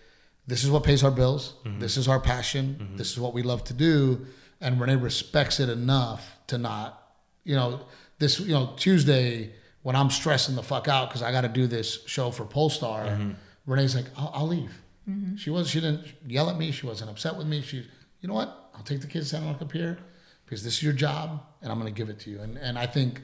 [0.48, 1.56] this is what pays our bills.
[1.66, 1.80] Mm-hmm.
[1.80, 2.94] This is our passion.
[2.96, 4.26] This is what we love to do,
[4.62, 7.02] and Renee respects it enough to not,
[7.44, 7.82] you know,
[8.20, 11.68] this you know Tuesday when I'm stressing the fuck out because I got to do
[11.68, 13.06] this show for Pollstar.
[13.06, 13.32] Mm-hmm.
[13.68, 14.82] Renee's like, I'll, I'll leave.
[15.38, 15.70] She was.
[15.70, 16.72] She didn't yell at me.
[16.72, 17.62] She wasn't upset with me.
[17.62, 17.86] She,
[18.22, 18.65] you know what?
[18.76, 19.98] I'll take the kids down up here
[20.46, 22.42] because this is your job, and I'm going to give it to you.
[22.42, 23.22] And and I think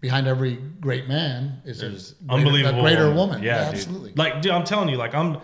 [0.00, 3.42] behind every great man is There's a greater, unbelievable a greater woman.
[3.42, 4.12] Yeah, Yeah, absolutely.
[4.16, 5.38] Like dude, I'm telling you, like I'm